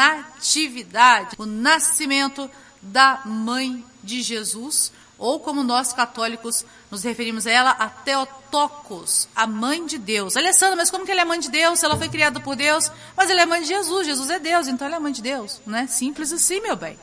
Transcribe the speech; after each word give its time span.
natividade, 0.00 1.36
o 1.36 1.44
nascimento 1.44 2.50
da 2.80 3.20
mãe 3.26 3.84
de 4.02 4.22
Jesus, 4.22 4.90
ou 5.18 5.38
como 5.38 5.62
nós 5.62 5.92
católicos 5.92 6.64
nos 6.90 7.02
referimos 7.02 7.46
a 7.46 7.50
ela, 7.50 7.70
a 7.72 7.88
Teotocos, 7.88 9.28
a 9.36 9.46
mãe 9.46 9.84
de 9.84 9.98
Deus. 9.98 10.36
Alessandra, 10.36 10.76
mas 10.76 10.90
como 10.90 11.04
que 11.04 11.12
ela 11.12 11.20
é 11.20 11.24
mãe 11.24 11.38
de 11.38 11.50
Deus? 11.50 11.82
Ela 11.82 11.98
foi 11.98 12.08
criada 12.08 12.40
por 12.40 12.56
Deus, 12.56 12.90
mas 13.14 13.28
ela 13.28 13.42
é 13.42 13.46
mãe 13.46 13.60
de 13.60 13.68
Jesus, 13.68 14.06
Jesus 14.06 14.30
é 14.30 14.38
Deus, 14.38 14.66
então 14.68 14.86
ela 14.86 14.96
é 14.96 15.00
mãe 15.00 15.12
de 15.12 15.20
Deus, 15.20 15.60
né? 15.66 15.86
Simples 15.86 16.32
assim, 16.32 16.60
meu 16.60 16.76
bem. 16.76 16.98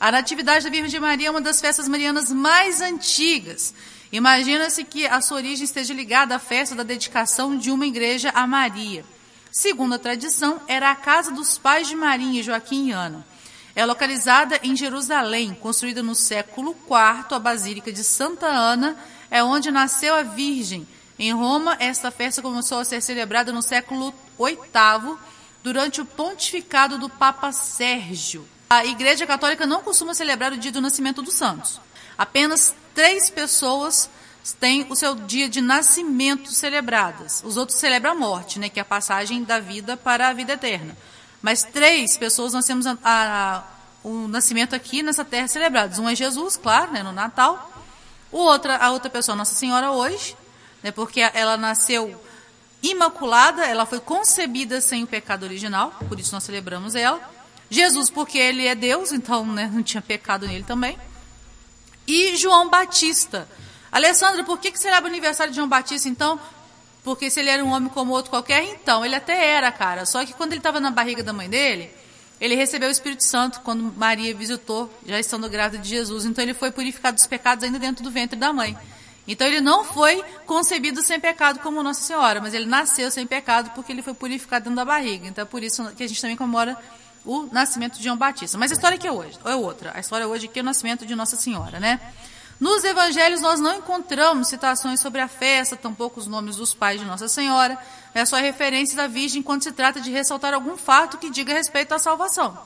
A 0.00 0.10
Natividade 0.10 0.64
da 0.64 0.70
Virgem 0.70 0.98
Maria 0.98 1.28
é 1.28 1.30
uma 1.30 1.40
das 1.40 1.60
festas 1.60 1.86
marianas 1.86 2.32
mais 2.32 2.80
antigas. 2.80 3.72
Imagina-se 4.10 4.82
que 4.82 5.06
a 5.06 5.20
sua 5.20 5.36
origem 5.36 5.64
esteja 5.64 5.94
ligada 5.94 6.34
à 6.34 6.38
festa 6.38 6.74
da 6.74 6.82
dedicação 6.82 7.56
de 7.56 7.70
uma 7.70 7.86
igreja 7.86 8.30
a 8.34 8.46
Maria. 8.46 9.04
Segundo 9.52 9.94
a 9.94 9.98
tradição, 9.98 10.60
era 10.68 10.90
a 10.90 10.94
casa 10.94 11.32
dos 11.32 11.58
pais 11.58 11.88
de 11.88 11.96
Maria, 11.96 12.42
Joaquim 12.42 12.88
e 12.88 12.92
Ana. 12.92 13.26
É 13.74 13.84
localizada 13.84 14.60
em 14.62 14.76
Jerusalém, 14.76 15.54
construída 15.54 16.02
no 16.02 16.14
século 16.14 16.70
IV, 16.70 17.34
a 17.34 17.38
Basílica 17.38 17.92
de 17.92 18.04
Santa 18.04 18.46
Ana 18.46 18.96
é 19.30 19.42
onde 19.42 19.70
nasceu 19.70 20.14
a 20.14 20.22
Virgem. 20.22 20.86
Em 21.18 21.32
Roma, 21.32 21.76
esta 21.80 22.10
festa 22.10 22.42
começou 22.42 22.78
a 22.78 22.84
ser 22.84 23.00
celebrada 23.00 23.52
no 23.52 23.62
século 23.62 24.14
VIII, 24.38 25.16
durante 25.62 26.00
o 26.00 26.06
pontificado 26.06 26.98
do 26.98 27.08
Papa 27.08 27.52
Sérgio. 27.52 28.46
A 28.68 28.84
Igreja 28.86 29.26
Católica 29.26 29.66
não 29.66 29.82
costuma 29.82 30.14
celebrar 30.14 30.52
o 30.52 30.56
dia 30.56 30.72
do 30.72 30.80
nascimento 30.80 31.22
dos 31.22 31.34
santos. 31.34 31.80
Apenas 32.16 32.74
três 32.94 33.28
pessoas 33.30 34.08
têm 34.58 34.86
o 34.88 34.96
seu 34.96 35.14
dia 35.14 35.48
de 35.48 35.60
nascimento 35.60 36.50
celebradas. 36.50 37.42
Os 37.44 37.56
outros 37.56 37.78
celebram 37.78 38.12
a 38.12 38.14
morte, 38.14 38.58
né, 38.58 38.68
que 38.68 38.78
é 38.78 38.82
a 38.82 38.84
passagem 38.84 39.44
da 39.44 39.60
vida 39.60 39.96
para 39.96 40.28
a 40.28 40.32
vida 40.32 40.54
eterna. 40.54 40.96
Mas 41.42 41.62
três 41.62 42.16
pessoas 42.16 42.52
nós 42.52 42.64
temos 42.64 42.86
a, 42.86 42.96
a, 43.04 43.62
o 44.02 44.28
nascimento 44.28 44.74
aqui 44.74 45.02
nessa 45.02 45.24
terra 45.24 45.48
celebrados. 45.48 45.98
Um 45.98 46.08
é 46.08 46.14
Jesus, 46.14 46.56
claro, 46.56 46.92
né, 46.92 47.02
no 47.02 47.12
Natal. 47.12 47.70
O 48.32 48.38
outra, 48.38 48.76
a 48.76 48.90
outra 48.90 49.10
pessoa, 49.10 49.36
Nossa 49.36 49.54
Senhora 49.54 49.90
hoje, 49.90 50.36
né, 50.82 50.90
porque 50.90 51.20
ela 51.20 51.56
nasceu 51.56 52.20
imaculada, 52.82 53.66
ela 53.66 53.84
foi 53.84 54.00
concebida 54.00 54.80
sem 54.80 55.02
o 55.04 55.06
pecado 55.06 55.42
original, 55.42 55.92
por 56.08 56.18
isso 56.18 56.32
nós 56.32 56.44
celebramos 56.44 56.94
ela. 56.94 57.20
Jesus, 57.68 58.10
porque 58.10 58.38
ele 58.38 58.66
é 58.66 58.74
Deus, 58.74 59.12
então 59.12 59.44
né, 59.46 59.70
não 59.72 59.82
tinha 59.82 60.00
pecado 60.00 60.46
nele 60.46 60.64
também. 60.64 60.98
E 62.06 62.36
João 62.36 62.68
Batista. 62.68 63.46
Alessandra, 63.90 64.44
por 64.44 64.58
que, 64.58 64.70
que 64.70 64.78
celebra 64.78 65.04
o 65.04 65.08
aniversário 65.08 65.50
de 65.50 65.56
João 65.56 65.68
Batista, 65.68 66.08
então? 66.08 66.38
Porque 67.02 67.30
se 67.30 67.40
ele 67.40 67.50
era 67.50 67.64
um 67.64 67.72
homem 67.72 67.88
como 67.88 68.12
outro 68.12 68.30
qualquer, 68.30 68.62
então, 68.64 69.04
ele 69.04 69.14
até 69.14 69.46
era, 69.54 69.70
cara. 69.72 70.04
Só 70.04 70.24
que 70.24 70.32
quando 70.34 70.52
ele 70.52 70.60
estava 70.60 70.78
na 70.80 70.90
barriga 70.90 71.22
da 71.22 71.32
mãe 71.32 71.48
dele, 71.48 71.90
ele 72.40 72.54
recebeu 72.54 72.88
o 72.88 72.92
Espírito 72.92 73.24
Santo 73.24 73.60
quando 73.60 73.92
Maria 73.96 74.34
visitou, 74.34 74.90
já 75.04 75.20
estando 75.20 75.48
grávida 75.48 75.82
de 75.82 75.88
Jesus. 75.88 76.24
Então 76.24 76.42
ele 76.42 76.54
foi 76.54 76.70
purificado 76.70 77.16
dos 77.16 77.26
pecados 77.26 77.62
ainda 77.64 77.78
dentro 77.78 78.02
do 78.02 78.10
ventre 78.10 78.38
da 78.38 78.52
mãe. 78.52 78.76
Então 79.28 79.46
ele 79.46 79.60
não 79.60 79.84
foi 79.84 80.24
concebido 80.46 81.02
sem 81.02 81.20
pecado 81.20 81.60
como 81.60 81.82
Nossa 81.82 82.02
Senhora, 82.02 82.40
mas 82.40 82.54
ele 82.54 82.66
nasceu 82.66 83.10
sem 83.10 83.26
pecado 83.26 83.70
porque 83.74 83.92
ele 83.92 84.02
foi 84.02 84.14
purificado 84.14 84.64
dentro 84.64 84.76
da 84.76 84.84
barriga. 84.84 85.26
Então 85.26 85.42
é 85.42 85.44
por 85.44 85.62
isso 85.62 85.84
que 85.94 86.02
a 86.02 86.08
gente 86.08 86.20
também 86.20 86.36
comemora 86.36 86.76
o 87.24 87.46
nascimento 87.52 87.98
de 87.98 88.04
João 88.04 88.16
Batista. 88.16 88.56
Mas 88.56 88.70
a 88.70 88.74
história 88.74 88.96
que 88.96 89.06
é 89.06 89.12
hoje, 89.12 89.38
é 89.44 89.54
outra. 89.54 89.92
A 89.94 90.00
história 90.00 90.26
hoje 90.26 90.46
aqui 90.46 90.58
é 90.58 90.62
o 90.62 90.64
nascimento 90.64 91.04
de 91.04 91.14
Nossa 91.14 91.36
Senhora, 91.36 91.78
né? 91.78 92.00
Nos 92.60 92.84
evangelhos 92.84 93.40
nós 93.40 93.58
não 93.58 93.74
encontramos 93.74 94.48
citações 94.48 95.00
sobre 95.00 95.18
a 95.18 95.28
festa, 95.28 95.76
tampouco 95.76 96.20
os 96.20 96.26
nomes 96.26 96.56
dos 96.56 96.74
pais 96.74 97.00
de 97.00 97.06
Nossa 97.06 97.26
Senhora, 97.26 97.78
é 98.14 98.22
só 98.26 98.36
referência 98.36 98.94
da 98.94 99.06
Virgem 99.06 99.42
quando 99.42 99.62
se 99.62 99.72
trata 99.72 99.98
de 99.98 100.10
ressaltar 100.10 100.52
algum 100.52 100.76
fato 100.76 101.16
que 101.16 101.30
diga 101.30 101.54
respeito 101.54 101.94
à 101.94 101.98
salvação. 101.98 102.58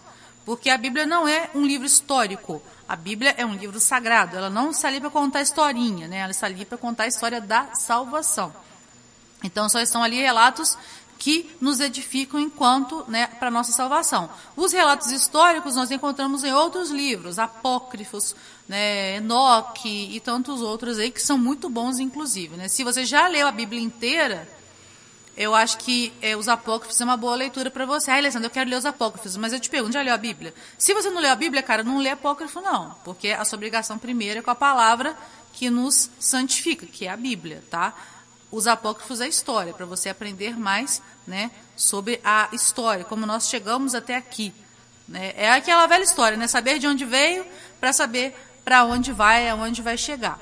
Porque 0.45 0.69
a 0.69 0.77
Bíblia 0.77 1.07
não 1.07 1.29
é 1.29 1.49
um 1.55 1.65
livro 1.65 1.87
histórico, 1.87 2.61
a 2.89 2.97
Bíblia 2.97 3.37
é 3.39 3.47
um 3.47 3.55
livro 3.55 3.79
sagrado, 3.79 4.37
ela 4.37 4.51
não 4.51 4.71
está 4.71 4.89
ali 4.89 5.01
para 5.01 5.11
contar 5.11 5.43
historinha, 5.43 6.09
né? 6.09 6.19
ela 6.19 6.33
está 6.33 6.47
ali 6.47 6.65
para 6.65 6.77
contar 6.77 7.05
a 7.05 7.09
história 7.09 7.41
da 7.41 7.73
salvação. 7.75 8.53
Então 9.45 9.69
só 9.69 9.79
estão 9.81 10.03
ali 10.03 10.21
relatos 10.21 10.77
que 11.25 11.51
nos 11.59 11.81
edificam 11.81 12.39
enquanto 12.39 13.03
né, 13.09 13.27
para 13.27 13.51
nossa 13.51 13.73
salvação. 13.73 14.29
Os 14.55 14.75
relatos 14.75 15.11
históricos 15.11 15.75
nós 15.75 15.91
encontramos 15.91 16.45
em 16.45 16.53
outros 16.53 16.91
livros, 16.91 17.39
apócrifos, 17.39 18.37
né, 18.69 19.17
Enoque 19.17 20.15
e 20.15 20.21
tantos 20.21 20.61
outros 20.61 20.99
aí 20.99 21.11
que 21.11 21.23
são 21.23 21.39
muito 21.39 21.71
bons, 21.71 21.99
inclusive. 21.99 22.59
Né? 22.59 22.69
Se 22.69 22.85
você 22.85 23.07
já 23.07 23.27
leu 23.27 23.49
a 23.49 23.53
Bíblia 23.53 23.81
inteira, 23.81 24.47
eu 25.35 25.55
acho 25.55 25.79
que 25.79 26.13
é, 26.21 26.37
os 26.37 26.47
apócrifos 26.47 27.01
é 27.01 27.05
uma 27.05 27.17
boa 27.17 27.35
leitura 27.35 27.71
para 27.71 27.87
você. 27.87 28.11
Ah, 28.11 28.17
Alessandra, 28.17 28.49
eu 28.49 28.53
quero 28.53 28.69
ler 28.69 28.77
os 28.77 28.85
apócrifos, 28.85 29.35
mas 29.39 29.55
eu 29.55 29.59
te 29.59 29.71
pergunto, 29.71 29.95
já 29.95 30.03
leu 30.03 30.13
a 30.13 30.19
Bíblia? 30.19 30.53
Se 30.77 30.93
você 30.93 31.09
não 31.09 31.23
leu 31.23 31.33
a 31.33 31.37
Bíblia, 31.37 31.63
cara, 31.63 31.83
não 31.83 31.97
lê 31.97 32.11
apócrifo 32.11 32.61
não, 32.61 32.95
porque 33.03 33.31
a 33.31 33.47
sua 33.47 33.57
obrigação 33.57 33.97
primeira 33.97 34.41
é 34.41 34.43
com 34.43 34.51
a 34.51 34.55
palavra 34.55 35.17
que 35.55 35.71
nos 35.71 36.11
santifica, 36.21 36.85
que 36.85 37.07
é 37.07 37.11
a 37.11 37.17
Bíblia, 37.17 37.65
tá? 37.71 37.95
Os 38.51 38.67
apócrifos 38.67 39.23
é 39.23 39.27
história, 39.27 39.73
para 39.73 39.87
você 39.87 40.11
aprender 40.11 40.57
mais 40.57 41.03
né, 41.27 41.51
sobre 41.77 42.21
a 42.25 42.49
história, 42.53 43.05
como 43.05 43.27
nós 43.27 43.49
chegamos 43.49 43.95
até 43.95 44.17
aqui. 44.17 44.53
Né? 45.09 45.33
É 45.37 45.51
aquela 45.51 45.87
velha 45.87 46.03
história, 46.05 46.37
né? 46.37 46.47
saber 46.47 46.79
de 46.79 46.87
onde 46.87 47.05
veio 47.05 47.45
para 47.81 47.93
saber 47.93 48.35
para 48.65 48.85
onde 48.85 49.13
vai, 49.13 49.49
aonde 49.49 49.83
vai 49.83 49.97
chegar. 49.97 50.39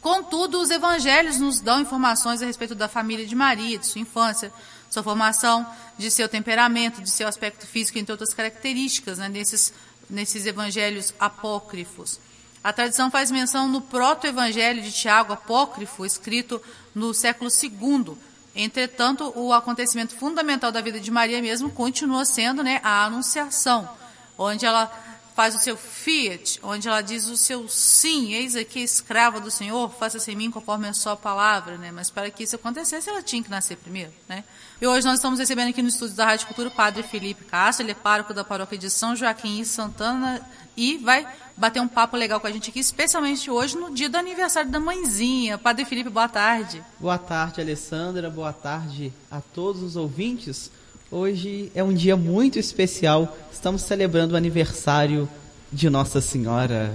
Contudo, 0.00 0.60
os 0.60 0.70
evangelhos 0.70 1.38
nos 1.38 1.60
dão 1.60 1.80
informações 1.80 2.42
a 2.42 2.46
respeito 2.46 2.74
da 2.74 2.88
família 2.88 3.24
de 3.24 3.36
Maria, 3.36 3.78
de 3.78 3.86
sua 3.86 4.00
infância, 4.00 4.52
sua 4.90 5.02
formação, 5.02 5.64
de 5.96 6.10
seu 6.10 6.28
temperamento, 6.28 7.00
de 7.00 7.08
seu 7.08 7.28
aspecto 7.28 7.66
físico, 7.66 7.98
entre 7.98 8.12
outras 8.12 8.34
características, 8.34 9.18
né, 9.18 9.28
nesses, 9.28 9.72
nesses 10.10 10.44
evangelhos 10.44 11.14
apócrifos. 11.20 12.18
A 12.64 12.72
tradição 12.72 13.10
faz 13.10 13.30
menção 13.30 13.68
no 13.68 13.80
proto-evangelho 13.80 14.82
de 14.82 14.90
Tiago, 14.90 15.32
apócrifo, 15.32 16.04
escrito 16.04 16.60
no 16.94 17.14
século 17.14 17.50
II. 17.50 18.16
Entretanto, 18.54 19.32
o 19.34 19.52
acontecimento 19.52 20.14
fundamental 20.14 20.70
da 20.70 20.80
vida 20.80 21.00
de 21.00 21.10
Maria 21.10 21.40
mesmo 21.40 21.70
continua 21.70 22.24
sendo 22.24 22.62
né, 22.62 22.80
a 22.82 23.04
anunciação, 23.04 23.88
onde 24.36 24.66
ela 24.66 24.90
faz 25.34 25.54
o 25.54 25.58
seu 25.58 25.76
fiat, 25.76 26.60
onde 26.62 26.88
ela 26.88 27.00
diz 27.00 27.26
o 27.26 27.36
seu 27.36 27.66
sim, 27.68 28.34
eis 28.34 28.54
aqui 28.54 28.80
escrava 28.80 29.40
do 29.40 29.50
Senhor, 29.50 29.90
faça-se 29.90 30.30
em 30.30 30.36
mim 30.36 30.50
conforme 30.50 30.88
a 30.88 30.92
sua 30.92 31.16
palavra, 31.16 31.78
né? 31.78 31.90
Mas 31.90 32.10
para 32.10 32.30
que 32.30 32.42
isso 32.44 32.56
acontecesse, 32.56 33.08
ela 33.08 33.22
tinha 33.22 33.42
que 33.42 33.50
nascer 33.50 33.76
primeiro, 33.76 34.12
né? 34.28 34.44
E 34.80 34.86
hoje 34.86 35.06
nós 35.06 35.16
estamos 35.16 35.38
recebendo 35.38 35.70
aqui 35.70 35.80
no 35.80 35.88
estúdio 35.88 36.16
da 36.16 36.26
Rádio 36.26 36.46
Cultura 36.46 36.68
o 36.68 36.72
Padre 36.72 37.02
Felipe 37.02 37.44
Castro, 37.44 37.84
ele 37.84 37.92
é 37.92 37.94
pároco 37.94 38.34
da 38.34 38.44
paróquia 38.44 38.76
de 38.76 38.90
São 38.90 39.16
Joaquim 39.16 39.60
e 39.60 39.64
Santana 39.64 40.46
e 40.76 40.98
vai 40.98 41.26
bater 41.56 41.80
um 41.80 41.88
papo 41.88 42.16
legal 42.16 42.40
com 42.40 42.46
a 42.46 42.52
gente 42.52 42.70
aqui, 42.70 42.80
especialmente 42.80 43.50
hoje 43.50 43.76
no 43.76 43.92
dia 43.94 44.08
do 44.08 44.16
aniversário 44.16 44.70
da 44.70 44.80
mãezinha. 44.80 45.58
Padre 45.58 45.84
Felipe, 45.84 46.10
boa 46.10 46.28
tarde. 46.28 46.82
Boa 46.98 47.18
tarde, 47.18 47.60
Alessandra, 47.60 48.30
boa 48.30 48.52
tarde 48.52 49.12
a 49.30 49.40
todos 49.40 49.82
os 49.82 49.96
ouvintes. 49.96 50.70
Hoje 51.10 51.70
é 51.74 51.84
um 51.84 51.92
dia 51.92 52.16
muito 52.16 52.58
especial. 52.58 53.36
Estamos 53.52 53.82
celebrando 53.82 54.34
o 54.34 54.36
aniversário 54.36 55.28
de 55.70 55.90
Nossa 55.90 56.20
Senhora. 56.20 56.94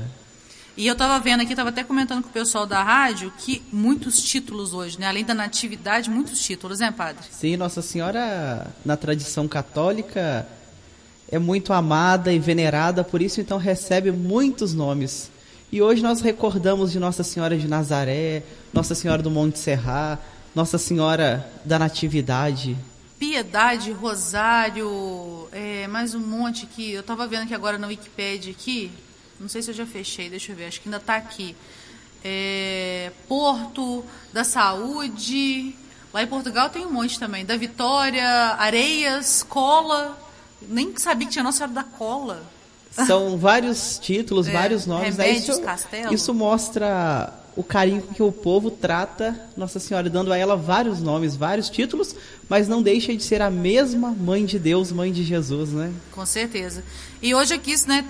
E 0.75 0.85
eu 0.85 0.93
estava 0.93 1.19
vendo 1.19 1.41
aqui, 1.41 1.53
estava 1.53 1.69
até 1.69 1.83
comentando 1.83 2.21
com 2.21 2.29
o 2.29 2.31
pessoal 2.31 2.67
da 2.67 2.83
rádio 2.83 3.33
que 3.35 3.63
muitos 3.71 4.21
títulos 4.21 4.75
hoje, 4.75 4.99
né? 4.99 5.07
Além 5.07 5.25
da 5.25 5.33
natividade, 5.33 6.07
muitos 6.07 6.39
títulos, 6.39 6.79
né, 6.79 6.91
padre? 6.91 7.25
Sim, 7.31 7.57
Nossa 7.57 7.81
Senhora, 7.81 8.67
na 8.85 8.95
tradição 8.95 9.47
católica, 9.47 10.47
é 11.29 11.37
muito 11.37 11.73
amada 11.73 12.31
e 12.31 12.39
venerada, 12.39 13.03
por 13.03 13.21
isso 13.21 13.41
então 13.41 13.57
recebe 13.57 14.11
muitos 14.11 14.73
nomes. 14.73 15.29
E 15.71 15.81
hoje 15.81 16.01
nós 16.01 16.21
recordamos 16.21 16.91
de 16.91 16.99
Nossa 16.99 17.23
Senhora 17.23 17.57
de 17.57 17.67
Nazaré, 17.67 18.43
Nossa 18.71 18.95
Senhora 18.95 19.21
do 19.21 19.29
Monte 19.29 19.59
Serra, 19.59 20.17
Nossa 20.55 20.77
Senhora 20.77 21.49
da 21.65 21.77
Natividade. 21.77 22.77
Piedade, 23.19 23.91
Rosário, 23.91 25.49
é, 25.51 25.87
mais 25.87 26.15
um 26.15 26.19
monte 26.19 26.65
que 26.65 26.91
eu 26.91 27.01
estava 27.01 27.27
vendo 27.27 27.43
aqui 27.43 27.53
agora 27.53 27.77
na 27.77 27.87
Wikipedia 27.87 28.53
aqui, 28.53 28.91
não 29.39 29.49
sei 29.49 29.61
se 29.61 29.71
eu 29.71 29.75
já 29.75 29.85
fechei, 29.85 30.29
deixa 30.29 30.51
eu 30.51 30.55
ver, 30.55 30.67
acho 30.67 30.79
que 30.79 30.87
ainda 30.87 30.97
está 30.97 31.17
aqui. 31.17 31.55
É, 32.23 33.11
Porto 33.27 34.05
da 34.31 34.43
Saúde, 34.43 35.75
lá 36.13 36.23
em 36.23 36.27
Portugal 36.27 36.69
tem 36.69 36.85
um 36.85 36.91
monte 36.91 37.19
também, 37.19 37.45
da 37.45 37.57
Vitória, 37.57 38.25
Areias, 38.57 39.43
Cola, 39.43 40.17
nem 40.61 40.95
sabia 40.97 41.27
que 41.27 41.33
tinha 41.33 41.43
Nossa 41.43 41.59
Senhora 41.59 41.73
da 41.73 41.83
Cola. 41.83 42.43
São 43.05 43.37
vários 43.37 43.99
títulos, 43.99 44.47
é, 44.47 44.51
vários 44.51 44.85
nomes. 44.85 45.17
Remédios, 45.17 45.49
isso, 45.49 45.61
castelo. 45.61 46.13
isso 46.13 46.33
mostra 46.33 47.33
o 47.57 47.63
carinho 47.63 48.01
que 48.01 48.21
o 48.21 48.31
povo 48.31 48.69
trata 48.69 49.39
Nossa 49.57 49.79
Senhora, 49.79 50.07
dando 50.09 50.31
a 50.31 50.37
ela 50.37 50.55
vários 50.55 51.01
nomes, 51.01 51.35
vários 51.35 51.69
títulos, 51.71 52.15
mas 52.47 52.67
não 52.67 52.83
deixa 52.83 53.15
de 53.15 53.23
ser 53.23 53.41
a 53.41 53.49
mesma 53.49 54.11
mãe 54.11 54.45
de 54.45 54.59
Deus, 54.59 54.91
mãe 54.91 55.11
de 55.11 55.23
Jesus, 55.23 55.71
né? 55.71 55.91
Com 56.11 56.23
certeza. 56.23 56.83
E 57.19 57.33
hoje 57.33 57.55
eu 57.55 57.59
quis, 57.59 57.87
né, 57.87 58.05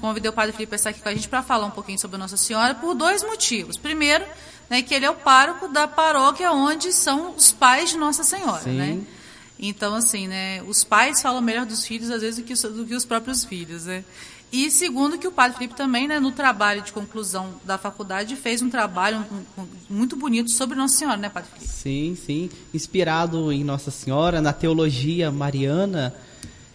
convidei 0.00 0.30
o 0.30 0.32
Padre 0.32 0.52
Felipe 0.52 0.70
para 0.70 0.76
estar 0.76 0.90
aqui 0.90 1.02
com 1.02 1.08
a 1.08 1.14
gente 1.14 1.28
para 1.28 1.42
falar 1.42 1.66
um 1.66 1.70
pouquinho 1.70 1.98
sobre 1.98 2.16
Nossa 2.16 2.38
Senhora 2.38 2.74
por 2.74 2.94
dois 2.94 3.22
motivos. 3.22 3.76
Primeiro, 3.76 4.24
né, 4.70 4.80
que 4.80 4.94
ele 4.94 5.04
é 5.04 5.10
o 5.10 5.14
pároco 5.14 5.68
da 5.68 5.86
paróquia 5.86 6.50
onde 6.50 6.90
são 6.90 7.34
os 7.36 7.52
pais 7.52 7.90
de 7.90 7.98
Nossa 7.98 8.24
Senhora, 8.24 8.62
Sim. 8.62 8.76
né? 8.76 9.00
Então, 9.58 9.94
assim, 9.94 10.28
né, 10.28 10.62
os 10.62 10.84
pais 10.84 11.20
falam 11.20 11.40
melhor 11.40 11.66
dos 11.66 11.84
filhos, 11.84 12.10
às 12.10 12.22
vezes, 12.22 12.38
do 12.38 12.44
que, 12.44 12.52
os, 12.52 12.62
do 12.62 12.86
que 12.86 12.94
os 12.94 13.04
próprios 13.04 13.44
filhos, 13.44 13.86
né? 13.86 14.04
E 14.50 14.70
segundo 14.70 15.18
que 15.18 15.26
o 15.26 15.32
Padre 15.32 15.58
Felipe 15.58 15.74
também, 15.74 16.08
né, 16.08 16.18
no 16.18 16.32
trabalho 16.32 16.80
de 16.80 16.90
conclusão 16.90 17.54
da 17.64 17.76
faculdade, 17.76 18.34
fez 18.34 18.62
um 18.62 18.70
trabalho 18.70 19.24
muito 19.90 20.16
bonito 20.16 20.50
sobre 20.50 20.76
Nossa 20.76 20.96
Senhora, 20.96 21.18
né, 21.18 21.28
Padre 21.28 21.50
Felipe? 21.50 21.70
Sim, 21.70 22.16
sim. 22.16 22.50
Inspirado 22.72 23.52
em 23.52 23.62
Nossa 23.62 23.90
Senhora, 23.90 24.40
na 24.40 24.52
teologia 24.52 25.30
mariana. 25.30 26.14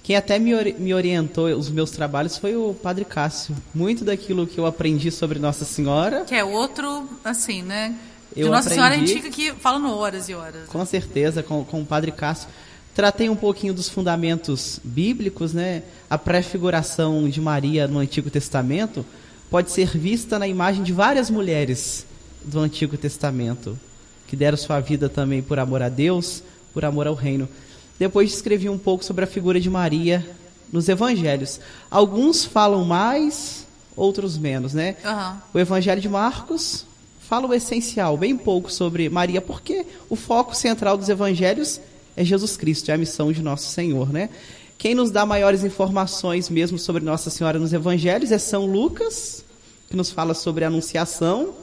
Quem 0.03 0.15
até 0.15 0.37
me, 0.37 0.73
me 0.73 0.93
orientou 0.93 1.47
os 1.47 1.69
meus 1.69 1.89
trabalhos 1.89 2.37
foi 2.37 2.55
o 2.55 2.75
Padre 2.75 3.05
Cássio. 3.05 3.55
Muito 3.73 4.05
daquilo 4.05 4.45
que 4.45 4.59
eu 4.59 4.67
aprendi 4.67 5.09
sobre 5.09 5.39
Nossa 5.39 5.65
Senhora. 5.65 6.25
Que 6.25 6.35
é 6.35 6.43
outro, 6.43 7.09
assim, 7.23 7.63
né? 7.63 7.95
Eu 8.35 8.47
de 8.47 8.51
Nossa 8.51 8.69
aprendi, 8.69 8.75
Senhora 8.75 9.01
Antiga 9.01 9.29
que 9.29 9.51
falando 9.53 9.89
horas 9.95 10.29
e 10.29 10.35
horas. 10.35 10.67
Com 10.67 10.85
certeza, 10.85 11.41
com, 11.41 11.63
com 11.63 11.81
o 11.81 11.85
Padre 11.85 12.11
Cássio. 12.11 12.49
Tratei 12.95 13.27
um 13.27 13.35
pouquinho 13.35 13.73
dos 13.73 13.89
fundamentos 13.89 14.79
bíblicos, 14.83 15.51
né? 15.51 15.81
A 16.07 16.17
prefiguração 16.17 17.27
de 17.27 17.41
Maria 17.41 17.87
no 17.87 17.97
Antigo 17.97 18.29
Testamento 18.29 19.03
pode 19.49 19.71
ser 19.71 19.97
vista 19.97 20.37
na 20.37 20.47
imagem 20.47 20.83
de 20.83 20.93
várias 20.93 21.29
mulheres 21.29 22.05
do 22.43 22.59
Antigo 22.59 22.95
Testamento, 22.95 23.79
que 24.27 24.35
deram 24.35 24.57
sua 24.57 24.79
vida 24.79 25.09
também 25.09 25.41
por 25.41 25.57
amor 25.57 25.81
a 25.81 25.89
Deus, 25.89 26.43
por 26.71 26.85
amor 26.85 27.07
ao 27.07 27.15
reino. 27.15 27.49
Depois 27.97 28.31
escrevi 28.31 28.69
um 28.69 28.77
pouco 28.77 29.03
sobre 29.03 29.23
a 29.23 29.27
figura 29.27 29.59
de 29.59 29.69
Maria 29.69 30.27
nos 30.71 30.87
evangelhos. 30.87 31.59
Alguns 31.89 32.45
falam 32.45 32.83
mais, 32.83 33.65
outros 33.95 34.37
menos, 34.37 34.73
né? 34.73 34.97
Uhum. 35.03 35.37
O 35.53 35.59
Evangelho 35.59 36.01
de 36.01 36.09
Marcos 36.09 36.85
fala 37.21 37.47
o 37.47 37.53
essencial, 37.53 38.17
bem 38.17 38.37
pouco 38.37 38.71
sobre 38.71 39.09
Maria, 39.09 39.41
porque 39.41 39.85
o 40.09 40.15
foco 40.15 40.55
central 40.55 40.97
dos 40.97 41.09
evangelhos 41.09 41.79
é 41.79 41.92
Jesus 42.17 42.57
Cristo, 42.57 42.91
é 42.91 42.93
a 42.93 42.97
missão 42.97 43.31
de 43.31 43.41
nosso 43.41 43.71
Senhor, 43.71 44.11
né? 44.11 44.29
Quem 44.77 44.93
nos 44.93 45.09
dá 45.09 45.25
maiores 45.25 45.63
informações 45.63 46.49
mesmo 46.49 46.77
sobre 46.77 47.03
Nossa 47.03 47.29
Senhora 47.29 47.57
nos 47.57 47.71
Evangelhos 47.71 48.31
é 48.31 48.37
São 48.37 48.65
Lucas, 48.65 49.45
que 49.89 49.95
nos 49.95 50.11
fala 50.11 50.33
sobre 50.33 50.65
a 50.65 50.67
Anunciação, 50.67 51.53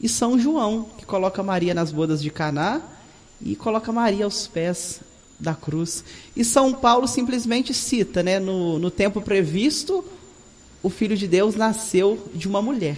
e 0.00 0.08
São 0.08 0.38
João, 0.38 0.86
que 0.96 1.04
coloca 1.04 1.42
Maria 1.42 1.74
nas 1.74 1.92
bodas 1.92 2.22
de 2.22 2.30
Caná 2.30 2.80
e 3.40 3.54
coloca 3.54 3.92
Maria 3.92 4.24
aos 4.24 4.46
pés 4.46 5.00
da 5.38 5.54
cruz. 5.54 6.04
E 6.34 6.44
São 6.44 6.72
Paulo 6.72 7.06
simplesmente 7.06 7.74
cita, 7.74 8.22
né, 8.22 8.38
no, 8.38 8.78
no 8.78 8.90
tempo 8.90 9.20
previsto, 9.20 10.04
o 10.82 10.88
Filho 10.88 11.16
de 11.16 11.28
Deus 11.28 11.54
nasceu 11.54 12.18
de 12.34 12.48
uma 12.48 12.62
mulher. 12.62 12.96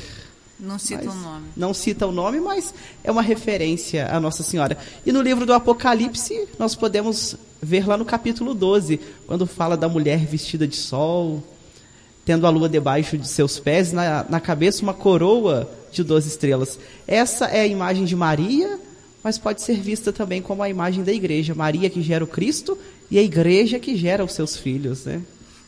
Não 0.59 0.79
cita 0.79 1.11
o 1.11 1.15
nome. 1.15 1.47
Não 1.57 1.75
cita 1.75 2.07
o 2.07 2.13
nome, 2.13 2.41
mas 2.41 2.73
é 3.03 3.11
uma 3.11 3.23
referência 3.23 4.09
à 4.09 4.21
Nossa 4.21 4.43
Senhora. 4.43 4.79
E 5.05 5.13
no 5.13 5.21
livro 5.21 5.45
do 5.45 5.53
Apocalipse, 5.53 6.49
nós 6.59 6.75
podemos 6.75 7.37
ver 7.61 7.87
lá 7.87 7.97
no 7.97 8.05
capítulo 8.05 8.55
12, 8.55 9.01
quando 9.27 9.47
fala 9.47 9.77
da 9.77 9.89
mulher 9.89 10.19
vestida 10.25 10.67
de 10.67 10.77
sol, 10.77 11.43
tendo 12.25 12.47
a 12.47 12.51
lua 12.51 12.69
debaixo 12.69 13.19
de 13.19 13.27
seus 13.27 13.59
pés, 13.59 13.93
na, 13.93 14.25
na 14.29 14.41
cabeça 14.41 14.83
uma 14.83 14.95
coroa 14.95 15.71
de 15.93 16.03
12 16.03 16.29
estrelas. 16.29 16.79
Essa 17.07 17.47
é 17.47 17.61
a 17.61 17.67
imagem 17.67 18.05
de 18.05 18.15
Maria, 18.17 18.79
mas 19.23 19.39
pode 19.39 19.63
ser 19.63 19.81
vista 19.81 20.13
também 20.13 20.41
como 20.41 20.63
a 20.63 20.69
imagem 20.69 21.03
da 21.03 21.13
igreja. 21.13 21.55
Maria 21.55 21.91
que 21.91 22.03
gera 22.03 22.25
o 22.25 22.29
Cristo 22.29 22.79
e 23.11 23.19
a 23.19 23.23
igreja 23.23 23.79
que 23.79 23.97
gera 23.97 24.25
os 24.25 24.33
seus 24.33 24.57
filhos, 24.57 25.05
né? 25.05 25.23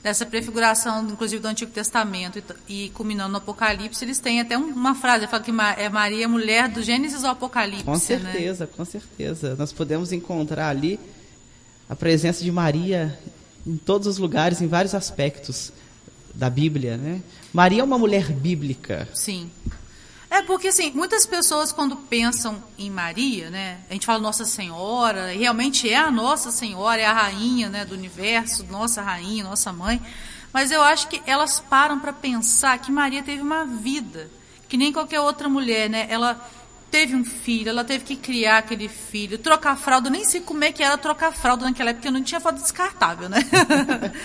Dessa 0.06 0.24
prefiguração, 0.24 1.04
inclusive 1.10 1.42
do 1.42 1.48
Antigo 1.48 1.72
Testamento 1.72 2.40
e, 2.68 2.84
e 2.84 2.90
culminando 2.90 3.32
no 3.32 3.38
Apocalipse, 3.38 4.04
eles 4.04 4.20
têm 4.20 4.40
até 4.40 4.56
uma 4.56 4.94
frase, 4.94 5.26
fala 5.26 5.42
que 5.42 5.50
é 5.50 5.88
Maria 5.88 6.28
mulher 6.28 6.68
do 6.68 6.80
Gênesis 6.80 7.24
ao 7.24 7.32
Apocalipse. 7.32 7.82
Com 7.82 7.94
né? 7.94 7.98
certeza, 7.98 8.66
né? 8.66 8.70
com 8.76 8.84
certeza. 8.84 9.56
Nós 9.56 9.72
podemos 9.72 10.12
encontrar 10.12 10.68
ali 10.68 11.00
a 11.88 11.96
presença 11.96 12.44
de 12.44 12.52
Maria 12.52 13.18
em 13.66 13.76
todos 13.76 14.06
os 14.06 14.16
lugares, 14.18 14.62
em 14.62 14.68
vários 14.68 14.94
aspectos 14.94 15.72
da 16.32 16.48
Bíblia, 16.48 16.96
né? 16.96 17.20
Maria 17.52 17.80
é 17.80 17.84
uma 17.84 17.98
mulher 17.98 18.30
bíblica. 18.30 19.08
Sim. 19.12 19.50
É 20.28 20.42
porque 20.42 20.68
assim, 20.68 20.90
muitas 20.92 21.24
pessoas 21.24 21.72
quando 21.72 21.96
pensam 21.96 22.62
em 22.76 22.90
Maria, 22.90 23.48
né, 23.48 23.78
a 23.88 23.92
gente 23.92 24.04
fala 24.04 24.18
Nossa 24.18 24.44
Senhora, 24.44 25.32
realmente 25.32 25.88
é 25.88 25.96
a 25.96 26.10
Nossa 26.10 26.50
Senhora, 26.50 27.00
é 27.00 27.06
a 27.06 27.12
rainha, 27.12 27.68
né, 27.68 27.84
do 27.84 27.94
universo, 27.94 28.64
nossa 28.64 29.00
rainha, 29.02 29.44
nossa 29.44 29.72
mãe, 29.72 30.02
mas 30.52 30.70
eu 30.70 30.82
acho 30.82 31.08
que 31.08 31.22
elas 31.26 31.60
param 31.60 32.00
para 32.00 32.12
pensar 32.12 32.78
que 32.78 32.90
Maria 32.90 33.22
teve 33.22 33.42
uma 33.42 33.64
vida, 33.64 34.28
que 34.68 34.76
nem 34.76 34.92
qualquer 34.92 35.20
outra 35.20 35.48
mulher, 35.48 35.88
né? 35.88 36.06
Ela 36.08 36.40
teve 36.96 37.14
um 37.14 37.24
filho, 37.26 37.68
ela 37.68 37.84
teve 37.84 38.04
que 38.04 38.16
criar 38.16 38.56
aquele 38.56 38.88
filho, 38.88 39.36
trocar 39.36 39.76
fralda, 39.76 40.08
nem 40.08 40.24
sei 40.24 40.40
como 40.40 40.64
é 40.64 40.72
que 40.72 40.82
era 40.82 40.96
trocar 40.96 41.30
fralda 41.30 41.66
naquela 41.66 41.90
época, 41.90 42.10
não 42.10 42.22
tinha 42.22 42.40
fralda 42.40 42.58
descartável, 42.58 43.28
né? 43.28 43.38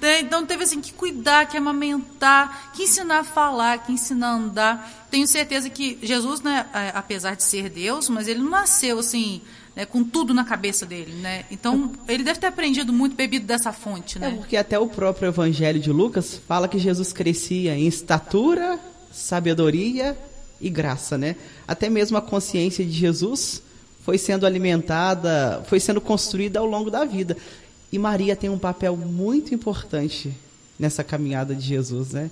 Né, 0.00 0.20
então 0.20 0.46
teve 0.46 0.62
assim 0.64 0.80
que 0.80 0.92
cuidar, 0.92 1.46
que 1.46 1.56
amamentar, 1.56 2.72
que 2.72 2.84
ensinar 2.84 3.20
a 3.20 3.24
falar, 3.24 3.78
que 3.78 3.92
ensinar 3.92 4.28
a 4.28 4.34
andar. 4.34 5.06
Tenho 5.10 5.26
certeza 5.26 5.68
que 5.68 5.98
Jesus, 6.02 6.40
né, 6.40 6.66
apesar 6.94 7.34
de 7.34 7.42
ser 7.42 7.68
Deus, 7.68 8.08
mas 8.08 8.28
ele 8.28 8.40
não 8.40 8.50
nasceu 8.50 8.98
assim, 9.00 9.40
né, 9.74 9.84
com 9.84 10.04
tudo 10.04 10.32
na 10.32 10.44
cabeça 10.44 10.86
dele, 10.86 11.12
né? 11.14 11.44
Então 11.50 11.92
ele 12.08 12.22
deve 12.22 12.38
ter 12.38 12.46
aprendido 12.46 12.92
muito 12.92 13.16
bebido 13.16 13.46
dessa 13.46 13.72
fonte, 13.72 14.18
né? 14.18 14.28
É 14.28 14.30
porque 14.30 14.56
até 14.56 14.78
o 14.78 14.86
próprio 14.86 15.28
Evangelho 15.28 15.80
de 15.80 15.90
Lucas 15.90 16.40
fala 16.46 16.68
que 16.68 16.78
Jesus 16.78 17.12
crescia 17.12 17.76
em 17.76 17.86
estatura, 17.86 18.78
sabedoria 19.12 20.16
e 20.60 20.68
graça, 20.68 21.16
né? 21.16 21.36
Até 21.66 21.88
mesmo 21.88 22.16
a 22.16 22.22
consciência 22.22 22.84
de 22.84 22.92
Jesus 22.92 23.62
foi 24.02 24.18
sendo 24.18 24.46
alimentada, 24.46 25.62
foi 25.66 25.78
sendo 25.78 26.00
construída 26.00 26.58
ao 26.60 26.66
longo 26.66 26.90
da 26.90 27.04
vida. 27.04 27.36
E 27.92 27.98
Maria 27.98 28.34
tem 28.34 28.50
um 28.50 28.58
papel 28.58 28.96
muito 28.96 29.54
importante 29.54 30.34
nessa 30.78 31.04
caminhada 31.04 31.54
de 31.54 31.66
Jesus, 31.66 32.12
né? 32.12 32.30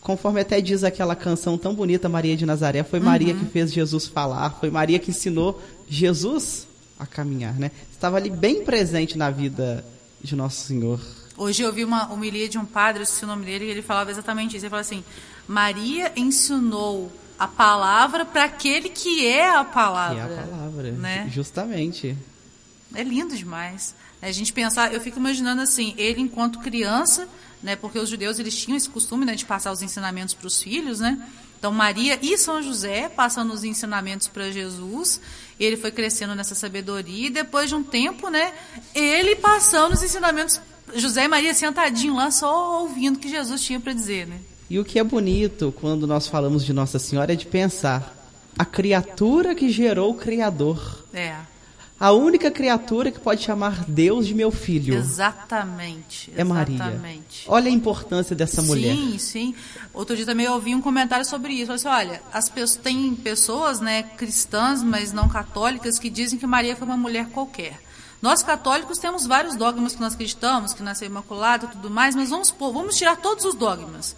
Conforme 0.00 0.40
até 0.40 0.60
diz 0.60 0.82
aquela 0.82 1.14
canção 1.14 1.58
tão 1.58 1.74
bonita, 1.74 2.08
Maria 2.08 2.36
de 2.36 2.46
Nazaré, 2.46 2.82
foi 2.82 3.00
Maria 3.00 3.34
uhum. 3.34 3.40
que 3.40 3.46
fez 3.46 3.72
Jesus 3.72 4.06
falar, 4.06 4.58
foi 4.58 4.70
Maria 4.70 4.98
que 4.98 5.10
ensinou 5.10 5.60
Jesus 5.88 6.66
a 6.98 7.06
caminhar, 7.06 7.54
né? 7.54 7.70
Estava 7.92 8.16
ali 8.16 8.30
bem 8.30 8.64
presente 8.64 9.18
na 9.18 9.30
vida 9.30 9.84
de 10.22 10.34
Nosso 10.34 10.66
Senhor. 10.66 11.00
Hoje 11.36 11.62
eu 11.62 11.72
vi 11.72 11.84
uma 11.84 12.12
homilia 12.12 12.48
de 12.48 12.58
um 12.58 12.64
padre, 12.64 13.00
eu 13.00 13.04
esqueci 13.04 13.24
o 13.24 13.28
nome 13.28 13.44
dele, 13.44 13.66
e 13.66 13.70
ele 13.70 13.82
falava 13.82 14.10
exatamente 14.10 14.56
isso. 14.56 14.64
Ele 14.64 14.70
falava 14.70 14.86
assim: 14.86 15.04
Maria 15.50 16.12
ensinou 16.14 17.10
a 17.36 17.48
palavra 17.48 18.24
para 18.24 18.44
aquele 18.44 18.88
que 18.88 19.26
é 19.26 19.50
a 19.50 19.64
palavra. 19.64 20.28
Que 20.28 20.32
é 20.32 20.38
a 20.38 20.46
palavra, 20.46 20.92
né? 20.92 21.28
justamente. 21.28 22.16
É 22.94 23.02
lindo 23.02 23.36
demais. 23.36 23.92
A 24.22 24.30
gente 24.30 24.52
pensar, 24.52 24.94
eu 24.94 25.00
fico 25.00 25.18
imaginando 25.18 25.60
assim, 25.60 25.92
ele 25.98 26.20
enquanto 26.20 26.60
criança, 26.60 27.28
né? 27.60 27.74
Porque 27.74 27.98
os 27.98 28.08
judeus 28.08 28.38
eles 28.38 28.56
tinham 28.56 28.76
esse 28.76 28.88
costume 28.88 29.24
né, 29.24 29.34
de 29.34 29.44
passar 29.44 29.72
os 29.72 29.82
ensinamentos 29.82 30.34
para 30.34 30.46
os 30.46 30.62
filhos, 30.62 31.00
né? 31.00 31.20
Então 31.58 31.72
Maria 31.72 32.16
e 32.22 32.38
São 32.38 32.62
José 32.62 33.08
passando 33.08 33.52
os 33.52 33.64
ensinamentos 33.64 34.28
para 34.28 34.52
Jesus, 34.52 35.20
ele 35.58 35.76
foi 35.76 35.90
crescendo 35.90 36.36
nessa 36.36 36.54
sabedoria 36.54 37.26
e 37.26 37.30
depois 37.30 37.68
de 37.68 37.74
um 37.74 37.82
tempo, 37.82 38.28
né? 38.28 38.54
Ele 38.94 39.34
passando 39.34 39.94
os 39.94 40.02
ensinamentos 40.02 40.60
José 40.94 41.24
e 41.24 41.28
Maria 41.28 41.54
sentadinho 41.54 42.14
lá 42.14 42.30
só 42.30 42.82
ouvindo 42.82 43.16
o 43.16 43.18
que 43.18 43.28
Jesus 43.28 43.60
tinha 43.62 43.80
para 43.80 43.92
dizer, 43.92 44.28
né? 44.28 44.38
E 44.70 44.78
o 44.78 44.84
que 44.84 45.00
é 45.00 45.04
bonito 45.04 45.74
quando 45.80 46.06
nós 46.06 46.28
falamos 46.28 46.64
de 46.64 46.72
Nossa 46.72 46.96
Senhora 46.96 47.32
é 47.32 47.36
de 47.36 47.44
pensar 47.44 48.16
a 48.56 48.64
criatura 48.64 49.52
que 49.52 49.68
gerou 49.68 50.12
o 50.12 50.14
Criador. 50.14 51.04
É. 51.12 51.34
A 51.98 52.12
única 52.12 52.52
criatura 52.52 53.10
que 53.10 53.18
pode 53.18 53.42
chamar 53.42 53.84
Deus 53.84 54.28
de 54.28 54.34
meu 54.34 54.52
filho. 54.52 54.94
Exatamente. 54.94 56.32
É 56.36 56.44
Maria. 56.44 56.76
Exatamente. 56.76 57.44
Olha 57.48 57.68
a 57.68 57.72
importância 57.72 58.36
dessa 58.36 58.62
mulher. 58.62 58.94
Sim, 58.94 59.18
sim. 59.18 59.54
Outro 59.92 60.14
dia 60.14 60.24
também 60.24 60.46
eu 60.46 60.52
ouvi 60.52 60.72
um 60.72 60.80
comentário 60.80 61.24
sobre 61.24 61.52
isso. 61.52 61.76
Falei 61.76 61.76
assim, 61.76 62.08
olha, 62.10 62.22
as 62.32 62.48
pessoas, 62.48 62.76
tem 62.76 63.12
pessoas, 63.16 63.80
né, 63.80 64.04
cristãs, 64.04 64.84
mas 64.84 65.12
não 65.12 65.28
católicas, 65.28 65.98
que 65.98 66.08
dizem 66.08 66.38
que 66.38 66.46
Maria 66.46 66.76
foi 66.76 66.86
uma 66.86 66.96
mulher 66.96 67.26
qualquer. 67.30 67.80
Nós 68.22 68.40
católicos 68.40 68.98
temos 68.98 69.26
vários 69.26 69.56
dogmas 69.56 69.94
que 69.94 70.00
nós 70.00 70.14
acreditamos, 70.14 70.72
que 70.72 70.82
nasceu 70.82 71.06
imaculada 71.06 71.66
e 71.66 71.68
tudo 71.70 71.90
mais, 71.90 72.14
mas 72.14 72.30
vamos, 72.30 72.54
vamos 72.56 72.96
tirar 72.96 73.16
todos 73.16 73.44
os 73.44 73.56
dogmas. 73.56 74.14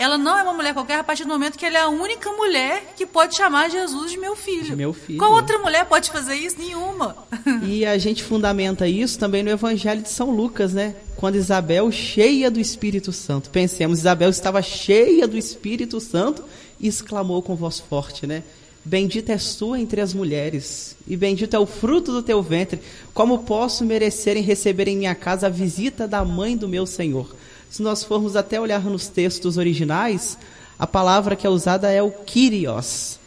Ela 0.00 0.16
não 0.16 0.38
é 0.38 0.42
uma 0.42 0.54
mulher 0.54 0.72
qualquer 0.72 0.98
a 0.98 1.04
partir 1.04 1.24
do 1.24 1.28
momento 1.28 1.58
que 1.58 1.66
ela 1.66 1.76
é 1.76 1.80
a 1.82 1.88
única 1.90 2.32
mulher 2.32 2.94
que 2.96 3.04
pode 3.04 3.36
chamar 3.36 3.68
Jesus 3.68 4.10
de 4.10 4.16
meu 4.16 4.34
filho. 4.34 4.64
De 4.64 4.74
meu 4.74 4.94
filho. 4.94 5.18
Qual 5.18 5.34
outra 5.34 5.58
mulher 5.58 5.84
pode 5.84 6.10
fazer 6.10 6.36
isso? 6.36 6.56
Nenhuma. 6.58 7.14
E 7.62 7.84
a 7.84 7.98
gente 7.98 8.22
fundamenta 8.22 8.88
isso 8.88 9.18
também 9.18 9.42
no 9.42 9.50
Evangelho 9.50 10.00
de 10.00 10.08
São 10.08 10.30
Lucas, 10.30 10.72
né? 10.72 10.94
Quando 11.16 11.34
Isabel, 11.34 11.92
cheia 11.92 12.50
do 12.50 12.58
Espírito 12.58 13.12
Santo, 13.12 13.50
pensemos, 13.50 13.98
Isabel 13.98 14.30
estava 14.30 14.62
cheia 14.62 15.28
do 15.28 15.36
Espírito 15.36 16.00
Santo 16.00 16.42
e 16.78 16.88
exclamou 16.88 17.42
com 17.42 17.54
voz 17.54 17.78
forte, 17.78 18.26
né? 18.26 18.42
Bendita 18.82 19.32
és 19.32 19.54
tu 19.54 19.76
entre 19.76 20.00
as 20.00 20.14
mulheres, 20.14 20.96
e 21.06 21.14
bendito 21.14 21.54
é 21.54 21.58
o 21.58 21.66
fruto 21.66 22.10
do 22.12 22.22
teu 22.22 22.42
ventre. 22.42 22.80
Como 23.12 23.40
posso 23.40 23.84
merecer 23.84 24.38
em 24.38 24.42
receber 24.42 24.88
em 24.88 24.96
minha 24.96 25.14
casa 25.14 25.48
a 25.48 25.50
visita 25.50 26.08
da 26.08 26.24
mãe 26.24 26.56
do 26.56 26.66
meu 26.66 26.86
Senhor? 26.86 27.28
Se 27.70 27.80
nós 27.80 28.02
formos 28.02 28.34
até 28.34 28.60
olhar 28.60 28.82
nos 28.84 29.06
textos 29.06 29.56
originais, 29.56 30.36
a 30.78 30.86
palavra 30.86 31.36
que 31.36 31.46
é 31.46 31.50
usada 31.50 31.90
é 31.90 32.02
o 32.02 32.10
Kyrios. 32.10 33.18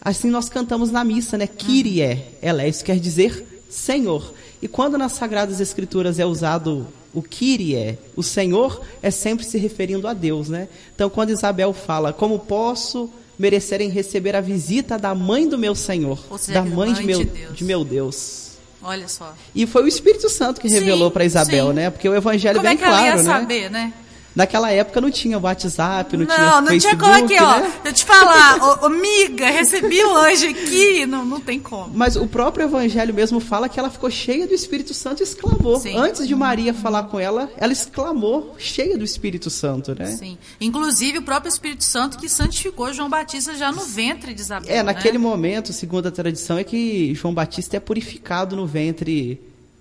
Assim 0.00 0.30
nós 0.30 0.48
cantamos 0.48 0.92
na 0.92 1.02
missa, 1.02 1.36
né? 1.36 1.46
Kyrie, 1.46 2.22
ela, 2.40 2.66
isso 2.66 2.84
quer 2.84 3.00
dizer 3.00 3.44
Senhor. 3.68 4.32
E 4.62 4.68
quando 4.68 4.96
nas 4.96 5.12
Sagradas 5.12 5.60
Escrituras 5.60 6.18
é 6.18 6.24
usado 6.24 6.86
o 7.12 7.20
Kyrie, 7.22 7.98
o 8.14 8.22
Senhor, 8.22 8.80
é 9.02 9.10
sempre 9.10 9.44
se 9.44 9.58
referindo 9.58 10.06
a 10.06 10.14
Deus, 10.14 10.48
né? 10.48 10.68
Então, 10.94 11.10
quando 11.10 11.30
Isabel 11.30 11.72
fala, 11.72 12.12
como 12.12 12.38
posso 12.38 13.10
merecerem 13.38 13.88
receber 13.88 14.36
a 14.36 14.40
visita 14.40 14.98
da 14.98 15.14
mãe 15.14 15.48
do 15.48 15.58
meu 15.58 15.74
Senhor, 15.74 16.18
seja, 16.38 16.54
da 16.54 16.62
mãe, 16.62 16.90
mãe 16.90 16.94
de, 16.94 17.04
meu, 17.04 17.18
de 17.18 17.24
Deus. 17.24 17.56
de 17.56 17.64
meu 17.64 17.84
Deus. 17.84 18.47
Olha 18.82 19.08
só. 19.08 19.34
E 19.54 19.66
foi 19.66 19.82
o 19.82 19.88
Espírito 19.88 20.28
Santo 20.28 20.60
que 20.60 20.68
revelou 20.68 21.10
para 21.10 21.24
Isabel, 21.24 21.68
sim. 21.68 21.72
né? 21.74 21.90
Porque 21.90 22.08
o 22.08 22.14
evangelho 22.14 22.56
Como 22.56 22.68
bem 22.68 22.74
é 22.74 22.78
que 22.78 22.84
ela 22.84 22.98
claro, 22.98 23.06
ia 23.06 23.22
né? 23.22 23.22
saber, 23.22 23.70
né? 23.70 23.92
Naquela 24.34 24.70
época 24.70 25.00
não 25.00 25.10
tinha 25.10 25.38
WhatsApp, 25.38 26.16
não, 26.16 26.26
tinha 26.26 26.38
Não, 26.38 26.60
não 26.60 26.78
tinha 26.78 26.96
como 26.96 27.12
aqui, 27.12 27.36
ó. 27.40 27.60
né? 27.60 27.72
Eu 27.84 27.92
te 27.92 28.04
falar, 28.04 28.58
ô, 28.62 28.86
ô, 28.86 28.88
miga, 28.88 29.46
recebi 29.50 30.00
anjo 30.00 30.48
aqui. 30.48 31.06
Não, 31.06 31.24
não 31.24 31.40
tem 31.40 31.58
como. 31.58 31.90
Mas 31.92 32.14
o 32.14 32.26
próprio 32.26 32.64
evangelho 32.64 33.12
mesmo 33.12 33.40
fala 33.40 33.68
que 33.68 33.80
ela 33.80 33.90
ficou 33.90 34.10
cheia 34.10 34.46
do 34.46 34.54
Espírito 34.54 34.94
Santo 34.94 35.20
e 35.20 35.24
exclamou. 35.24 35.80
Sim. 35.80 35.96
Antes 35.96 36.28
de 36.28 36.34
Maria 36.34 36.72
falar 36.72 37.04
com 37.04 37.18
ela, 37.18 37.50
ela 37.56 37.72
exclamou, 37.72 38.54
cheia 38.58 38.96
do 38.96 39.04
Espírito 39.04 39.50
Santo, 39.50 39.94
né? 39.98 40.06
Sim. 40.06 40.38
Inclusive 40.60 41.18
o 41.18 41.22
próprio 41.22 41.48
Espírito 41.48 41.84
Santo 41.84 42.18
que 42.18 42.28
santificou 42.28 42.92
João 42.92 43.08
Batista 43.08 43.54
já 43.54 43.72
no 43.72 43.80
ventre 43.80 44.34
de 44.34 44.40
Isabel. 44.40 44.72
É, 44.72 44.82
naquele 44.82 45.18
né? 45.18 45.24
momento, 45.24 45.72
segundo 45.72 46.06
a 46.06 46.10
tradição, 46.10 46.58
é 46.58 46.64
que 46.64 47.14
João 47.14 47.34
Batista 47.34 47.76
é 47.76 47.80
purificado 47.80 48.54
no 48.54 48.66
ventre 48.66 49.40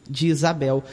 de 0.09 0.27
Isabel. 0.27 0.83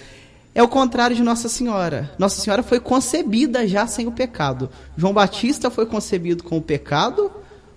É 0.55 0.63
o 0.63 0.69
contrário 0.69 1.17
de 1.17 1.23
Nossa 1.23 1.49
Senhora. 1.49 2.13
Nossa 2.17 2.41
Senhora 2.41 2.63
foi 2.63 2.79
concebida 2.79 3.67
já 3.67 3.89
sem 3.89 4.07
o 4.07 4.13
pecado. 4.13 4.71
João 4.97 5.13
Batista 5.13 5.69
foi 5.69 5.85
concebido 5.85 6.45
com 6.45 6.59
o 6.59 6.63
pecado, 6.63 7.31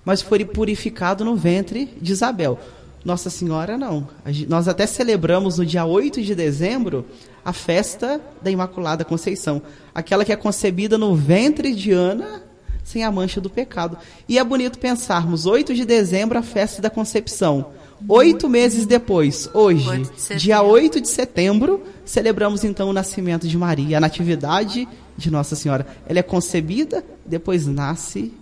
mas 0.06 0.22
foi 0.22 0.46
purificado 0.46 1.26
no 1.26 1.36
ventre 1.36 1.98
de 2.00 2.12
Isabel. 2.12 2.60
Nossa 3.04 3.32
Senhora 3.32 3.78
não. 3.78 4.08
Nós 4.48 4.68
até 4.68 4.86
celebramos 4.86 5.58
no 5.58 5.66
dia 5.66 5.86
8 5.86 6.22
de 6.22 6.36
dezembro 6.36 7.04
a 7.44 7.52
festa 7.52 8.22
da 8.44 8.52
Imaculada 8.52 9.04
Conceição. 9.04 9.60
Aquela 9.96 10.24
que 10.24 10.32
é 10.32 10.36
concebida 10.36 11.00
no 11.00 11.16
ventre 11.16 11.74
de 11.74 11.92
Ana 11.92 12.44
sem 12.84 13.04
a 13.04 13.12
mancha 13.12 13.42
do 13.42 13.50
pecado. 13.50 13.98
E 14.30 14.38
é 14.38 14.44
bonito 14.44 14.80
pensarmos, 14.80 15.46
8 15.46 15.74
de 15.74 15.84
dezembro, 15.84 16.38
a 16.38 16.42
festa 16.42 16.82
da 16.82 16.90
concepção. 16.90 17.74
Oito 18.08 18.48
meses 18.48 18.86
depois, 18.86 19.50
hoje, 19.54 19.90
8 19.90 20.14
de 20.14 20.22
setembro. 20.22 20.40
dia 20.40 20.62
8 20.62 21.02
de 21.02 21.08
setembro, 21.08 21.84
celebramos 22.06 22.64
então 22.64 22.90
o 22.90 22.94
nascimento 22.94 23.48
de 23.48 23.58
Maria, 23.58 23.98
a 23.98 24.02
natividade 24.02 24.88
de 25.18 25.32
Nossa 25.32 25.56
Senhora. 25.56 25.88
Ela 26.08 26.20
é 26.20 26.24
concebida, 26.24 27.04
depois 27.26 27.66
nasce 27.66 28.34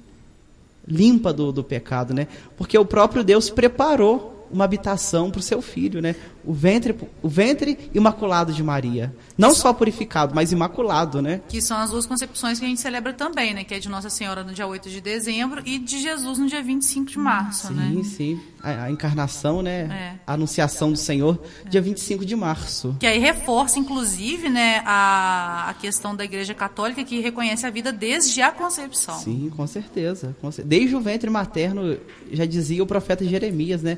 limpa 0.87 1.33
do, 1.33 1.51
do 1.51 1.63
pecado, 1.63 2.13
né? 2.13 2.27
Porque 2.57 2.77
o 2.77 2.85
próprio 2.85 3.23
Deus 3.23 3.49
preparou 3.49 4.34
uma 4.55 4.63
habitação 4.63 5.29
para 5.29 5.39
o 5.39 5.43
seu 5.43 5.61
filho, 5.61 6.01
né? 6.01 6.15
O 6.43 6.53
ventre, 6.53 6.95
o 7.21 7.27
ventre 7.27 7.89
imaculado 7.93 8.53
de 8.53 8.63
Maria. 8.63 9.13
Não 9.37 9.53
só 9.53 9.73
purificado, 9.73 10.33
mas 10.33 10.51
imaculado, 10.51 11.21
né? 11.21 11.41
Que 11.49 11.61
são 11.61 11.77
as 11.77 11.89
duas 11.89 12.05
concepções 12.05 12.57
que 12.57 12.65
a 12.65 12.67
gente 12.67 12.79
celebra 12.79 13.13
também, 13.13 13.53
né? 13.53 13.63
Que 13.63 13.73
é 13.73 13.79
de 13.79 13.89
Nossa 13.89 14.09
Senhora 14.09 14.43
no 14.43 14.53
dia 14.53 14.65
8 14.65 14.89
de 14.89 15.01
dezembro 15.01 15.61
e 15.65 15.77
de 15.77 15.99
Jesus 16.01 16.39
no 16.39 16.47
dia 16.47 16.63
25 16.63 17.11
de 17.11 17.19
março, 17.19 17.67
Sim, 17.67 17.73
né? 17.73 18.03
sim. 18.03 18.39
A, 18.63 18.85
a 18.85 18.91
encarnação, 18.91 19.61
né? 19.61 19.81
É. 19.91 20.19
A 20.25 20.33
anunciação 20.33 20.91
do 20.91 20.97
Senhor, 20.97 21.39
dia 21.69 21.81
25 21.81 22.25
de 22.25 22.35
março. 22.35 22.95
Que 22.99 23.07
aí 23.07 23.19
reforça, 23.19 23.77
inclusive, 23.77 24.49
né, 24.49 24.81
a, 24.85 25.69
a 25.69 25.73
questão 25.73 26.15
da 26.15 26.23
Igreja 26.23 26.53
Católica 26.53 27.03
que 27.03 27.19
reconhece 27.19 27.65
a 27.65 27.69
vida 27.69 27.91
desde 27.91 28.41
a 28.41 28.51
concepção. 28.51 29.19
Sim, 29.19 29.51
com 29.55 29.67
certeza. 29.67 30.35
com 30.39 30.49
Desde 30.63 30.95
o 30.95 31.01
ventre 31.01 31.29
materno, 31.29 31.97
já 32.31 32.45
dizia 32.45 32.81
o 32.81 32.87
profeta 32.87 33.25
Jeremias, 33.25 33.83
né? 33.83 33.97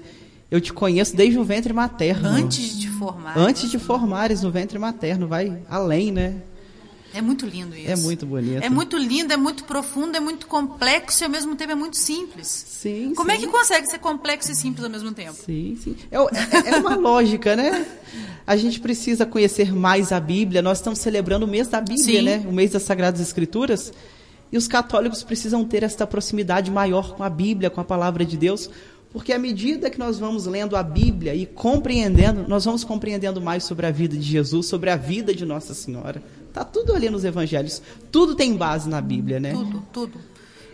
Eu 0.49 0.61
te 0.61 0.71
conheço 0.71 1.15
desde 1.15 1.37
o 1.37 1.43
ventre 1.43 1.73
materno. 1.73 2.27
Antes 2.27 2.75
de 2.75 2.81
te 2.81 2.89
formar. 2.89 3.37
Antes 3.37 3.69
de 3.69 3.77
formares 3.77 4.41
no 4.41 4.51
ventre 4.51 4.79
materno, 4.79 5.27
vai 5.27 5.61
além, 5.69 6.11
né? 6.11 6.41
É 7.13 7.21
muito 7.21 7.45
lindo 7.45 7.75
isso. 7.75 7.89
É 7.89 7.95
muito 7.95 8.25
bonito. 8.25 8.63
É 8.63 8.69
muito 8.69 8.97
lindo, 8.97 9.33
é 9.33 9.37
muito 9.37 9.63
profundo, 9.63 10.15
é 10.15 10.19
muito 10.19 10.45
complexo 10.45 11.23
e 11.23 11.25
ao 11.25 11.29
mesmo 11.29 11.55
tempo 11.55 11.71
é 11.71 11.75
muito 11.75 11.97
simples. 11.97 12.47
Sim, 12.47 13.13
Como 13.15 13.31
é 13.31 13.35
sim. 13.35 13.41
que 13.41 13.47
consegue 13.47 13.87
ser 13.87 13.97
complexo 13.99 14.51
e 14.51 14.55
simples 14.55 14.83
ao 14.83 14.89
mesmo 14.89 15.11
tempo? 15.13 15.33
Sim, 15.33 15.77
sim. 15.83 15.95
É, 16.11 16.17
é- 16.17 16.69
é 16.73 16.77
uma 16.77 16.95
lógica, 16.99 17.55
né? 17.55 17.85
A 18.45 18.55
gente 18.55 18.79
precisa 18.79 19.25
conhecer 19.25 19.73
mais 19.73 20.11
a 20.11 20.19
Bíblia. 20.19 20.61
Nós 20.61 20.77
estamos 20.77 20.99
celebrando 20.99 21.45
o 21.45 21.49
mês 21.49 21.67
da 21.67 21.81
Bíblia, 21.81 22.19
Sim. 22.19 22.21
né? 22.21 22.45
O 22.47 22.51
mês 22.53 22.71
das 22.71 22.83
Sagradas 22.83 23.19
Escrituras. 23.19 23.91
E 24.51 24.57
os 24.57 24.67
católicos 24.67 25.23
precisam 25.23 25.65
ter 25.65 25.83
esta 25.83 26.05
proximidade 26.07 26.69
maior 26.71 27.15
com 27.15 27.23
a 27.23 27.29
Bíblia, 27.29 27.69
com 27.69 27.81
a 27.81 27.83
palavra 27.83 28.23
de 28.25 28.37
Deus, 28.37 28.69
porque 29.11 29.33
à 29.33 29.39
medida 29.39 29.89
que 29.89 29.97
nós 29.97 30.19
vamos 30.19 30.45
lendo 30.45 30.75
a 30.75 30.83
Bíblia 30.83 31.33
e 31.33 31.45
compreendendo, 31.45 32.45
nós 32.47 32.65
vamos 32.65 32.83
compreendendo 32.83 33.41
mais 33.41 33.63
sobre 33.63 33.85
a 33.85 33.91
vida 33.91 34.15
de 34.15 34.23
Jesus, 34.23 34.65
sobre 34.65 34.89
a 34.89 34.95
vida 34.95 35.33
de 35.33 35.45
Nossa 35.45 35.73
Senhora. 35.73 36.21
Tá 36.53 36.63
tudo 36.63 36.93
ali 36.93 37.09
nos 37.09 37.23
evangelhos. 37.23 37.81
Tudo 38.11 38.35
tem 38.35 38.55
base 38.55 38.89
na 38.89 38.99
Bíblia, 38.99 39.39
né? 39.39 39.53
Tudo, 39.53 39.83
tudo. 39.93 40.19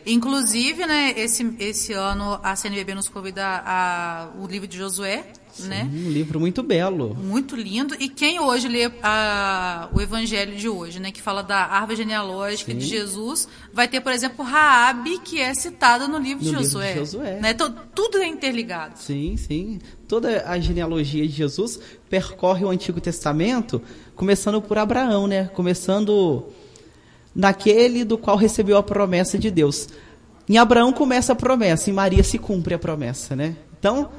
Inclusive, 0.05 0.85
né, 0.85 1.13
esse, 1.17 1.55
esse 1.59 1.93
ano 1.93 2.39
a 2.43 2.55
CNBB 2.55 2.93
nos 2.93 3.07
convida 3.07 3.63
a, 3.65 4.29
o 4.39 4.45
livro 4.47 4.67
de 4.67 4.77
Josué, 4.77 5.25
né? 5.60 5.89
Um 5.93 6.10
livro 6.10 6.39
muito 6.39 6.62
belo. 6.63 7.15
Muito 7.15 7.55
lindo. 7.55 7.95
E 8.00 8.10
quem 8.10 8.39
hoje 8.39 8.67
lê 8.67 8.91
a- 9.01 9.89
o 9.93 10.01
evangelho 10.01 10.55
de 10.55 10.67
hoje, 10.67 11.00
né, 11.00 11.12
que 11.12 11.22
fala 11.22 11.41
da 11.43 11.57
árvore 11.65 11.98
genealógica 11.98 12.74
de 12.74 12.86
Jesus, 12.86 13.48
vai 13.74 13.88
ter, 13.88 14.01
por 14.01 14.12
exemplo, 14.12 14.43
Raabe, 14.43 15.19
que 15.19 15.39
é 15.39 15.53
citada 15.53 16.07
no 16.07 16.17
livro, 16.17 16.43
No 16.43 16.51
de, 16.51 16.57
livro 16.57 16.60
de 16.62 16.65
Josué, 16.65 16.95
Josué. 16.95 17.39
Né? 17.39 17.51
Então, 17.51 17.74
tudo 17.93 18.17
é 18.17 18.27
interligado. 18.27 18.98
Sim, 19.00 19.38
sim. 19.38 19.79
Toda 20.07 20.43
a 20.48 20.60
genealogia 20.60 21.27
de 21.27 21.33
Jesus 21.33 21.79
percorre 22.10 22.65
o 22.65 22.69
Antigo 22.69 23.00
Testamento, 23.01 23.81
começando 24.15 24.62
por 24.62 24.77
Abraão, 24.77 25.27
né? 25.27 25.45
Começando 25.53 26.45
naquele 27.36 28.03
do 28.03 28.17
qual 28.17 28.38
recebeu 28.38 28.77
a 28.77 28.83
promessa 28.83 29.38
de 29.38 29.50
Deus. 29.50 29.88
Em 30.48 30.57
Abraão 30.57 30.91
começa 30.91 31.33
a 31.33 31.36
promessa, 31.36 31.89
em 31.89 31.93
Maria 31.93 32.24
se 32.24 32.38
cumpre 32.38 32.74
a 32.74 32.79
promessa, 32.79 33.36
né? 33.36 33.55
Então, 33.79 34.10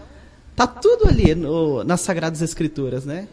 tá 0.56 0.66
tudo 0.66 1.08
ali 1.08 1.34
no- 1.34 1.82
nas 1.84 2.00
Sagradas 2.00 2.42
Escrituras, 2.42 3.04
né? 3.04 3.28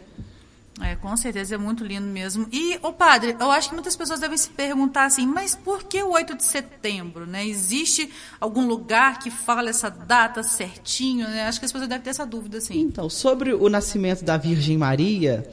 É, 0.80 0.96
com 0.96 1.14
certeza 1.16 1.54
é 1.54 1.58
muito 1.58 1.84
lindo 1.84 2.06
mesmo. 2.06 2.46
E, 2.50 2.78
ô 2.82 2.92
padre, 2.92 3.36
eu 3.38 3.50
acho 3.52 3.68
que 3.68 3.74
muitas 3.74 3.94
pessoas 3.94 4.18
devem 4.18 4.36
se 4.36 4.48
perguntar 4.48 5.04
assim, 5.04 5.26
mas 5.26 5.54
por 5.54 5.84
que 5.84 6.02
o 6.02 6.10
8 6.12 6.34
de 6.36 6.42
setembro, 6.44 7.26
né? 7.26 7.46
Existe 7.46 8.10
algum 8.40 8.66
lugar 8.66 9.18
que 9.20 9.30
fala 9.30 9.68
essa 9.70 9.88
data 9.90 10.42
certinho, 10.42 11.28
né? 11.28 11.46
Acho 11.46 11.60
que 11.60 11.66
as 11.66 11.70
pessoas 11.72 11.88
devem 11.88 12.02
ter 12.02 12.10
essa 12.10 12.26
dúvida, 12.26 12.58
assim. 12.58 12.80
Então, 12.80 13.08
sobre 13.08 13.52
o 13.52 13.68
nascimento 13.68 14.24
da 14.24 14.36
Virgem 14.36 14.76
Maria, 14.78 15.46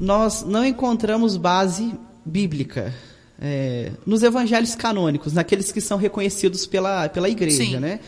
nós 0.00 0.42
não 0.42 0.64
encontramos 0.64 1.36
base 1.36 1.94
bíblica 2.26 2.92
é, 3.40 3.92
nos 4.04 4.22
evangelhos 4.22 4.74
canônicos, 4.74 5.32
naqueles 5.32 5.70
que 5.72 5.80
são 5.80 5.96
reconhecidos 5.96 6.66
pela, 6.66 7.08
pela 7.08 7.28
igreja, 7.28 7.56
Sim. 7.64 7.76
né? 7.78 8.00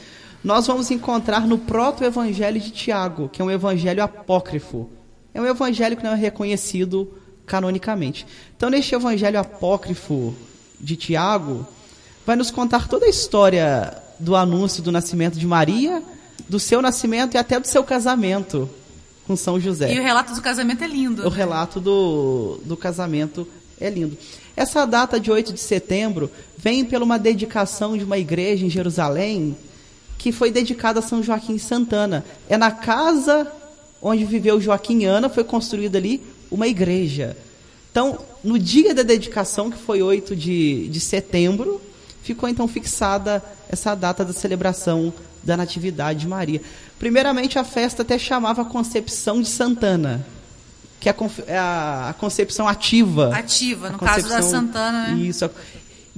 Nós 0.43 0.67
vamos 0.67 0.91
encontrar 0.91 1.47
no 1.47 1.59
próprio 1.59 2.07
evangelho 2.07 2.61
de 2.61 2.71
Tiago, 2.71 3.29
que 3.29 3.43
é 3.43 3.45
um 3.45 3.51
evangelho 3.51 4.03
apócrifo. 4.03 4.89
É 5.35 5.41
um 5.41 5.47
evangelho 5.47 5.97
que 5.97 6.05
não 6.05 6.13
é 6.13 6.17
reconhecido 6.17 7.13
canonicamente. 7.45 8.27
Então, 8.57 8.71
neste 8.71 8.95
evangelho 8.95 9.39
apócrifo 9.39 10.35
de 10.81 10.97
Tiago, 10.97 11.67
vai 12.25 12.37
nos 12.37 12.51
contar 12.51 12.89
toda 12.89 13.07
a 13.07 13.09
história 13.09 13.97
do 14.19 14.35
anúncio 14.35 14.83
do 14.83 14.91
nascimento 14.91 15.39
de 15.39 15.47
Maria, 15.47 16.03
do 16.49 16.59
seu 16.59 16.81
nascimento 16.81 17.35
e 17.35 17.39
até 17.39 17.59
do 17.59 17.67
seu 17.67 17.85
casamento 17.85 18.69
com 19.27 19.37
São 19.37 19.59
José. 19.59 19.93
E 19.93 19.99
o 19.99 20.03
relato 20.03 20.35
do 20.35 20.41
casamento 20.41 20.85
é 20.85 20.87
lindo. 20.87 21.23
O 21.27 21.31
né? 21.31 21.37
relato 21.37 21.81
do, 21.81 22.61
do 22.65 22.77
casamento 22.77 23.47
é 23.81 23.91
lindo. 23.91 24.17
Essa 24.57 24.87
data 24.87 25.19
de 25.21 25.31
8 25.31 25.53
de 25.53 25.61
setembro 25.61 26.31
vem 26.57 26.85
pela 26.85 27.05
uma 27.05 27.19
dedicação 27.19 27.97
de 27.97 28.05
uma 28.05 28.17
igreja 28.17 28.65
em 28.65 28.71
Jerusalém 28.71 29.57
que 30.19 30.33
foi 30.33 30.51
dedicada 30.51 30.99
a 31.01 31.03
São 31.03 31.23
Joaquim 31.23 31.59
Santana. 31.59 32.25
É 32.49 32.57
na 32.57 32.71
casa 32.71 33.51
onde 34.03 34.25
viveu 34.25 34.61
Joaquim 34.61 35.01
e 35.03 35.05
Ana, 35.05 35.29
foi 35.29 35.43
construída 35.45 35.99
ali 35.99 36.23
uma 36.51 36.67
igreja. 36.67 37.37
Então, 37.91 38.19
no 38.45 38.59
dia 38.59 38.95
da 38.95 39.03
dedicação, 39.03 39.71
que 39.71 39.79
foi 39.79 40.03
8 40.03 40.37
de, 40.37 40.87
de 40.89 41.01
setembro, 41.01 41.81
ficou 42.23 42.49
então 42.49 42.69
fixada 42.69 43.43
essa 43.69 43.95
data 43.95 44.25
da 44.25 44.33
celebração 44.33 45.13
da 45.43 45.57
Natividade 45.57 46.21
de 46.21 46.29
Maria. 46.29 46.61
Primeiramente, 46.99 47.59
a 47.59 47.65
festa 47.65 48.03
até 48.03 48.19
chamava 48.19 48.65
Concepção 48.65 49.41
de 49.41 49.49
Santana, 49.49 50.25
que 51.01 51.09
é 51.09 51.13
a, 51.13 51.17
é 51.47 51.59
a- 51.59 52.09
a 52.11 52.13
concepção 52.15 52.69
ativa. 52.69 53.35
Ativa, 53.35 53.91
no 53.91 53.99
caso 53.99 54.29
da 54.29 54.43
Santana, 54.43 55.09
né? 55.09 55.15
Isso. 55.23 55.49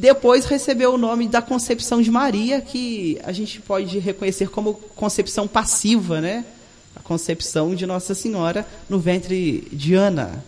Depois 0.00 0.44
recebeu 0.44 0.94
o 0.94 0.96
nome 0.96 1.26
da 1.26 1.42
Concepção 1.42 2.00
de 2.00 2.08
Maria, 2.08 2.60
que 2.60 3.18
a 3.24 3.32
gente 3.32 3.60
pode 3.60 3.98
reconhecer 3.98 4.48
como 4.48 4.74
concepção 4.94 5.48
passiva, 5.48 6.20
né? 6.20 6.44
A 6.94 7.00
concepção 7.00 7.74
de 7.74 7.84
Nossa 7.84 8.14
Senhora 8.14 8.64
no 8.88 9.00
ventre 9.00 9.66
de 9.72 9.94
Ana. 9.94 10.44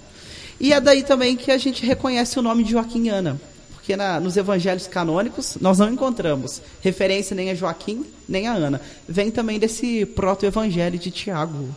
E 0.61 0.73
é 0.73 0.81
daí 0.81 1.03
também 1.03 1.37
que 1.37 1.51
a 1.51 1.59
gente 1.59 1.85
reconhece 1.85 2.39
o 2.39 2.43
nome 2.43 2.63
de 2.63 2.71
Joaquim 2.71 3.09
Ana. 3.09 3.41
Porque 3.73 3.97
na- 3.97 4.21
nos 4.21 4.37
evangelhos 4.37 4.87
canônicos 4.87 5.57
nós 5.61 5.79
não 5.81 5.93
encontramos 5.93 6.63
referência 6.81 7.35
nem 7.35 7.51
a 7.51 7.55
Joaquim 7.57 8.07
nem 8.29 8.47
a 8.47 8.53
Ana. 8.53 8.81
Vem 9.09 9.33
também 9.33 9.59
desse 9.59 10.07
proto-evangelho 10.07 10.97
de 10.97 11.11
Tiago. 11.11 11.75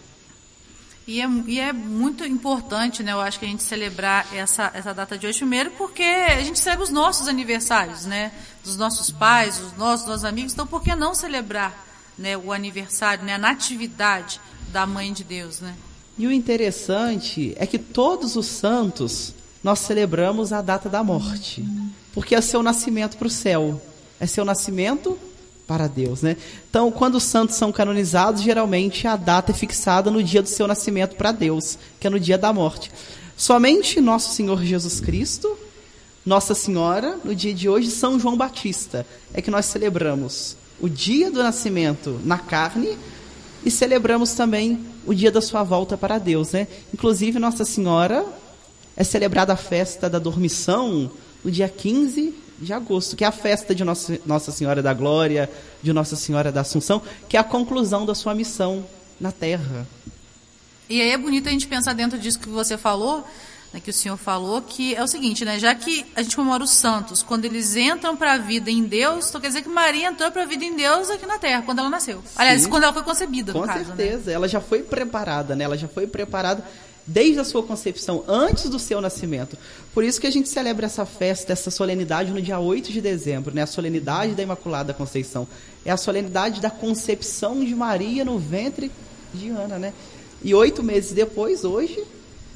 E 1.06 1.22
é, 1.22 1.28
e 1.48 1.60
é, 1.60 1.74
muito 1.74 2.26
importante, 2.26 3.04
né, 3.04 3.12
eu 3.12 3.20
acho 3.20 3.38
que 3.38 3.46
a 3.46 3.48
gente 3.48 3.64
celebrar 3.64 4.26
essa, 4.34 4.72
essa 4.74 4.94
data 4.94 5.18
de 5.18 5.28
hoje, 5.28 5.40
primeiro 5.40 5.72
porque 5.72 6.04
a 6.04 6.42
gente 6.42 6.60
celebra 6.60 6.84
os 6.84 6.90
nossos 6.90 7.28
aniversários, 7.28 8.06
né, 8.06 8.32
dos 8.64 8.78
nossos 8.78 9.12
pais, 9.12 9.60
os 9.60 9.78
nossos, 9.78 10.08
nossos 10.08 10.24
amigos, 10.24 10.54
então 10.54 10.66
por 10.66 10.82
que 10.82 10.96
não 10.96 11.14
celebrar 11.14 11.74
né, 12.18 12.38
o 12.38 12.54
aniversário, 12.54 13.26
né, 13.26 13.34
a 13.34 13.38
natividade 13.38 14.40
da 14.72 14.86
Mãe 14.86 15.12
de 15.12 15.24
Deus, 15.24 15.60
né? 15.60 15.76
E 16.18 16.28
o 16.28 16.32
interessante 16.32 17.54
é 17.58 17.66
que 17.66 17.80
todos 17.80 18.36
os 18.36 18.46
santos 18.46 19.34
nós 19.64 19.80
celebramos 19.80 20.54
a 20.54 20.62
data 20.62 20.88
da 20.88 21.04
morte, 21.04 21.66
porque 22.14 22.36
é 22.36 22.42
seu 22.42 22.62
nascimento 22.62 23.18
para 23.18 23.28
o 23.28 23.32
céu, 23.32 23.82
é 24.20 24.28
seu 24.28 24.46
nascimento 24.46 25.18
para 25.74 25.88
Deus, 25.88 26.22
né? 26.22 26.38
Então, 26.70 26.92
quando 26.92 27.16
os 27.16 27.24
santos 27.24 27.56
são 27.56 27.72
canonizados, 27.72 28.44
geralmente 28.44 29.08
a 29.08 29.16
data 29.16 29.52
é 29.52 29.56
fixada 29.56 30.12
no 30.12 30.22
dia 30.22 30.40
do 30.40 30.48
seu 30.48 30.68
nascimento 30.68 31.16
para 31.16 31.32
Deus, 31.32 31.80
que 32.00 32.06
é 32.06 32.12
no 32.12 32.20
dia 32.20 32.38
da 32.38 32.54
morte. 32.54 32.92
Somente 33.36 34.00
nosso 34.00 34.36
Senhor 34.36 34.64
Jesus 34.64 35.00
Cristo, 35.00 35.58
Nossa 36.24 36.54
Senhora, 36.54 37.18
no 37.24 37.34
dia 37.34 37.56
de 37.56 37.68
hoje, 37.68 37.90
São 37.90 38.20
João 38.20 38.38
Batista, 38.38 39.04
é 39.34 39.42
que 39.42 39.50
nós 39.50 39.66
celebramos 39.66 40.56
o 40.80 40.88
dia 40.88 41.32
do 41.32 41.42
nascimento 41.42 42.22
na 42.24 42.38
carne 42.38 42.96
e 43.66 43.72
celebramos 43.72 44.34
também 44.34 44.80
o 45.08 45.14
dia 45.16 45.32
da 45.32 45.42
sua 45.42 45.64
volta 45.64 45.98
para 45.98 46.20
Deus, 46.20 46.52
né? 46.52 46.68
Inclusive, 46.94 47.40
Nossa 47.40 47.66
Senhora 47.66 48.24
é 48.96 49.04
celebrada 49.04 49.54
a 49.54 49.58
festa 49.58 50.08
da 50.08 50.20
dormição 50.20 51.10
no 51.44 51.50
dia 51.50 51.68
15 51.68 52.43
de 52.64 52.74
agosto, 52.74 53.16
que 53.16 53.24
é 53.24 53.28
a 53.28 53.32
festa 53.32 53.76
de 53.76 53.84
Nossa, 53.84 54.20
Nossa 54.26 54.52
Senhora 54.52 54.82
da 54.82 54.94
Glória, 54.94 55.50
de 55.82 55.94
Nossa 55.94 56.16
Senhora 56.16 56.52
da 56.52 56.62
Assunção, 56.62 57.02
que 57.28 57.38
é 57.38 57.40
a 57.40 57.44
conclusão 57.44 58.06
da 58.06 58.16
sua 58.16 58.34
missão 58.34 58.86
na 59.20 59.32
Terra. 59.32 59.88
E 60.90 61.02
aí 61.02 61.10
é 61.10 61.18
bonito 61.18 61.48
a 61.48 61.52
gente 61.52 61.68
pensar 61.68 61.94
dentro 61.94 62.18
disso 62.20 62.40
que 62.40 62.50
você 62.50 62.78
falou, 62.78 63.26
né, 63.74 63.80
que 63.80 63.90
o 63.90 63.94
senhor 63.94 64.18
falou, 64.18 64.62
que 64.62 64.94
é 64.94 65.04
o 65.04 65.08
seguinte, 65.08 65.44
né, 65.44 65.58
já 65.58 65.74
que 65.74 66.06
a 66.16 66.22
gente 66.22 66.36
comemora 66.36 66.64
os 66.64 66.70
santos, 66.70 67.24
quando 67.24 67.46
eles 67.46 67.76
entram 67.76 68.16
para 68.16 68.34
a 68.34 68.38
vida 68.38 68.70
em 68.70 68.84
Deus, 68.84 69.30
então 69.30 69.42
quer 69.42 69.48
dizer 69.48 69.64
que 69.64 69.70
Maria 69.70 70.10
entrou 70.10 70.32
para 70.32 70.44
a 70.44 70.46
vida 70.46 70.64
em 70.64 70.76
Deus 70.76 71.10
aqui 71.10 71.26
na 71.26 71.40
Terra, 71.40 71.64
quando 71.64 71.80
ela 71.80 71.90
nasceu. 71.90 72.18
Sim. 72.18 72.34
Aliás, 72.36 72.68
quando 72.68 72.84
ela 72.84 72.94
foi 72.94 73.04
concebida, 73.04 73.52
Com 73.52 73.62
no 73.62 73.66
caso. 73.66 73.86
Com 73.86 73.90
né? 73.92 73.96
certeza, 73.96 74.30
né? 74.30 74.34
ela 74.34 74.48
já 74.48 74.62
foi 74.62 74.84
preparada, 74.84 75.56
né? 75.56 75.64
Ela 75.64 75.78
já 75.78 75.88
foi 75.88 76.06
preparada 76.06 76.64
desde 77.06 77.40
a 77.40 77.44
sua 77.44 77.64
concepção, 77.64 78.24
antes 78.28 78.70
do 78.70 78.80
seu 78.80 79.02
nascimento. 79.02 79.58
Por 79.94 80.04
isso 80.04 80.20
que 80.20 80.28
a 80.28 80.32
gente 80.32 80.50
celebra 80.50 80.86
essa 80.86 81.06
festa, 81.06 81.52
essa 81.52 81.70
solenidade 81.70 82.32
no 82.32 82.42
dia 82.42 82.60
8 82.60 82.92
de 82.92 83.02
dezembro, 83.02 83.54
né? 83.54 83.64
a 83.64 83.68
solenidade 83.68 84.34
da 84.34 84.44
Imaculada 84.44 84.94
Conceição. 84.94 85.48
É 85.86 85.92
a 85.92 85.98
solenidade 85.98 86.62
da 86.62 86.70
concepção 86.70 87.64
de 87.64 87.76
Maria 87.76 88.24
no 88.24 88.40
ventre 88.40 88.92
de 89.34 89.50
Ana. 89.50 89.78
Né? 89.78 89.94
E 90.42 90.54
oito 90.54 90.82
meses 90.82 91.12
depois, 91.12 91.64
hoje, 91.64 92.04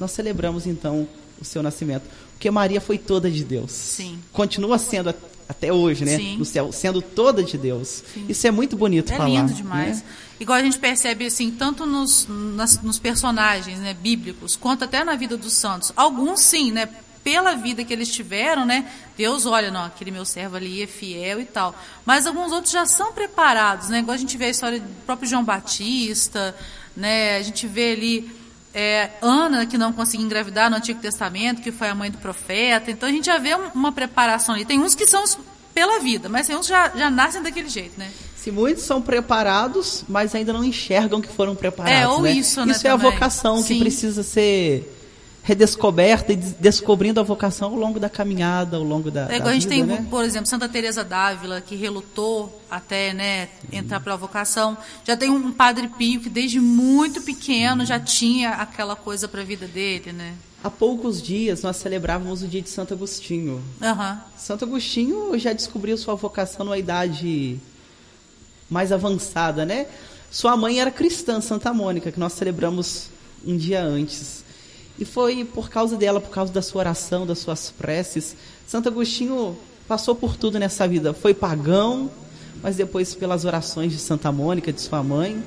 nós 0.00 0.10
celebramos 0.12 0.66
então 0.66 1.06
o 1.40 1.44
seu 1.44 1.62
nascimento. 1.62 2.04
Porque 2.32 2.50
Maria 2.50 2.80
foi 2.80 2.98
toda 2.98 3.30
de 3.30 3.44
Deus. 3.44 3.72
Sim. 3.72 4.18
Continua 4.32 4.78
sendo 4.78 5.12
até 5.48 5.72
hoje, 5.72 6.04
né? 6.04 6.16
Sim. 6.16 6.36
No 6.36 6.44
céu, 6.44 6.70
sendo 6.70 7.00
toda 7.00 7.42
de 7.42 7.56
Deus. 7.56 8.04
Sim. 8.12 8.26
Isso 8.28 8.46
é 8.46 8.50
muito 8.50 8.76
bonito 8.76 9.12
é 9.12 9.16
falar. 9.16 9.30
É 9.30 9.32
lindo 9.32 9.54
demais. 9.54 9.98
Né? 9.98 10.04
Igual 10.38 10.58
a 10.58 10.62
gente 10.62 10.78
percebe 10.78 11.26
assim, 11.26 11.50
tanto 11.50 11.86
nos, 11.86 12.26
nas, 12.28 12.80
nos 12.82 12.98
personagens 12.98 13.78
né, 13.78 13.94
bíblicos, 13.94 14.54
quanto 14.54 14.84
até 14.84 15.02
na 15.02 15.16
vida 15.16 15.36
dos 15.36 15.54
santos. 15.54 15.92
Alguns 15.96 16.40
sim, 16.42 16.70
né? 16.70 16.88
Pela 17.24 17.54
vida 17.54 17.82
que 17.82 17.92
eles 17.92 18.08
tiveram, 18.08 18.64
né? 18.64 18.90
Deus 19.16 19.44
olha, 19.46 19.70
não, 19.70 19.84
aquele 19.84 20.10
meu 20.10 20.24
servo 20.24 20.56
ali 20.56 20.82
é 20.82 20.86
fiel 20.86 21.40
e 21.40 21.44
tal. 21.44 21.74
Mas 22.04 22.26
alguns 22.26 22.52
outros 22.52 22.72
já 22.72 22.86
são 22.86 23.12
preparados, 23.12 23.88
né? 23.88 23.98
Igual 23.98 24.14
a 24.14 24.18
gente 24.18 24.36
vê 24.36 24.46
a 24.46 24.50
história 24.50 24.80
do 24.80 25.04
próprio 25.04 25.28
João 25.28 25.44
Batista, 25.44 26.54
né? 26.96 27.36
A 27.36 27.42
gente 27.42 27.66
vê 27.66 27.92
ali 27.92 28.37
é, 28.74 29.10
Ana, 29.22 29.66
que 29.66 29.78
não 29.78 29.92
conseguiu 29.92 30.26
engravidar 30.26 30.70
no 30.70 30.76
Antigo 30.76 31.00
Testamento, 31.00 31.62
que 31.62 31.72
foi 31.72 31.88
a 31.88 31.94
mãe 31.94 32.10
do 32.10 32.18
profeta. 32.18 32.90
Então 32.90 33.08
a 33.08 33.12
gente 33.12 33.26
já 33.26 33.38
vê 33.38 33.54
uma 33.74 33.92
preparação 33.92 34.54
ali. 34.54 34.64
Tem 34.64 34.78
uns 34.78 34.94
que 34.94 35.06
são 35.06 35.24
pela 35.74 36.00
vida, 36.00 36.28
mas 36.28 36.46
tem 36.46 36.56
uns 36.56 36.66
que 36.66 36.72
já, 36.72 36.90
já 36.90 37.10
nascem 37.10 37.42
daquele 37.42 37.68
jeito, 37.68 37.98
né? 37.98 38.10
Se 38.36 38.50
muitos 38.50 38.84
são 38.84 39.02
preparados, 39.02 40.04
mas 40.08 40.34
ainda 40.34 40.52
não 40.52 40.62
enxergam 40.62 41.20
que 41.20 41.28
foram 41.28 41.54
preparados. 41.54 41.98
É, 41.98 42.08
ou 42.08 42.22
né? 42.22 42.32
isso, 42.32 42.64
né? 42.64 42.72
Isso 42.72 42.86
é 42.86 42.90
também. 42.90 43.08
a 43.08 43.10
vocação 43.10 43.62
Sim. 43.62 43.74
que 43.74 43.80
precisa 43.80 44.22
ser 44.22 44.94
redescoberta 45.48 46.30
e 46.34 46.36
descobrindo 46.36 47.18
a 47.18 47.22
vocação 47.22 47.70
ao 47.70 47.74
longo 47.74 47.98
da 47.98 48.10
caminhada, 48.10 48.76
ao 48.76 48.82
longo 48.82 49.10
da, 49.10 49.32
é, 49.32 49.38
da 49.38 49.48
a 49.48 49.52
gente 49.54 49.66
vida, 49.66 49.74
tem, 49.76 49.82
né? 49.82 50.06
por 50.10 50.22
exemplo, 50.22 50.46
Santa 50.46 50.68
Teresa 50.68 51.02
d'Ávila, 51.02 51.62
que 51.62 51.74
relutou 51.74 52.60
até 52.70 53.14
né, 53.14 53.48
entrar 53.72 53.98
para 54.00 54.12
a 54.12 54.16
vocação. 54.16 54.76
Já 55.06 55.16
tem 55.16 55.30
um 55.30 55.50
padre 55.50 55.88
Pio 55.88 56.20
que 56.20 56.28
desde 56.28 56.60
muito 56.60 57.22
pequeno 57.22 57.86
já 57.86 57.98
tinha 57.98 58.50
aquela 58.50 58.94
coisa 58.94 59.26
para 59.26 59.40
a 59.40 59.44
vida 59.44 59.66
dele, 59.66 60.12
né? 60.12 60.34
Há 60.62 60.68
poucos 60.68 61.22
dias 61.22 61.62
nós 61.62 61.78
celebrávamos 61.78 62.42
o 62.42 62.46
dia 62.46 62.60
de 62.60 62.68
Santo 62.68 62.92
Agostinho. 62.92 63.62
Uhum. 63.80 64.16
Santo 64.36 64.66
Agostinho 64.66 65.38
já 65.38 65.54
descobriu 65.54 65.96
sua 65.96 66.14
vocação 66.14 66.66
numa 66.66 66.76
idade 66.76 67.58
mais 68.68 68.92
avançada, 68.92 69.64
né? 69.64 69.86
Sua 70.30 70.54
mãe 70.58 70.78
era 70.78 70.90
cristã, 70.90 71.40
Santa 71.40 71.72
Mônica, 71.72 72.12
que 72.12 72.20
nós 72.20 72.34
celebramos 72.34 73.08
um 73.46 73.56
dia 73.56 73.82
antes. 73.82 74.46
E 74.98 75.04
foi 75.04 75.44
por 75.44 75.70
causa 75.70 75.96
dela, 75.96 76.20
por 76.20 76.30
causa 76.30 76.52
da 76.52 76.60
sua 76.60 76.80
oração, 76.80 77.26
das 77.26 77.38
suas 77.38 77.70
preces. 77.70 78.36
Santo 78.66 78.88
Agostinho 78.88 79.56
passou 79.86 80.14
por 80.14 80.36
tudo 80.36 80.58
nessa 80.58 80.88
vida. 80.88 81.14
Foi 81.14 81.32
pagão, 81.32 82.10
mas 82.62 82.76
depois, 82.76 83.14
pelas 83.14 83.44
orações 83.44 83.92
de 83.92 83.98
Santa 83.98 84.32
Mônica, 84.32 84.72
de 84.72 84.80
sua 84.80 85.02
mãe, 85.02 85.42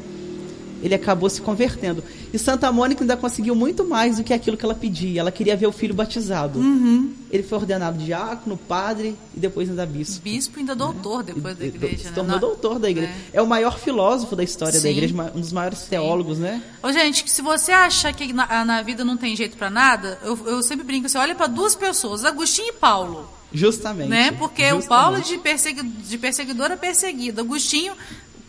ele 0.81 0.95
acabou 0.95 1.29
se 1.29 1.41
convertendo. 1.41 2.03
E 2.33 2.39
Santa 2.39 2.71
Mônica 2.71 3.03
ainda 3.03 3.17
conseguiu 3.17 3.55
muito 3.55 3.85
mais 3.85 4.17
do 4.17 4.23
que 4.23 4.33
aquilo 4.33 4.57
que 4.57 4.65
ela 4.65 4.73
pedia. 4.73 5.21
Ela 5.21 5.31
queria 5.31 5.55
ver 5.55 5.67
o 5.67 5.71
filho 5.71 5.93
batizado. 5.93 6.59
Uhum. 6.59 7.13
Ele 7.29 7.43
foi 7.43 7.59
ordenado 7.59 7.97
diácono, 7.97 8.57
padre 8.57 9.15
e 9.35 9.39
depois 9.39 9.69
ainda 9.69 9.85
bispo. 9.85 10.21
Bispo 10.21 10.57
e 10.57 10.61
ainda 10.61 10.75
doutor 10.75 11.23
depois 11.23 11.57
da 11.57 11.65
igreja. 11.65 12.09
Se 12.09 12.13
tornou 12.13 12.35
né? 12.35 12.39
doutor 12.39 12.79
da 12.79 12.89
igreja. 12.89 13.11
É. 13.33 13.37
é. 13.37 13.41
o 13.41 13.47
maior 13.47 13.79
filósofo 13.79 14.35
da 14.35 14.43
história 14.43 14.79
Sim. 14.79 14.83
da 14.83 14.91
igreja, 14.91 15.31
um 15.35 15.39
dos 15.39 15.53
maiores 15.53 15.79
Sim. 15.79 15.89
teólogos, 15.89 16.39
né? 16.39 16.61
Ô, 16.83 16.91
gente, 16.91 17.29
se 17.29 17.41
você 17.41 17.71
acha 17.71 18.11
que 18.11 18.33
na, 18.33 18.65
na 18.65 18.81
vida 18.81 19.05
não 19.05 19.15
tem 19.15 19.35
jeito 19.35 19.55
para 19.57 19.69
nada, 19.69 20.19
eu, 20.23 20.37
eu, 20.45 20.63
sempre 20.63 20.85
brinco, 20.85 21.07
você 21.07 21.17
olha 21.17 21.35
para 21.35 21.47
duas 21.47 21.75
pessoas, 21.75 22.25
Agostinho 22.25 22.69
e 22.69 22.73
Paulo. 22.73 23.29
Justamente. 23.53 24.09
Né? 24.09 24.31
Porque 24.31 24.63
justamente. 24.63 24.85
o 24.85 24.89
Paulo 24.89 25.21
de, 25.21 25.37
persegui, 25.37 25.83
de 25.83 26.17
perseguidor 26.17 26.71
a 26.71 26.77
perseguido. 26.77 27.41
Agostinho, 27.41 27.93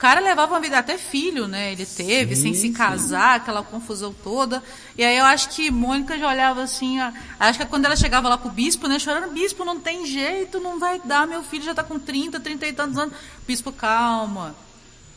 cara 0.02 0.20
levava 0.20 0.54
uma 0.54 0.60
vida 0.60 0.76
até 0.76 0.98
filho, 0.98 1.46
né? 1.46 1.70
Ele 1.70 1.86
teve, 1.86 2.34
sim, 2.34 2.42
sem 2.42 2.54
se 2.54 2.60
sim. 2.62 2.72
casar, 2.72 3.36
aquela 3.36 3.62
confusão 3.62 4.12
toda. 4.12 4.60
E 4.98 5.04
aí 5.04 5.16
eu 5.16 5.24
acho 5.24 5.50
que 5.50 5.70
Mônica 5.70 6.18
já 6.18 6.28
olhava 6.28 6.60
assim, 6.60 6.98
a, 6.98 7.14
acho 7.38 7.60
que 7.60 7.66
quando 7.66 7.84
ela 7.84 7.94
chegava 7.94 8.28
lá 8.28 8.36
com 8.36 8.48
o 8.48 8.50
bispo, 8.50 8.88
né? 8.88 8.98
Chorando, 8.98 9.32
bispo, 9.32 9.64
não 9.64 9.78
tem 9.78 10.04
jeito, 10.04 10.58
não 10.58 10.80
vai 10.80 11.00
dar, 11.04 11.24
meu 11.24 11.44
filho 11.44 11.62
já 11.62 11.72
tá 11.72 11.84
com 11.84 12.00
30, 12.00 12.40
30 12.40 12.66
e 12.66 12.72
tantos 12.72 12.98
anos. 12.98 13.14
Bispo, 13.46 13.70
calma. 13.70 14.56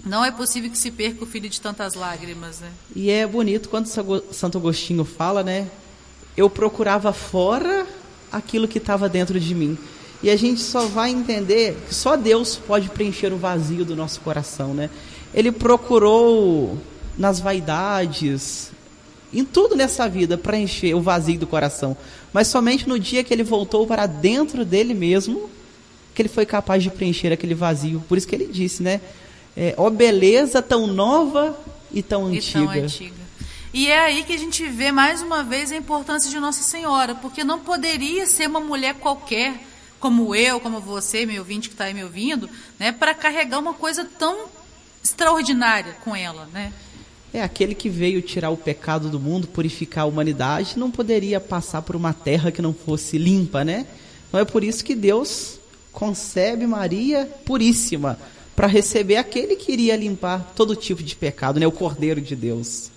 Não 0.06 0.24
é 0.24 0.30
possível 0.30 0.70
que 0.70 0.78
se 0.78 0.92
perca 0.92 1.24
o 1.24 1.28
filho 1.28 1.50
de 1.50 1.60
tantas 1.60 1.96
lágrimas, 1.96 2.60
né? 2.60 2.72
E 2.96 3.10
é 3.10 3.26
bonito 3.26 3.70
quando 3.70 3.88
Santo 3.88 4.60
Agostinho 4.60 5.04
fala, 5.04 5.42
né? 5.42 5.68
Eu 6.38 6.48
procurava 6.48 7.12
fora 7.12 7.88
aquilo 8.32 8.68
que 8.68 8.78
estava 8.78 9.10
dentro 9.10 9.40
de 9.40 9.56
mim. 9.56 9.80
E 10.26 10.30
a 10.32 10.36
gente 10.36 10.60
só 10.60 10.88
vai 10.88 11.12
entender 11.12 11.78
que 11.88 11.94
só 11.94 12.16
Deus 12.16 12.56
pode 12.56 12.90
preencher 12.90 13.32
o 13.32 13.38
vazio 13.38 13.86
do 13.86 13.96
nosso 13.96 14.20
coração, 14.22 14.74
né? 14.74 14.90
Ele 15.32 15.52
procurou 15.52 16.80
nas 17.16 17.40
vaidades, 17.40 18.72
em 19.32 19.46
tudo 19.46 19.76
nessa 19.76 20.10
vida, 20.10 20.36
preencher 20.36 20.96
o 20.96 21.00
vazio 21.00 21.38
do 21.38 21.46
coração. 21.46 21.96
Mas 22.34 22.48
somente 22.48 22.90
no 22.90 22.98
dia 22.98 23.24
que 23.24 23.32
ele 23.32 23.44
voltou 23.44 23.86
para 23.86 24.08
dentro 24.08 24.66
dele 24.66 24.96
mesmo, 24.96 25.48
que 26.16 26.24
ele 26.24 26.30
foi 26.30 26.44
capaz 26.44 26.82
de 26.82 26.90
preencher 26.90 27.32
aquele 27.32 27.54
vazio. 27.54 28.04
Por 28.10 28.18
isso 28.18 28.28
que 28.28 28.34
ele 28.34 28.48
disse, 28.48 28.82
né? 28.82 29.02
É, 29.56 29.76
ó 29.78 29.92
beleza 29.92 30.60
tão 30.60 30.88
nova 30.88 31.56
e 31.94 32.02
tão 32.02 32.34
E 32.34 32.38
antiga. 32.40 32.66
tão 32.66 32.84
antiga. 32.84 33.26
E 33.72 33.92
é 33.92 34.00
aí 34.00 34.24
que 34.24 34.34
a 34.34 34.40
gente 34.40 34.68
vê 34.70 34.92
mais 34.92 35.22
uma 35.22 35.44
vez 35.44 35.72
a 35.72 35.76
importância 35.76 36.32
de 36.32 36.40
Nossa 36.40 36.64
Senhora, 36.64 37.14
porque 37.14 37.44
não 37.44 37.60
poderia 37.60 38.26
ser 38.26 38.50
uma 38.50 38.60
mulher 38.60 38.96
qualquer, 38.96 39.54
como 40.06 40.36
eu, 40.36 40.60
como 40.60 40.80
você, 40.80 41.26
meu 41.26 41.42
ouvinte 41.42 41.68
que 41.68 41.74
está 41.74 41.86
aí 41.86 41.94
me 41.96 42.04
ouvindo, 42.04 42.48
né, 42.78 42.92
para 42.92 43.12
carregar 43.12 43.58
uma 43.58 43.74
coisa 43.74 44.06
tão 44.06 44.46
extraordinária 45.04 45.94
com 46.04 46.16
ela, 46.16 46.48
né? 46.54 46.72
É 47.34 47.42
aquele 47.42 47.74
que 47.74 47.90
veio 47.90 48.22
tirar 48.22 48.52
o 48.52 48.56
pecado 48.56 49.10
do 49.10 49.20
mundo, 49.20 49.48
purificar 49.48 50.04
a 50.04 50.08
humanidade, 50.08 50.78
não 50.78 50.92
poderia 50.92 51.40
passar 51.40 51.82
por 51.82 51.96
uma 51.96 52.14
terra 52.14 52.52
que 52.52 52.62
não 52.62 52.72
fosse 52.72 53.18
limpa, 53.18 53.64
né? 53.64 53.88
Então 54.28 54.40
é 54.40 54.46
por 54.46 54.64
isso 54.64 54.86
que 54.86 54.94
Deus 54.94 55.60
concebe 55.92 56.68
Maria 56.68 57.26
puríssima 57.44 58.20
para 58.56 58.68
receber 58.68 59.18
aquele 59.18 59.56
que 59.56 59.72
iria 59.72 59.96
limpar 59.96 60.54
todo 60.56 60.76
tipo 60.76 61.02
de 61.02 61.16
pecado, 61.16 61.60
né? 61.60 61.66
O 61.66 61.72
Cordeiro 61.72 62.22
de 62.22 62.36
Deus. 62.36 62.92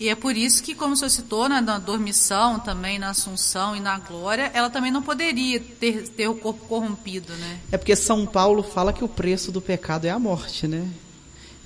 E 0.00 0.08
é 0.08 0.14
por 0.14 0.34
isso 0.34 0.62
que, 0.62 0.74
como 0.74 0.94
o 0.94 0.96
senhor 0.96 1.10
citou, 1.10 1.46
né, 1.46 1.60
na 1.60 1.78
dormição 1.78 2.58
também, 2.58 2.98
na 2.98 3.10
assunção 3.10 3.76
e 3.76 3.80
na 3.80 3.98
glória, 3.98 4.50
ela 4.54 4.70
também 4.70 4.90
não 4.90 5.02
poderia 5.02 5.60
ter, 5.60 6.08
ter 6.08 6.26
o 6.26 6.34
corpo 6.34 6.64
corrompido, 6.66 7.34
né? 7.34 7.60
É 7.70 7.76
porque 7.76 7.94
São 7.94 8.24
Paulo 8.24 8.62
fala 8.62 8.94
que 8.94 9.04
o 9.04 9.08
preço 9.08 9.52
do 9.52 9.60
pecado 9.60 10.06
é 10.06 10.10
a 10.10 10.18
morte, 10.18 10.66
né? 10.66 10.88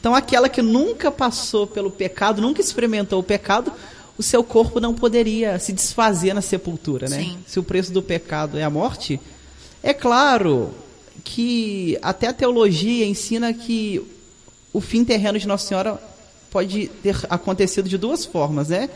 Então, 0.01 0.17
aquela 0.17 0.49
que 0.49 0.61
nunca 0.61 1.13
passou 1.13 1.65
pelo 1.65 1.93
pecado, 1.93 2.43
nunca 2.43 2.61
experimentou 2.61 3.21
o 3.21 3.23
pecado, 3.23 3.73
o 4.19 4.23
seu 4.23 4.43
corpo 4.43 4.81
não 4.81 4.93
poderia 4.93 5.57
se 5.61 5.73
desfazer 5.73 6.35
na 6.35 6.43
sepultura, 6.43 7.09
né? 7.09 7.19
Sim. 7.19 7.39
Se 7.47 7.61
o 7.61 7.63
preço 7.63 7.93
do 7.93 8.03
pecado 8.03 8.59
é 8.59 8.65
a 8.65 8.71
morte, 8.71 9.21
é 9.81 9.95
claro 9.95 10.75
que 11.23 11.97
até 12.03 12.27
a 12.27 12.33
teologia 12.33 13.07
ensina 13.07 13.55
que 13.55 14.05
o 14.73 14.81
fim 14.81 15.05
terreno 15.05 15.39
de 15.39 15.47
Nossa 15.47 15.69
Senhora 15.69 16.14
pode 16.55 16.87
ter 17.03 17.17
acontecido 17.29 17.89
de 17.89 17.99
duas 17.99 18.25
formas, 18.25 18.69
né? 18.69 18.89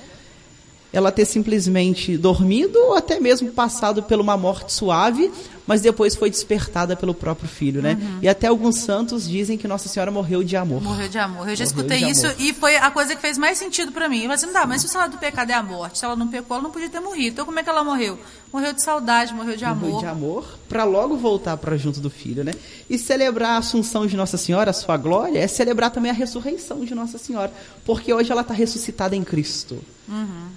Ela 0.93 1.13
ter 1.13 1.25
simplesmente 1.25 2.17
dormido 2.17 2.79
ou 2.79 2.95
até 2.97 3.21
mesmo 3.21 3.51
passado 3.51 4.03
por 4.03 4.19
uma 4.19 4.37
morte 4.37 4.73
suave, 4.73 5.31
mas 5.67 5.83
depois 5.83 6.17
foi 6.17 6.31
despertada 6.31 6.97
pelo 6.97 7.13
próprio 7.13 7.47
filho, 7.47 7.83
né? 7.83 7.99
Uhum. 8.01 8.19
E 8.23 8.29
até 8.29 8.47
alguns 8.47 8.77
santos 8.77 9.29
dizem 9.29 9.59
que 9.59 9.69
Nossa 9.69 9.87
Senhora 9.87 10.11
morreu 10.11 10.43
de 10.43 10.57
amor. 10.57 10.81
Morreu 10.83 11.09
de 11.09 11.19
amor. 11.19 11.47
Eu 11.47 11.55
já 11.55 11.65
Morreu 11.67 11.81
escutei 11.85 12.11
isso 12.11 12.27
amor. 12.27 12.37
e 12.41 12.55
foi 12.55 12.77
a 12.77 12.91
coisa 12.91 13.15
que 13.15 13.21
fez 13.21 13.37
mais 13.37 13.59
sentido 13.59 13.93
pra 13.93 14.09
mim. 14.09 14.17
Eu 14.17 14.23
falei 14.23 14.37
assim, 14.37 14.53
tá, 14.53 14.67
mas 14.67 14.81
se 14.81 14.87
o 14.87 14.91
salário 14.91 15.13
do 15.13 15.19
pecado 15.19 15.51
é 15.51 15.55
a 15.55 15.63
morte, 15.63 15.99
se 15.99 16.07
ela 16.07 16.17
não 16.17 16.27
pecou, 16.27 16.55
ela 16.57 16.63
não 16.65 16.71
podia 16.71 16.89
ter 16.89 17.01
morrido. 17.01 17.33
Então 17.35 17.45
como 17.45 17.59
é 17.59 17.63
que 17.63 17.69
ela 17.69 17.85
morreu? 17.85 18.19
Morreu 18.51 18.73
de 18.73 18.83
saudade, 18.83 19.35
morreu 19.35 19.57
de 19.59 19.65
Morreu 19.67 19.89
amor. 19.89 20.01
de 20.01 20.07
amor, 20.07 20.59
para 20.71 20.85
logo 20.85 21.19
voltar 21.19 21.59
para 21.59 21.77
junto 21.77 22.01
do 22.01 22.09
filho, 22.09 22.43
né? 22.43 22.53
E 22.89 22.99
celebrar 22.99 23.57
a 23.57 23.59
Assunção 23.59 24.07
de 24.07 24.17
Nossa 24.17 24.39
Senhora, 24.39 24.71
a 24.71 24.75
sua 24.75 24.97
glória, 24.97 25.39
é 25.39 25.47
celebrar 25.47 25.91
também 25.91 26.11
a 26.11 26.15
ressurreição 26.15 26.83
de 26.83 26.95
Nossa 26.95 27.19
Senhora, 27.19 27.53
porque 27.85 28.11
hoje 28.11 28.33
ela 28.33 28.41
está 28.41 28.55
ressuscitada 28.55 29.15
em 29.15 29.23
Cristo. 29.23 29.85
Uhum. 30.09 30.49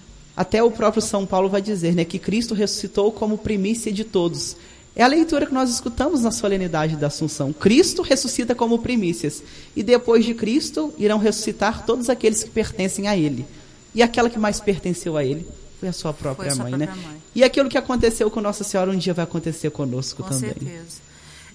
Até 0.42 0.64
o 0.64 0.72
próprio 0.72 1.04
São 1.04 1.24
Paulo 1.24 1.48
vai 1.50 1.62
dizer, 1.62 1.94
né, 1.94 2.04
que 2.04 2.18
Cristo 2.18 2.56
ressuscitou 2.56 3.12
como 3.12 3.38
primícia 3.38 3.92
de 3.94 4.04
todos. 4.04 4.58
É 4.96 5.04
a 5.04 5.08
leitura 5.08 5.46
que 5.46 5.54
nós 5.54 5.70
escutamos 5.70 6.22
na 6.24 6.32
solenidade 6.32 6.96
da 6.96 7.08
Assunção. 7.08 7.54
Cristo 7.54 8.02
ressuscita 8.02 8.56
como 8.56 8.80
primícias, 8.80 9.44
e 9.76 9.84
depois 9.84 10.26
de 10.26 10.34
Cristo 10.34 10.92
irão 10.98 11.20
ressuscitar 11.20 11.86
todos 11.86 12.10
aqueles 12.10 12.42
que 12.44 12.50
pertencem 12.50 13.08
a 13.08 13.16
Ele. 13.16 13.46
E 13.94 14.02
aquela 14.02 14.32
que 14.32 14.40
mais 14.40 14.60
pertenceu 14.60 15.16
a 15.16 15.24
Ele 15.24 15.46
foi 15.80 15.90
a 15.90 15.94
sua 15.94 16.12
própria 16.12 16.46
Foi 16.46 16.54
a 16.54 16.56
sua 16.56 16.64
mãe, 16.64 16.76
né? 16.76 16.88
própria 16.88 17.08
mãe. 17.08 17.22
E 17.36 17.44
aquilo 17.44 17.70
que 17.70 17.78
aconteceu 17.78 18.32
com 18.32 18.42
Nossa 18.42 18.64
Senhora 18.64 18.90
um 18.90 18.98
dia 18.98 19.14
vai 19.14 19.24
acontecer 19.26 19.70
conosco 19.70 20.24
Com 20.24 20.30
também. 20.30 20.50
certeza. 20.50 21.11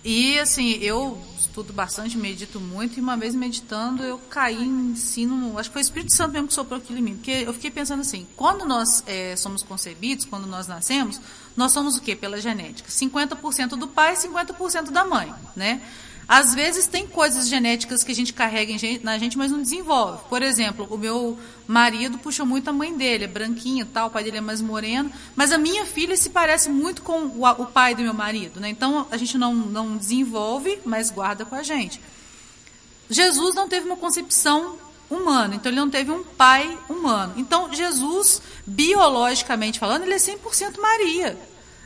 E 0.08 0.38
assim, 0.38 0.74
eu 0.74 1.20
estudo 1.36 1.72
bastante, 1.72 2.16
medito 2.16 2.60
muito, 2.60 2.96
e 2.96 3.00
uma 3.00 3.16
vez 3.16 3.34
meditando, 3.34 4.04
eu 4.04 4.18
caí 4.30 4.62
em 4.62 4.92
ensino, 4.92 5.58
acho 5.58 5.68
que 5.68 5.72
foi 5.72 5.80
o 5.80 5.82
Espírito 5.82 6.14
Santo 6.14 6.32
mesmo 6.32 6.46
que 6.46 6.54
soprou 6.54 6.78
aquilo 6.78 7.00
em 7.00 7.02
mim. 7.02 7.14
Porque 7.16 7.32
eu 7.32 7.52
fiquei 7.52 7.72
pensando 7.72 8.02
assim, 8.02 8.24
quando 8.36 8.64
nós 8.64 9.02
eh, 9.08 9.34
somos 9.34 9.64
concebidos, 9.64 10.24
quando 10.24 10.46
nós 10.46 10.68
nascemos, 10.68 11.20
nós 11.56 11.72
somos 11.72 11.96
o 11.96 12.00
quê? 12.00 12.14
Pela 12.14 12.40
genética. 12.40 12.88
50% 12.88 13.70
do 13.70 13.88
pai 13.88 14.12
e 14.12 14.16
50% 14.16 14.92
da 14.92 15.04
mãe, 15.04 15.34
né? 15.56 15.82
Às 16.28 16.54
vezes 16.54 16.88
tem 16.88 17.06
coisas 17.06 17.48
genéticas 17.48 18.02
que 18.02 18.10
a 18.10 18.14
gente 18.14 18.32
carrega 18.32 18.72
na 19.02 19.16
gente, 19.16 19.38
mas 19.38 19.52
não 19.52 19.62
desenvolve. 19.62 20.24
Por 20.28 20.42
exemplo, 20.42 20.86
o 20.90 20.98
meu 20.98 21.38
marido 21.68 22.18
puxa 22.18 22.44
muito 22.44 22.68
a 22.68 22.72
mãe 22.72 22.96
dele, 22.96 23.24
é 23.24 23.28
branquinho 23.28 23.82
e 23.82 23.88
tal, 23.88 24.08
o 24.08 24.10
pai 24.10 24.24
dele 24.24 24.38
é 24.38 24.40
mais 24.40 24.60
moreno, 24.60 25.10
mas 25.36 25.52
a 25.52 25.58
minha 25.58 25.86
filha 25.86 26.16
se 26.16 26.30
parece 26.30 26.68
muito 26.68 27.02
com 27.02 27.26
o 27.26 27.66
pai 27.66 27.94
do 27.94 28.02
meu 28.02 28.12
marido, 28.12 28.58
né? 28.58 28.68
Então 28.68 29.06
a 29.08 29.16
gente 29.16 29.38
não, 29.38 29.54
não 29.54 29.96
desenvolve, 29.96 30.80
mas 30.84 31.10
guarda 31.10 31.44
com 31.44 31.54
a 31.54 31.62
gente. 31.62 32.00
Jesus 33.08 33.54
não 33.54 33.68
teve 33.68 33.86
uma 33.86 33.96
concepção 33.96 34.76
humana, 35.08 35.54
então 35.54 35.70
ele 35.70 35.80
não 35.80 35.88
teve 35.88 36.10
um 36.10 36.24
pai 36.24 36.76
humano. 36.88 37.34
Então 37.36 37.72
Jesus, 37.72 38.42
biologicamente 38.66 39.78
falando, 39.78 40.02
ele 40.02 40.14
é 40.14 40.18
100% 40.18 40.80
Maria. 40.80 41.38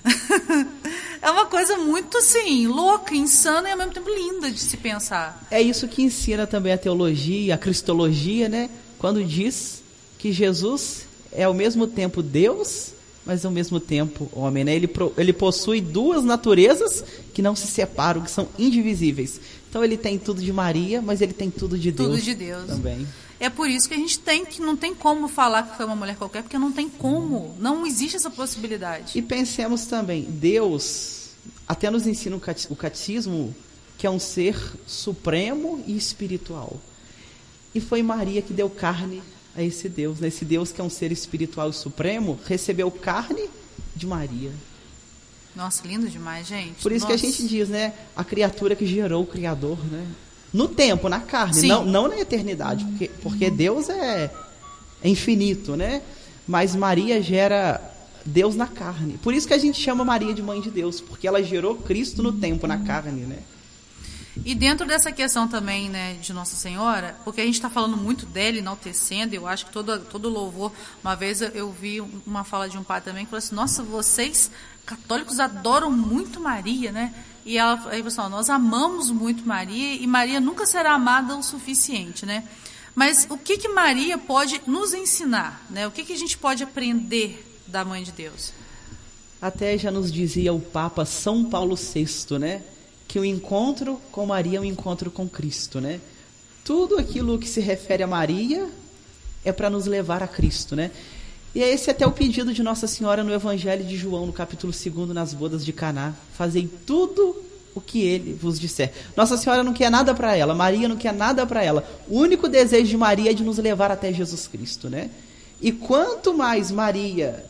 é 1.23 1.31
uma 1.31 1.47
coisa 1.47 1.77
muito 1.77 2.19
assim, 2.19 2.67
louca, 2.67 3.15
insana 3.15 3.69
e 3.69 3.73
ao 3.73 3.79
mesmo 3.79 3.93
tempo 3.93 4.09
linda 4.11 4.51
de 4.51 4.59
se 4.59 4.77
pensar. 4.77 5.47
É 5.51 5.61
isso 5.61 5.87
que 5.89 6.03
ensina 6.03 6.47
também 6.47 6.73
a 6.73 6.79
teologia, 6.79 7.55
a 7.55 7.59
cristologia, 7.59 8.49
né? 8.49 8.71
Quando 8.99 9.23
diz 9.25 9.83
que 10.19 10.33
Jesus 10.33 11.07
é 11.33 11.45
ao 11.45 11.55
mesmo 11.55 11.87
tempo 11.87 12.23
Deus, 12.23 12.93
mas 13.25 13.45
ao 13.45 13.51
mesmo 13.53 13.79
tempo 13.79 14.29
homem, 14.33 14.65
né? 14.65 14.75
Ele, 14.75 14.87
pro- 14.87 15.13
ele 15.17 15.33
possui 15.33 15.81
duas 15.81 16.25
naturezas 16.25 17.05
que 17.35 17.43
não 17.43 17.55
se 17.55 17.67
separam, 17.67 18.23
que 18.23 18.31
são 18.31 18.49
indivisíveis. 18.59 19.41
Então 19.69 19.85
ele 19.85 19.97
tem 19.97 20.19
tudo 20.19 20.43
de 20.43 20.53
Maria, 20.53 21.01
mas 21.01 21.21
ele 21.21 21.33
tem 21.33 21.51
tudo 21.51 21.79
de 21.79 21.93
Tudo 21.93 22.11
Deus. 22.11 22.25
de 22.25 22.35
Deus. 22.35 22.67
Também. 22.67 23.07
É 23.41 23.49
por 23.49 23.69
isso 23.71 23.89
que 23.89 23.95
a 23.95 23.97
gente 23.97 24.19
tem 24.19 24.45
que 24.45 24.61
não 24.61 24.77
tem 24.77 24.95
como 24.95 25.27
falar 25.27 25.63
que 25.63 25.77
foi 25.77 25.87
uma 25.87 25.97
mulher 25.97 26.15
qualquer, 26.17 26.43
porque 26.43 26.59
não 26.59 26.71
tem 26.71 26.89
como, 26.91 27.57
não 27.59 27.87
existe 27.87 28.15
essa 28.17 28.31
possibilidade. 28.31 29.19
E 29.19 29.23
pensemos 29.23 29.87
também, 29.87 30.25
Deus 30.25 31.31
até 31.67 31.91
nos 31.91 32.07
ensina 32.07 32.37
o 32.37 32.41
cate- 32.41 32.67
o 32.71 32.77
catecismo 32.77 33.55
que 33.97 34.07
é 34.07 34.11
um 34.11 34.19
ser 34.19 34.57
supremo 34.87 35.83
e 35.87 35.97
espiritual. 35.97 36.79
E 37.75 37.81
foi 37.81 38.03
Maria 38.03 38.43
que 38.43 38.53
deu 38.53 38.69
carne 38.69 39.23
a 39.57 39.63
esse 39.63 39.89
Deus, 39.89 40.21
né? 40.21 40.29
Esse 40.29 40.45
Deus 40.45 40.71
que 40.71 40.81
é 40.81 40.85
um 40.85 40.91
ser 40.91 41.11
espiritual 41.11 41.71
e 41.71 41.73
supremo, 41.73 42.39
recebeu 42.47 42.91
carne 42.91 43.49
de 43.97 44.07
Maria. 44.07 44.53
Nossa, 45.57 45.87
lindo 45.87 46.09
demais, 46.09 46.47
gente. 46.47 46.83
Por 46.83 46.93
isso 46.93 47.07
que 47.07 47.13
a 47.13 47.17
Nossa. 47.17 47.27
gente 47.27 47.47
diz, 47.47 47.69
né? 47.69 47.95
A 48.15 48.23
criatura 48.23 48.77
que 48.77 48.87
gerou 48.87 49.23
o 49.23 49.27
Criador, 49.27 49.79
né? 49.91 50.07
No 50.53 50.69
tempo, 50.69 51.09
na 51.09 51.21
carne, 51.21 51.55
Sim. 51.55 51.69
não, 51.69 51.85
não 51.85 52.09
na 52.09 52.19
eternidade, 52.19 52.85
porque, 52.85 53.11
porque 53.23 53.51
Deus 53.51 53.89
é, 53.89 54.31
é 55.03 55.09
infinito, 55.09 55.77
né? 55.77 56.03
Mas 56.47 56.75
Maria 56.75 57.23
gera 57.23 57.81
Deus 58.25 58.57
na 58.57 58.67
carne. 58.67 59.19
Por 59.19 59.33
isso 59.33 59.47
que 59.47 59.55
a 59.55 59.59
gente 59.59 59.81
chama 59.81 60.05
Maria 60.05 60.35
de 60.35 60.43
mãe 60.43 60.61
de 60.61 60.71
Deus, 60.71 61.01
porque 61.01 61.29
ela 61.29 61.43
gerou 61.43 61.77
Cristo 61.77 62.23
no 62.23 62.33
tempo, 62.33 62.67
na 62.67 62.79
carne, 62.79 63.23
né? 63.27 63.39
E 64.45 64.55
dentro 64.55 64.87
dessa 64.87 65.13
questão 65.13 65.47
também, 65.47 65.89
né, 65.89 66.15
de 66.15 66.33
Nossa 66.33 66.57
Senhora, 66.57 67.17
porque 67.25 67.41
a 67.41 67.45
gente 67.45 67.55
está 67.55 67.69
falando 67.69 67.97
muito 67.97 68.25
dela, 68.27 68.57
enaltecendo, 68.57 69.35
eu 69.35 69.47
acho 69.47 69.67
que 69.67 69.73
todo, 69.73 69.99
todo 70.01 70.29
louvor. 70.29 70.73
Uma 71.03 71.15
vez 71.15 71.43
eu, 71.43 71.49
eu 71.49 71.73
vi 71.73 72.01
uma 72.27 72.45
fala 72.45 72.69
de 72.69 72.79
um 72.79 72.85
pai 72.85 73.01
também 73.01 73.25
que 73.25 73.31
falou 73.31 73.39
assim: 73.39 73.55
Nossa, 73.55 73.83
vocês 73.83 74.51
católicos 74.87 75.39
adoram 75.39 75.91
muito 75.91 76.41
Maria, 76.41 76.91
né? 76.91 77.15
E 77.45 77.57
ela 77.57 77.75
aí 77.91 78.03
falou 78.03 78.07
assim: 78.07 78.21
"Ó, 78.21 78.29
Nós 78.29 78.51
amamos 78.51 79.11
muito 79.11 79.47
Maria 79.47 79.95
e 79.95 80.07
Maria 80.07 80.41
nunca 80.41 80.67
será 80.67 80.93
amada 80.93 81.37
o 81.37 81.43
suficiente, 81.43 82.27
né? 82.27 82.45
Mas 82.95 83.27
o 83.31 83.39
que, 83.39 83.57
que 83.57 83.69
Maria 83.69 84.19
pode 84.19 84.61
nos 84.67 84.93
ensinar, 84.93 85.65
né? 85.71 85.87
O 85.87 85.91
que, 85.91 86.05
que 86.05 86.13
a 86.13 86.19
gente 86.19 86.37
pode 86.37 86.63
aprender 86.63 87.63
da 87.67 87.85
Mãe 87.85 88.03
de 88.03 88.13
Deus? 88.13 88.53
Até 89.41 89.79
já 89.79 89.91
nos 89.91 90.13
dizia 90.13 90.53
o 90.53 90.61
Papa 90.61 91.05
São 91.05 91.45
Paulo 91.45 91.77
VI, 91.77 92.39
né? 92.39 92.63
Que 93.09 93.19
o 93.19 93.25
encontro 93.25 94.01
com 94.13 94.27
Maria 94.27 94.59
é 94.59 94.61
um 94.61 94.65
encontro 94.65 95.11
com 95.11 95.29
Cristo, 95.29 95.81
né? 95.81 96.01
Tudo 96.65 96.99
aquilo 96.99 97.39
que 97.39 97.49
se 97.49 97.61
refere 97.61 98.03
a 98.03 98.07
Maria 98.07 98.69
é 99.45 99.51
para 99.51 99.71
nos 99.71 99.87
levar 99.87 100.23
a 100.23 100.29
Cristo, 100.29 100.77
né? 100.77 100.91
E 101.55 101.63
é 101.63 101.69
esse 101.69 101.91
até 101.91 102.07
o 102.07 102.13
pedido 102.13 102.55
de 102.55 102.63
Nossa 102.63 102.87
Senhora 102.87 103.25
no 103.25 103.33
Evangelho 103.33 103.85
de 103.85 103.97
João, 103.97 104.27
no 104.27 104.33
capítulo 104.33 104.73
2, 104.73 105.09
nas 105.09 105.35
bodas 105.35 105.65
de 105.65 105.73
Caná. 105.73 106.15
Fazei 106.33 106.69
tudo 106.87 107.37
o 107.75 107.81
que 107.81 108.03
ele 108.03 108.35
vos 108.35 108.59
disser. 108.59 108.93
Nossa 109.17 109.37
Senhora 109.37 109.65
não 109.65 109.73
quer 109.73 109.91
nada 109.91 110.15
para 110.15 110.37
ela, 110.37 110.55
Maria 110.55 110.89
não 110.89 110.97
quer 110.97 111.13
nada 111.13 111.45
para 111.45 111.63
ela. 111.63 111.85
O 112.09 112.19
único 112.19 112.49
desejo 112.49 112.89
de 112.89 112.97
Maria 112.97 113.31
é 113.31 113.35
de 113.35 113.43
nos 113.43 113.59
levar 113.59 113.91
até 113.91 114.13
Jesus 114.13 114.47
Cristo, 114.47 114.89
né? 114.89 115.11
E 115.61 115.73
quanto 115.73 116.33
mais 116.35 116.71
Maria 116.71 117.45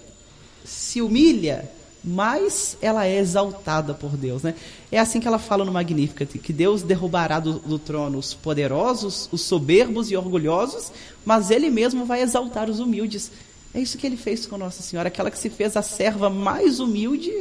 se 0.65 1.03
humilha, 1.03 1.71
mais 2.03 2.77
ela 2.81 3.07
é 3.07 3.19
exaltada 3.19 3.93
por 3.93 4.17
Deus, 4.17 4.43
né? 4.43 4.55
É 4.91 4.99
assim 4.99 5.21
que 5.21 5.29
ela 5.29 5.39
fala 5.39 5.65
no 5.65 5.73
Magníficat, 5.73 6.39
que 6.39 6.53
Deus 6.53 6.83
derrubará 6.83 7.39
do, 7.39 7.59
do 7.59 7.79
trono 7.79 8.19
os 8.19 8.33
poderosos, 8.33 9.29
os 9.31 9.43
soberbos 9.43 10.11
e 10.11 10.17
orgulhosos, 10.17 10.91
mas 11.25 11.51
Ele 11.51 11.71
mesmo 11.71 12.07
vai 12.07 12.23
exaltar 12.23 12.71
os 12.71 12.81
humildes. 12.81 13.31
É 13.75 13.81
isso 13.81 13.97
que 13.97 14.07
Ele 14.07 14.17
fez 14.17 14.47
com 14.47 14.59
Nossa 14.59 14.83
Senhora, 14.83 15.09
aquela 15.09 15.31
que 15.31 15.39
se 15.39 15.49
fez 15.49 15.77
a 15.77 15.83
serva 15.83 16.29
mais 16.29 16.81
humilde, 16.81 17.33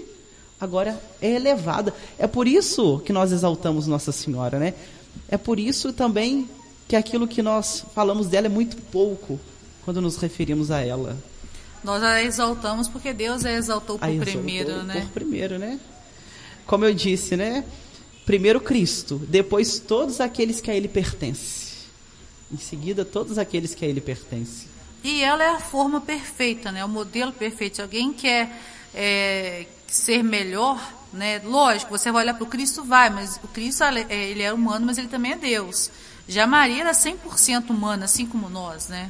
agora 0.60 1.02
é 1.22 1.32
elevada. 1.32 1.94
É 2.18 2.28
por 2.28 2.48
isso 2.48 3.00
que 3.00 3.12
nós 3.12 3.32
exaltamos 3.32 3.88
Nossa 3.88 4.12
Senhora, 4.12 4.60
né? 4.60 4.74
É 5.28 5.38
por 5.38 5.60
isso 5.60 5.92
também 5.92 6.48
que 6.88 6.96
aquilo 6.96 7.28
que 7.28 7.42
nós 7.42 7.86
falamos 7.94 8.28
dela 8.28 8.48
é 8.48 8.50
muito 8.50 8.78
pouco 8.78 9.40
quando 9.84 10.02
nos 10.02 10.18
referimos 10.18 10.72
a 10.72 10.82
ela. 10.82 11.18
Nós 11.84 12.04
a 12.04 12.22
exaltamos 12.22 12.88
porque 12.88 13.14
Deus 13.14 13.46
a 13.46 13.52
exaltou 13.52 13.98
por 13.98 14.06
Aí 14.06 14.16
exaltou 14.16 14.34
primeiro, 14.34 14.84
né? 14.84 15.02
Por 15.02 15.10
primeiro, 15.12 15.58
né? 15.58 15.80
Como 16.66 16.86
eu 16.86 16.94
disse, 16.94 17.36
né? 17.36 17.64
Primeiro 18.26 18.60
Cristo, 18.60 19.20
depois 19.28 19.80
todos 19.80 20.20
aqueles 20.20 20.62
que 20.62 20.70
a 20.70 20.76
ele 20.76 20.88
pertencem. 20.88 21.70
Em 22.52 22.58
seguida, 22.58 23.06
todos 23.06 23.38
aqueles 23.38 23.74
que 23.74 23.86
a 23.86 23.88
ele 23.88 24.02
pertencem. 24.02 24.68
E 25.04 25.24
ela 25.24 25.44
é 25.44 25.50
a 25.50 25.60
forma 25.60 26.02
perfeita, 26.02 26.72
né? 26.72 26.84
O 26.84 26.90
modelo 26.90 27.32
perfeito. 27.32 27.78
Se 27.78 27.82
alguém 27.82 28.12
quer 28.12 28.52
é, 28.94 29.66
ser 29.88 30.24
melhor, 30.24 30.82
né? 31.14 31.42
Lógico, 31.44 31.98
você 31.98 32.12
vai 32.12 32.24
olhar 32.24 32.34
para 32.34 32.44
o 32.44 32.48
Cristo, 32.48 32.84
vai, 32.84 33.10
mas 33.10 33.40
o 33.44 33.48
Cristo 33.48 33.84
é- 33.84 34.30
ele 34.30 34.44
é 34.44 34.54
humano, 34.54 34.86
mas 34.86 34.98
ele 34.98 35.08
também 35.08 35.34
é 35.34 35.38
Deus. 35.38 35.90
Já 36.28 36.46
Maria 36.46 36.82
era 36.82 36.94
100% 36.94 37.72
humana, 37.72 38.06
assim 38.06 38.26
como 38.26 38.50
nós, 38.50 38.88
né? 38.88 39.10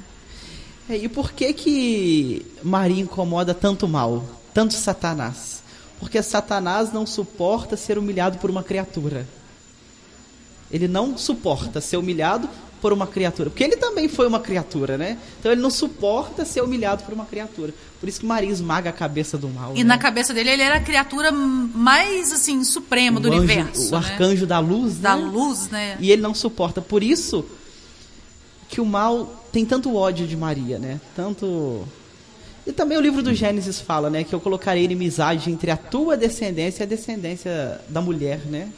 É, 0.90 0.98
e 0.98 1.10
por 1.10 1.32
que 1.32 1.54
que 1.54 2.46
Maria 2.64 3.02
incomoda 3.02 3.54
tanto 3.54 3.88
mal, 3.88 4.24
tanto 4.54 4.74
Satanás? 4.74 5.62
Porque 6.00 6.22
Satanás 6.24 6.94
não 6.94 7.06
suporta 7.06 7.76
ser 7.76 7.98
humilhado 7.98 8.38
por 8.38 8.50
uma 8.50 8.64
criatura. 8.64 9.28
Ele 10.72 10.88
não 10.88 11.18
suporta 11.18 11.82
ser 11.82 11.98
humilhado 11.98 12.50
por 12.82 12.94
uma 12.94 13.08
criatura. 13.08 13.50
Porque 13.50 13.64
ele 13.64 13.78
também 13.78 14.08
foi 14.08 14.28
uma 14.28 14.40
criatura, 14.40 14.98
né? 14.98 15.18
Então 15.40 15.52
ele 15.52 15.62
não 15.62 15.70
suporta 15.70 16.46
ser 16.46 16.62
humilhado 16.62 17.04
por 17.04 17.14
uma 17.14 17.26
criatura. 17.26 17.74
Por 18.00 18.08
isso 18.08 18.22
que 18.22 18.26
Maria 18.26 18.50
esmaga 18.50 18.90
a 18.90 18.94
cabeça 18.94 19.38
do 19.38 19.50
mal. 19.50 19.74
E 19.76 19.80
né? 19.80 19.84
na 19.84 19.98
cabeça 19.98 20.34
dele, 20.34 20.50
ele 20.52 20.62
era 20.62 20.76
a 20.76 20.80
criatura 20.80 21.32
mais, 21.32 22.32
assim, 22.32 22.64
suprema 22.64 23.20
o 23.20 23.22
do 23.22 23.30
anjo, 23.30 23.38
universo. 23.40 23.96
O 23.96 24.00
né? 24.00 24.08
arcanjo 24.08 24.46
da 24.46 24.60
luz, 24.60 24.98
Da 24.98 25.16
né? 25.16 25.24
luz, 25.24 25.70
né? 25.70 25.98
E 26.00 26.12
ele 26.12 26.22
não 26.22 26.34
suporta. 26.34 26.82
Por 26.82 27.04
isso 27.04 27.46
que 28.70 28.80
o 28.80 28.86
mal 28.86 29.44
tem 29.52 29.66
tanto 29.66 29.96
ódio 29.96 30.26
de 30.28 30.38
Maria, 30.38 30.80
né? 30.80 31.02
Tanto. 31.16 31.86
E 32.66 32.72
também 32.72 32.98
o 32.98 33.02
livro 33.02 33.24
do 33.24 33.34
Gênesis 33.34 33.82
fala, 33.82 34.10
né? 34.10 34.24
Que 34.24 34.34
eu 34.34 34.40
colocarei 34.40 34.84
inimizade 34.84 35.52
entre 35.52 35.72
a 35.72 35.78
tua 35.78 36.16
descendência 36.16 36.84
e 36.84 36.86
a 36.86 36.88
descendência 36.88 37.82
da 37.90 38.00
mulher, 38.00 38.40
né? 38.46 38.70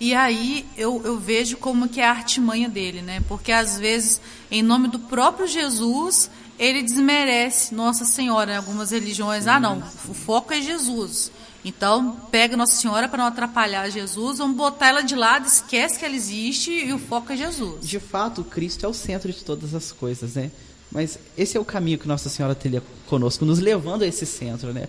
E 0.00 0.14
aí 0.14 0.64
eu, 0.76 1.02
eu 1.04 1.18
vejo 1.18 1.56
como 1.56 1.88
que 1.88 2.00
é 2.00 2.06
a 2.06 2.10
artimanha 2.10 2.68
dele, 2.68 3.02
né? 3.02 3.20
Porque 3.26 3.50
às 3.50 3.78
vezes, 3.78 4.20
em 4.50 4.62
nome 4.62 4.88
do 4.88 4.98
próprio 4.98 5.46
Jesus, 5.46 6.30
ele 6.58 6.82
desmerece 6.82 7.74
Nossa 7.74 8.04
Senhora 8.04 8.52
em 8.52 8.56
algumas 8.56 8.90
religiões. 8.90 9.46
Ah, 9.46 9.58
não, 9.58 9.82
o 10.08 10.14
foco 10.14 10.52
é 10.52 10.60
Jesus. 10.60 11.32
Então, 11.64 12.16
pega 12.30 12.56
Nossa 12.56 12.74
Senhora 12.74 13.08
para 13.08 13.18
não 13.18 13.26
atrapalhar 13.26 13.90
Jesus, 13.90 14.38
vamos 14.38 14.56
botar 14.56 14.88
ela 14.88 15.02
de 15.02 15.16
lado, 15.16 15.46
esquece 15.46 15.98
que 15.98 16.04
ela 16.04 16.14
existe 16.14 16.70
e 16.70 16.92
o 16.92 16.98
foco 16.98 17.32
é 17.32 17.36
Jesus. 17.36 17.86
De 17.86 17.98
fato, 17.98 18.44
Cristo 18.44 18.86
é 18.86 18.88
o 18.88 18.94
centro 18.94 19.32
de 19.32 19.44
todas 19.44 19.74
as 19.74 19.90
coisas, 19.90 20.34
né? 20.34 20.50
Mas 20.90 21.18
esse 21.36 21.56
é 21.56 21.60
o 21.60 21.64
caminho 21.64 21.98
que 21.98 22.08
Nossa 22.08 22.28
Senhora 22.28 22.54
teria 22.54 22.82
conosco, 23.06 23.44
nos 23.44 23.58
levando 23.58 24.02
a 24.02 24.06
esse 24.06 24.24
centro, 24.24 24.72
né? 24.72 24.88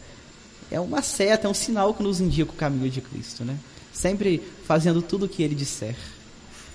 É 0.71 0.79
uma 0.79 1.01
seta, 1.01 1.47
é 1.47 1.49
um 1.49 1.53
sinal 1.53 1.93
que 1.93 2.03
nos 2.03 2.21
indica 2.21 2.51
o 2.51 2.55
caminho 2.55 2.89
de 2.89 3.01
Cristo, 3.01 3.43
né? 3.43 3.57
Sempre 3.99 4.41
fazendo 4.65 5.01
tudo 5.01 5.25
o 5.25 5.29
que 5.29 5.43
ele 5.43 5.53
disser. 5.55 5.95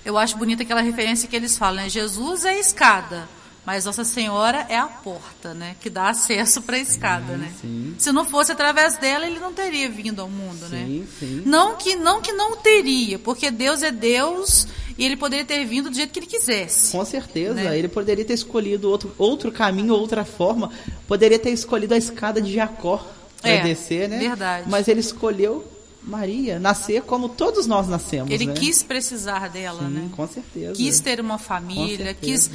Eu 0.05 0.15
acho 0.17 0.37
bonita 0.37 0.61
aquela 0.61 0.81
referência 0.81 1.27
que 1.27 1.35
eles 1.35 1.57
falam, 1.57 1.83
né? 1.83 1.89
Jesus 1.89 2.45
é 2.45 2.49
a 2.49 2.59
escada, 2.59 3.27
mas 3.65 3.85
Nossa 3.85 4.03
Senhora 4.03 4.63
é 4.69 4.77
a 4.77 4.85
porta, 4.85 5.51
né? 5.55 5.75
Que 5.81 5.89
dá 5.89 6.09
acesso 6.09 6.61
para 6.61 6.75
a 6.75 6.79
escada, 6.79 7.35
né? 7.35 7.51
sim. 7.59 7.95
Se 7.97 8.11
não 8.11 8.23
fosse 8.25 8.51
através 8.51 8.97
dela, 8.97 9.25
ele 9.25 9.39
não 9.39 9.51
teria 9.51 9.89
vindo 9.89 10.21
ao 10.21 10.29
mundo, 10.29 10.67
né? 10.69 10.85
Sim, 10.85 11.07
sim. 11.19 11.43
Não 11.47 11.75
que 11.75 11.95
não 11.95 12.21
que 12.21 12.31
não 12.31 12.55
teria, 12.57 13.17
porque 13.17 13.49
Deus 13.49 13.81
é 13.81 13.91
Deus 13.91 14.67
e 14.95 15.03
ele 15.03 15.17
poderia 15.17 15.43
ter 15.43 15.65
vindo 15.65 15.89
do 15.89 15.95
jeito 15.95 16.11
que 16.13 16.19
ele 16.19 16.27
quisesse. 16.27 16.91
Com 16.91 17.03
certeza, 17.03 17.55
Né? 17.55 17.75
ele 17.75 17.87
poderia 17.87 18.23
ter 18.23 18.33
escolhido 18.35 18.87
outro, 18.87 19.11
outro 19.17 19.51
caminho, 19.51 19.95
outra 19.95 20.23
forma. 20.23 20.71
Poderia 21.07 21.39
ter 21.39 21.49
escolhido 21.49 21.95
a 21.95 21.97
escada 21.97 22.39
de 22.39 22.53
Jacó 22.53 23.03
para 23.41 23.49
É, 23.49 23.63
descer, 23.63 24.07
né? 24.07 24.19
verdade. 24.19 24.69
Mas 24.69 24.87
ele 24.87 24.99
escolheu 24.99 25.65
Maria, 26.05 26.59
nascer 26.59 27.01
como 27.01 27.27
todos 27.27 27.65
nós 27.65 27.87
nascemos, 27.87 28.31
Ele 28.31 28.45
né? 28.45 28.53
quis 28.53 28.83
precisar 28.83 29.49
dela, 29.49 29.79
Sim, 29.79 29.89
né? 29.89 30.09
com 30.15 30.27
certeza. 30.27 30.73
Quis 30.73 30.99
ter 30.99 31.19
uma 31.19 31.37
família, 31.37 32.13
quis 32.13 32.51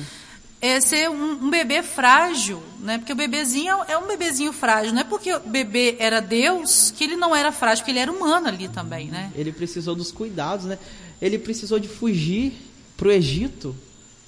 é, 0.60 0.80
ser 0.80 1.10
um, 1.10 1.44
um 1.44 1.50
bebê 1.50 1.82
frágil, 1.82 2.62
né? 2.80 2.98
Porque 2.98 3.12
o 3.12 3.16
bebezinho 3.16 3.76
é 3.88 3.96
um 3.96 4.06
bebezinho 4.06 4.52
frágil. 4.52 4.92
Não 4.92 5.00
é 5.00 5.04
porque 5.04 5.32
o 5.34 5.40
bebê 5.40 5.96
era 5.98 6.20
Deus 6.20 6.92
que 6.96 7.02
ele 7.02 7.16
não 7.16 7.34
era 7.34 7.50
frágil, 7.50 7.82
porque 7.82 7.90
ele 7.90 7.98
era 7.98 8.12
humano 8.12 8.46
ali 8.48 8.68
também, 8.68 9.08
né? 9.08 9.32
Ele 9.34 9.52
precisou 9.52 9.94
dos 9.94 10.12
cuidados, 10.12 10.66
né? 10.66 10.78
Ele 11.20 11.38
precisou 11.38 11.78
de 11.78 11.88
fugir 11.88 12.52
para 12.96 13.08
o 13.08 13.10
Egito. 13.10 13.74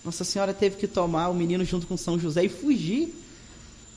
Nossa 0.05 0.25
Senhora 0.25 0.53
teve 0.53 0.77
que 0.77 0.89
tomar 0.89 1.29
o 1.29 1.35
menino 1.35 1.65
junto 1.65 1.87
com 1.87 1.97
São 1.97 2.19
José 2.19 2.45
e 2.45 2.49
fugir 2.49 3.15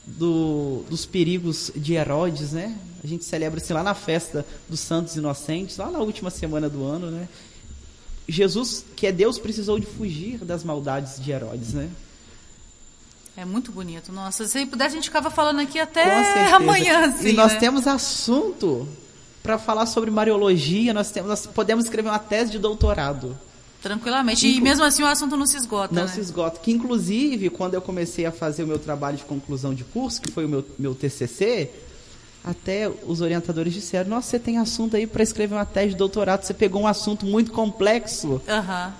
do- 0.06 0.84
dos 0.88 1.04
perigos 1.04 1.70
de 1.74 1.94
Herodes, 1.94 2.52
né? 2.52 2.76
A 3.02 3.06
gente 3.06 3.24
celebra 3.24 3.60
assim 3.60 3.72
lá 3.72 3.82
na 3.82 3.94
festa 3.94 4.44
dos 4.68 4.80
Santos 4.80 5.16
Inocentes, 5.16 5.76
lá 5.76 5.90
na 5.90 5.98
última 5.98 6.30
semana 6.30 6.68
do 6.68 6.84
ano, 6.84 7.10
né? 7.10 7.28
Jesus, 8.28 8.84
que 8.96 9.06
é 9.06 9.12
Deus, 9.12 9.38
precisou 9.38 9.78
de 9.78 9.86
fugir 9.86 10.38
das 10.38 10.64
maldades 10.64 11.20
de 11.22 11.30
Herodes, 11.30 11.72
né? 11.72 11.88
É 13.36 13.44
muito 13.44 13.70
bonito. 13.70 14.10
Nossa, 14.12 14.46
se 14.46 14.64
pudesse, 14.66 14.92
a 14.92 14.96
gente 14.96 15.04
ficava 15.04 15.30
falando 15.30 15.60
aqui 15.60 15.78
até 15.78 16.46
amanhã, 16.54 17.06
assim, 17.06 17.28
E 17.28 17.32
nós 17.34 17.52
né? 17.52 17.58
temos 17.58 17.86
assunto 17.86 18.88
para 19.42 19.58
falar 19.58 19.86
sobre 19.86 20.10
Mariologia, 20.10 20.92
nós, 20.94 21.10
temos, 21.10 21.28
nós 21.28 21.46
podemos 21.46 21.84
escrever 21.84 22.08
uma 22.08 22.18
tese 22.18 22.50
de 22.50 22.58
doutorado. 22.58 23.38
Tranquilamente. 23.82 24.46
E 24.46 24.52
Inclu- 24.52 24.64
mesmo 24.64 24.84
assim 24.84 25.02
o 25.02 25.06
assunto 25.06 25.36
não 25.36 25.46
se 25.46 25.56
esgota, 25.56 25.94
Não 25.94 26.02
né? 26.02 26.08
se 26.08 26.20
esgota. 26.20 26.58
Que, 26.60 26.72
inclusive, 26.72 27.50
quando 27.50 27.74
eu 27.74 27.80
comecei 27.82 28.26
a 28.26 28.32
fazer 28.32 28.64
o 28.64 28.66
meu 28.66 28.78
trabalho 28.78 29.16
de 29.16 29.24
conclusão 29.24 29.72
de 29.74 29.84
curso, 29.84 30.20
que 30.20 30.30
foi 30.32 30.44
o 30.44 30.48
meu, 30.48 30.64
meu 30.78 30.94
TCC, 30.94 31.70
até 32.44 32.88
os 32.88 33.20
orientadores 33.20 33.72
disseram: 33.72 34.10
Nossa, 34.10 34.30
você 34.30 34.38
tem 34.38 34.58
assunto 34.58 34.96
aí 34.96 35.06
para 35.06 35.22
escrever 35.22 35.54
uma 35.54 35.64
tese 35.66 35.90
de 35.90 35.96
doutorado, 35.96 36.42
você 36.44 36.54
pegou 36.54 36.82
um 36.82 36.86
assunto 36.86 37.26
muito 37.26 37.52
complexo. 37.52 38.40
Aham. 38.48 38.94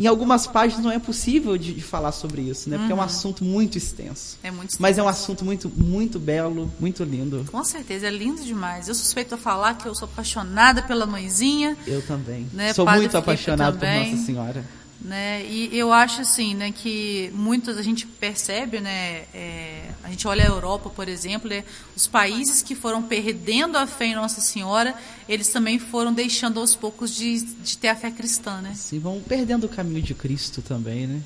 Em 0.00 0.06
algumas 0.06 0.46
páginas 0.46 0.82
não 0.82 0.90
é 0.90 0.98
possível 0.98 1.58
de, 1.58 1.74
de 1.74 1.82
falar 1.82 2.10
sobre 2.12 2.40
isso, 2.40 2.70
né? 2.70 2.78
Porque 2.78 2.90
é 2.90 2.94
um 2.94 3.02
assunto 3.02 3.44
muito 3.44 3.76
extenso. 3.76 4.38
É 4.42 4.50
muito 4.50 4.74
Mas 4.78 4.96
é 4.96 5.02
um 5.02 5.08
assunto 5.08 5.44
muito, 5.44 5.70
muito 5.76 6.18
belo, 6.18 6.72
muito 6.80 7.04
lindo. 7.04 7.44
Com 7.52 7.62
certeza, 7.62 8.06
é 8.06 8.10
lindo 8.10 8.42
demais. 8.42 8.88
Eu 8.88 8.94
suspeito 8.94 9.34
a 9.34 9.38
falar 9.38 9.74
que 9.74 9.86
eu 9.86 9.94
sou 9.94 10.08
apaixonada 10.10 10.80
pela 10.82 11.04
mãezinha, 11.04 11.76
Eu 11.86 12.00
também. 12.00 12.48
Né, 12.50 12.72
Sou 12.72 12.86
Padre 12.86 13.00
muito 13.00 13.12
Felipe 13.12 13.30
apaixonado 13.30 13.74
por 13.74 13.80
também. 13.80 14.12
Nossa 14.12 14.24
Senhora. 14.24 14.64
Né? 15.00 15.44
E 15.46 15.76
eu 15.76 15.92
acho 15.92 16.20
assim, 16.20 16.54
né, 16.54 16.72
que 16.72 17.30
muitos 17.34 17.78
a 17.78 17.82
gente 17.82 18.06
percebe, 18.06 18.80
né, 18.80 19.24
é, 19.32 19.90
a 20.04 20.10
gente 20.10 20.28
olha 20.28 20.44
a 20.44 20.46
Europa, 20.46 20.90
por 20.90 21.08
exemplo, 21.08 21.48
né, 21.48 21.64
os 21.96 22.06
países 22.06 22.62
que 22.62 22.74
foram 22.74 23.02
perdendo 23.02 23.76
a 23.76 23.86
fé 23.86 24.06
em 24.06 24.14
Nossa 24.14 24.40
Senhora, 24.40 24.94
eles 25.28 25.48
também 25.48 25.78
foram 25.78 26.12
deixando 26.12 26.60
aos 26.60 26.76
poucos 26.76 27.14
de, 27.14 27.40
de 27.40 27.78
ter 27.78 27.88
a 27.88 27.96
fé 27.96 28.10
cristã, 28.10 28.60
né? 28.60 28.74
Sim, 28.74 28.98
vão 28.98 29.20
perdendo 29.20 29.64
o 29.64 29.68
caminho 29.68 30.02
de 30.02 30.14
Cristo 30.14 30.60
também, 30.60 31.06
né? 31.06 31.22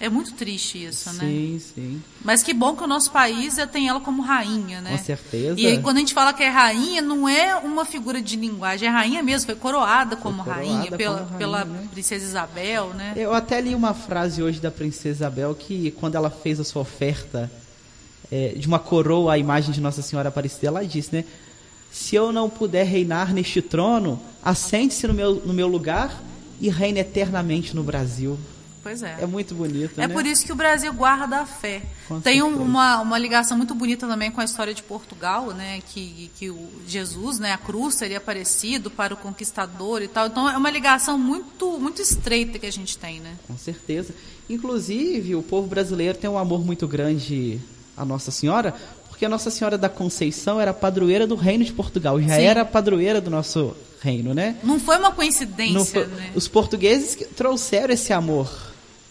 É 0.00 0.08
muito 0.08 0.32
triste 0.32 0.82
isso, 0.82 1.12
né? 1.12 1.26
Sim, 1.26 1.62
sim. 1.74 2.02
Mas 2.24 2.42
que 2.42 2.54
bom 2.54 2.74
que 2.74 2.82
o 2.82 2.86
nosso 2.86 3.10
país 3.10 3.56
já 3.56 3.66
tem 3.66 3.86
ela 3.86 4.00
como 4.00 4.22
rainha, 4.22 4.80
né? 4.80 4.92
Com 4.96 5.04
certeza. 5.04 5.60
E 5.60 5.66
aí, 5.66 5.78
quando 5.78 5.98
a 5.98 6.00
gente 6.00 6.14
fala 6.14 6.32
que 6.32 6.42
é 6.42 6.48
rainha, 6.48 7.02
não 7.02 7.28
é 7.28 7.54
uma 7.56 7.84
figura 7.84 8.22
de 8.22 8.34
linguagem, 8.34 8.88
é 8.88 8.90
rainha 8.90 9.22
mesmo, 9.22 9.44
foi 9.44 9.56
coroada 9.56 10.16
como 10.16 10.42
coroada 10.42 10.62
rainha 10.62 10.84
como 10.86 10.96
pela, 10.96 11.16
rainha, 11.16 11.38
pela 11.38 11.64
né? 11.66 11.86
princesa 11.92 12.24
Isabel, 12.24 12.94
né? 12.94 13.12
Eu 13.14 13.34
até 13.34 13.60
li 13.60 13.74
uma 13.74 13.92
frase 13.92 14.42
hoje 14.42 14.58
da 14.58 14.70
princesa 14.70 15.18
Isabel 15.18 15.54
que 15.54 15.90
quando 15.90 16.14
ela 16.14 16.30
fez 16.30 16.58
a 16.58 16.64
sua 16.64 16.80
oferta 16.80 17.52
é, 18.32 18.54
de 18.56 18.66
uma 18.66 18.78
coroa 18.78 19.34
à 19.34 19.38
imagem 19.38 19.70
de 19.70 19.82
Nossa 19.82 20.00
Senhora 20.00 20.30
Aparecida, 20.30 20.68
ela 20.68 20.82
disse, 20.82 21.14
né? 21.14 21.26
Se 21.92 22.16
eu 22.16 22.32
não 22.32 22.48
puder 22.48 22.86
reinar 22.86 23.34
neste 23.34 23.60
trono, 23.60 24.18
assente-se 24.42 25.06
no 25.06 25.12
meu, 25.12 25.34
no 25.34 25.52
meu 25.52 25.68
lugar 25.68 26.22
e 26.58 26.70
reine 26.70 27.00
eternamente 27.00 27.76
no 27.76 27.82
Brasil. 27.82 28.38
Pois 28.82 29.02
é. 29.02 29.16
É 29.20 29.26
muito 29.26 29.54
bonito, 29.54 30.00
É 30.00 30.06
né? 30.06 30.14
por 30.14 30.24
isso 30.24 30.44
que 30.46 30.52
o 30.52 30.54
Brasil 30.56 30.92
guarda 30.92 31.40
a 31.40 31.46
fé. 31.46 31.82
Com 32.08 32.20
Tem 32.20 32.42
um- 32.42 32.46
certeza. 32.48 32.64
uma, 32.64 33.00
uma 33.02 33.18
ligação 33.18 33.56
muito 33.56 33.74
bonita 33.74 34.06
também 34.06 34.30
com 34.30 34.40
a 34.40 34.44
história 34.44 34.72
de 34.72 34.82
Portugal, 34.82 35.48
né? 35.52 35.80
Que, 35.92 36.30
que 36.38 36.48
o 36.50 36.68
Jesus, 36.86 37.38
né? 37.38 37.52
A 37.52 37.58
cruz 37.58 37.94
seria 37.96 38.16
aparecido 38.16 38.90
para 38.90 39.12
o 39.12 39.16
conquistador 39.16 40.00
e 40.02 40.08
tal. 40.08 40.26
Então 40.28 40.48
é 40.48 40.56
uma 40.56 40.70
ligação 40.70 41.18
muito, 41.18 41.78
muito 41.78 42.00
estreita 42.00 42.58
que 42.58 42.66
a 42.66 42.72
gente 42.72 42.96
tem, 42.96 43.20
né? 43.20 43.34
Com 43.46 43.58
certeza. 43.58 44.14
Inclusive, 44.48 45.34
o 45.34 45.42
povo 45.42 45.66
brasileiro 45.68 46.16
tem 46.18 46.28
um 46.28 46.36
amor 46.38 46.64
muito 46.64 46.88
grande 46.88 47.60
à 47.96 48.04
Nossa 48.04 48.30
Senhora, 48.30 48.74
porque 49.08 49.24
a 49.24 49.28
Nossa 49.28 49.50
Senhora 49.50 49.76
da 49.78 49.88
Conceição 49.88 50.60
era 50.60 50.72
padroeira 50.74 51.26
do 51.26 51.34
reino 51.34 51.64
de 51.64 51.72
Portugal, 51.72 52.20
já 52.20 52.36
Sim. 52.36 52.42
era 52.42 52.64
padroeira 52.64 53.20
do 53.20 53.30
nosso 53.30 53.76
reino, 54.00 54.32
né? 54.34 54.56
Não 54.62 54.80
foi 54.80 54.96
uma 54.98 55.12
coincidência, 55.12 56.06
foi- 56.06 56.06
né? 56.06 56.30
Os 56.34 56.48
portugueses 56.48 57.16
trouxeram 57.36 57.92
esse 57.94 58.12
amor 58.12 58.69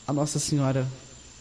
à 0.09 0.13
Nossa 0.13 0.39
Senhora 0.39 0.87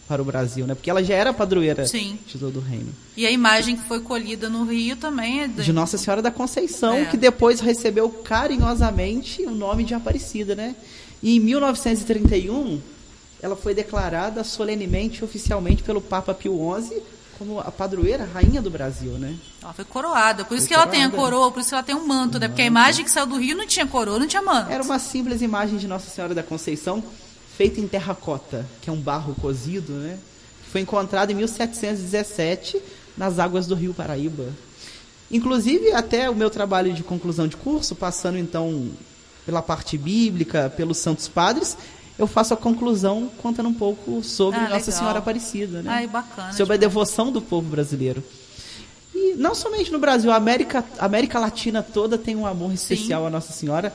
para 0.07 0.21
o 0.21 0.25
Brasil, 0.25 0.65
né? 0.65 0.73
Porque 0.75 0.89
ela 0.89 1.03
já 1.03 1.13
era 1.15 1.29
a 1.29 1.33
padroeira 1.33 1.85
Sim. 1.85 2.17
de 2.25 2.37
todo 2.37 2.57
o 2.57 2.61
reino. 2.61 2.91
E 3.15 3.25
a 3.27 3.31
imagem 3.31 3.75
que 3.75 3.83
foi 3.87 3.99
colhida 3.99 4.49
no 4.49 4.63
Rio 4.63 4.95
também 4.95 5.41
é 5.41 5.47
de- 5.47 5.63
De 5.63 5.73
Nossa 5.73 5.97
Senhora 5.97 6.21
da 6.21 6.31
Conceição, 6.31 6.93
É. 6.93 7.05
que 7.05 7.17
depois 7.17 7.59
recebeu 7.59 8.09
carinhosamente 8.09 9.43
o 9.45 9.51
nome 9.51 9.83
de 9.83 9.93
Aparecida, 9.93 10.55
né? 10.55 10.75
E 11.21 11.35
em 11.35 11.39
1931, 11.39 12.79
ela 13.41 13.55
foi 13.55 13.73
declarada 13.73 14.43
solenemente, 14.43 15.23
oficialmente, 15.23 15.83
pelo 15.83 16.01
Papa 16.01 16.33
Pio 16.33 16.53
XI 16.81 17.01
como 17.37 17.57
a 17.59 17.71
padroeira, 17.71 18.23
a 18.25 18.27
rainha 18.27 18.61
do 18.61 18.69
Brasil, 18.69 19.11
né? 19.13 19.33
Ela 19.63 19.71
foi 19.73 19.85
coroada. 19.85 20.43
Por 20.43 20.55
isso 20.57 20.67
Foi 20.67 20.69
que 20.69 20.73
ela 20.73 20.87
tem 20.87 21.03
a 21.05 21.09
coroada. 21.09 21.31
coroa, 21.35 21.51
por 21.51 21.59
isso 21.61 21.69
que 21.69 21.75
ela 21.75 21.83
tem 21.83 21.95
um 21.95 22.05
manto, 22.05 22.37
né? 22.37 22.49
Porque 22.49 22.61
a 22.61 22.65
imagem 22.65 23.05
que 23.05 23.09
saiu 23.11 23.27
do 23.27 23.37
Rio 23.37 23.55
não 23.55 23.65
tinha 23.65 23.87
coroa, 23.87 24.19
não 24.19 24.27
tinha 24.27 24.41
manto. 24.41 24.69
Era 24.71 24.83
uma 24.83 24.99
simples 24.99 25.41
imagem 25.41 25.77
de 25.77 25.87
Nossa 25.87 26.09
Senhora 26.09 26.35
da 26.35 26.43
Conceição, 26.43 27.01
feita 27.59 27.81
em 27.81 27.87
terracota, 27.89 28.65
que 28.81 28.89
é 28.89 28.93
um 28.93 29.01
barro 29.01 29.35
cozido, 29.35 29.91
né? 29.91 30.17
Foi 30.71 30.79
encontrado 30.79 31.29
em 31.31 31.35
1717 31.35 32.81
nas 33.17 33.37
águas 33.37 33.67
do 33.67 33.75
Rio 33.75 33.93
Paraíba. 33.93 34.45
Inclusive, 35.29 35.91
até 35.91 36.29
o 36.29 36.35
meu 36.35 36.49
trabalho 36.49 36.93
de 36.93 37.03
conclusão 37.03 37.49
de 37.49 37.57
curso, 37.57 37.95
passando 37.95 38.37
então 38.37 38.87
pela 39.45 39.61
parte 39.61 39.97
bíblica, 39.97 40.71
pelos 40.77 40.99
Santos 40.99 41.27
Padres, 41.27 41.75
eu 42.17 42.25
faço 42.27 42.53
a 42.53 42.57
conclusão 42.57 43.29
contando 43.41 43.67
um 43.67 43.73
pouco 43.73 44.23
sobre 44.23 44.57
Ah, 44.57 44.69
Nossa 44.69 44.75
legal. 44.85 44.91
Senhora 44.99 45.19
Aparecida, 45.19 45.81
né? 45.81 45.91
Ai, 45.91 46.07
bacana. 46.07 46.53
sobre 46.53 46.75
a 46.75 46.77
devoção 46.77 47.29
do 47.29 47.41
povo 47.41 47.67
brasileiro. 47.69 48.23
E 49.13 49.33
não 49.35 49.53
somente 49.53 49.91
no 49.91 49.99
Brasil, 49.99 50.31
a 50.31 50.35
América, 50.37 50.81
a 50.97 51.05
América 51.05 51.37
Latina 51.37 51.83
toda 51.83 52.17
tem 52.17 52.37
um 52.37 52.45
amor 52.45 52.71
especial 52.71 53.25
à 53.27 53.29
Nossa 53.29 53.51
Senhora, 53.51 53.93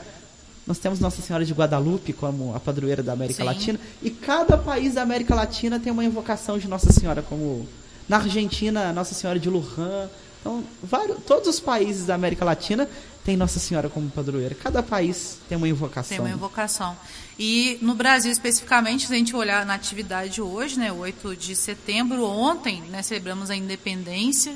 Nós 0.65 0.79
temos 0.79 0.99
Nossa 0.99 1.21
Senhora 1.21 1.45
de 1.45 1.53
Guadalupe 1.53 2.11
como 2.11 2.55
a 2.55 2.59
padroeira 2.59 3.03
da 3.03 3.13
América 3.13 3.43
Sim. 3.43 3.43
Latina. 3.43 3.79
E 4.01 4.09
cada 4.09 4.57
país 4.57 4.95
da 4.95 5.03
América 5.03 5.35
Latina 5.35 5.79
tem 5.79 5.91
uma 5.91 6.03
invocação 6.03 6.57
de 6.57 6.67
Nossa 6.67 6.91
Senhora, 6.91 7.21
como 7.21 7.67
na 8.09 8.17
Argentina, 8.17 8.91
Nossa 8.91 9.13
Senhora 9.13 9.39
de 9.39 9.49
Luján. 9.49 10.09
Então, 10.39 10.63
vários, 10.81 11.17
todos 11.25 11.47
os 11.47 11.59
países 11.59 12.05
da 12.05 12.15
América 12.15 12.43
Latina 12.43 12.89
têm 13.23 13.37
Nossa 13.37 13.59
Senhora 13.59 13.89
como 13.89 14.09
padroeira. 14.09 14.55
Cada 14.55 14.81
país 14.81 15.37
tem 15.47 15.57
uma 15.57 15.67
invocação. 15.67 16.17
Tem 16.17 16.25
uma 16.25 16.33
invocação. 16.33 16.97
E 17.37 17.77
no 17.81 17.93
Brasil, 17.93 18.31
especificamente, 18.31 19.07
se 19.07 19.13
a 19.13 19.17
gente 19.17 19.35
olhar 19.35 19.65
na 19.65 19.73
atividade 19.75 20.41
hoje, 20.41 20.79
né, 20.79 20.91
8 20.91 21.35
de 21.35 21.55
setembro, 21.55 22.23
ontem, 22.23 22.81
né, 22.89 23.01
celebramos 23.01 23.49
a 23.49 23.55
independência 23.55 24.55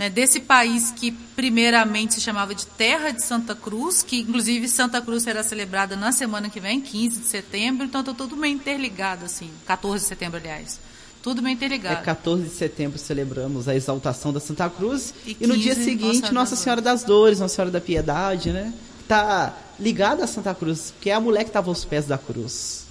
né, 0.00 0.08
desse 0.08 0.40
país 0.40 0.90
que 0.96 1.10
primeiramente 1.10 2.14
se 2.14 2.22
chamava 2.22 2.54
de 2.54 2.64
Terra 2.64 3.10
de 3.10 3.22
Santa 3.22 3.54
Cruz, 3.54 4.02
que 4.02 4.20
inclusive 4.20 4.66
Santa 4.66 4.98
Cruz 4.98 5.24
será 5.24 5.42
celebrada 5.42 5.94
na 5.94 6.10
semana 6.10 6.48
que 6.48 6.58
vem, 6.58 6.80
15 6.80 7.20
de 7.20 7.26
setembro, 7.26 7.84
então 7.84 8.00
está 8.00 8.14
tudo 8.14 8.34
meio 8.34 8.54
interligado, 8.54 9.26
assim, 9.26 9.50
14 9.66 10.02
de 10.02 10.08
setembro, 10.08 10.38
aliás. 10.38 10.80
Tudo 11.22 11.46
É 11.46 11.50
interligado. 11.50 12.02
14 12.02 12.44
de 12.44 12.48
setembro 12.48 12.98
celebramos 12.98 13.68
a 13.68 13.74
exaltação 13.74 14.32
da 14.32 14.40
Santa 14.40 14.70
Cruz 14.70 15.12
E 15.26 15.36
e, 15.38 15.46
no 15.46 15.54
dia 15.54 15.74
15, 15.74 15.84
seguinte 15.84 16.20
Nossa 16.22 16.32
Nossa 16.32 16.56
Senhora 16.56 16.80
das 16.80 17.04
Dores, 17.04 17.38
Nossa 17.38 17.56
Senhora 17.56 17.70
da 17.70 17.80
Piedade, 17.82 18.54
né? 18.54 18.72
Tá 19.06 19.54
ligada 19.78 20.24
a 20.24 20.26
Santa 20.26 20.54
Cruz, 20.54 20.92
porque 20.92 21.10
é 21.10 21.12
a 21.12 21.20
mulher 21.20 21.44
que 21.44 21.50
estava 21.50 21.68
aos 21.68 21.84
pés 21.84 22.06
da 22.06 22.16
cruz. 22.16 22.86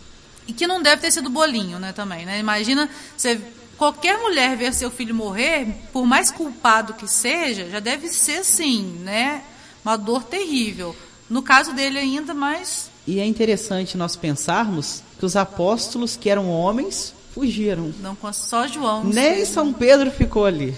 E 0.48 0.54
que 0.54 0.67
não 0.67 0.80
deve 0.80 1.02
ter 1.02 1.10
sido 1.10 1.28
bolinho, 1.28 1.80
né, 1.80 1.91
também, 1.91 2.24
né? 2.24 2.39
Imagina 2.39 2.88
você 3.17 3.41
qualquer 3.80 4.20
mulher 4.20 4.58
ver 4.58 4.74
seu 4.74 4.92
filho 4.92 5.15
morrer, 5.15 5.65
por 5.94 6.06
mais 6.06 6.30
culpado 6.30 6.94
que 6.94 7.08
seja, 7.08 7.70
já 7.70 7.80
deve 7.80 8.10
ser 8.10 8.39
assim, 8.39 8.84
né, 9.00 9.42
uma 9.84 9.96
dor 9.96 10.24
terrível. 10.24 10.94
No 11.30 11.42
caso 11.42 11.74
dele 11.74 11.98
ainda 11.98 12.34
mais 12.34 12.89
E 13.08 13.20
é 13.20 13.26
interessante 13.26 13.96
nós 13.96 14.15
pensarmos 14.15 15.02
que 15.18 15.26
os 15.26 15.36
apóstolos, 15.36 16.18
que 16.18 16.30
eram 16.30 16.50
homens, 16.50 17.13
fugiram. 17.34 17.94
não 18.02 18.15
com 18.15 18.32
só 18.34 18.68
João. 18.68 19.04
Nem 19.04 19.36
sei. 19.38 19.46
São 19.46 19.72
Pedro 19.72 20.12
ficou 20.12 20.46
ali. 20.46 20.76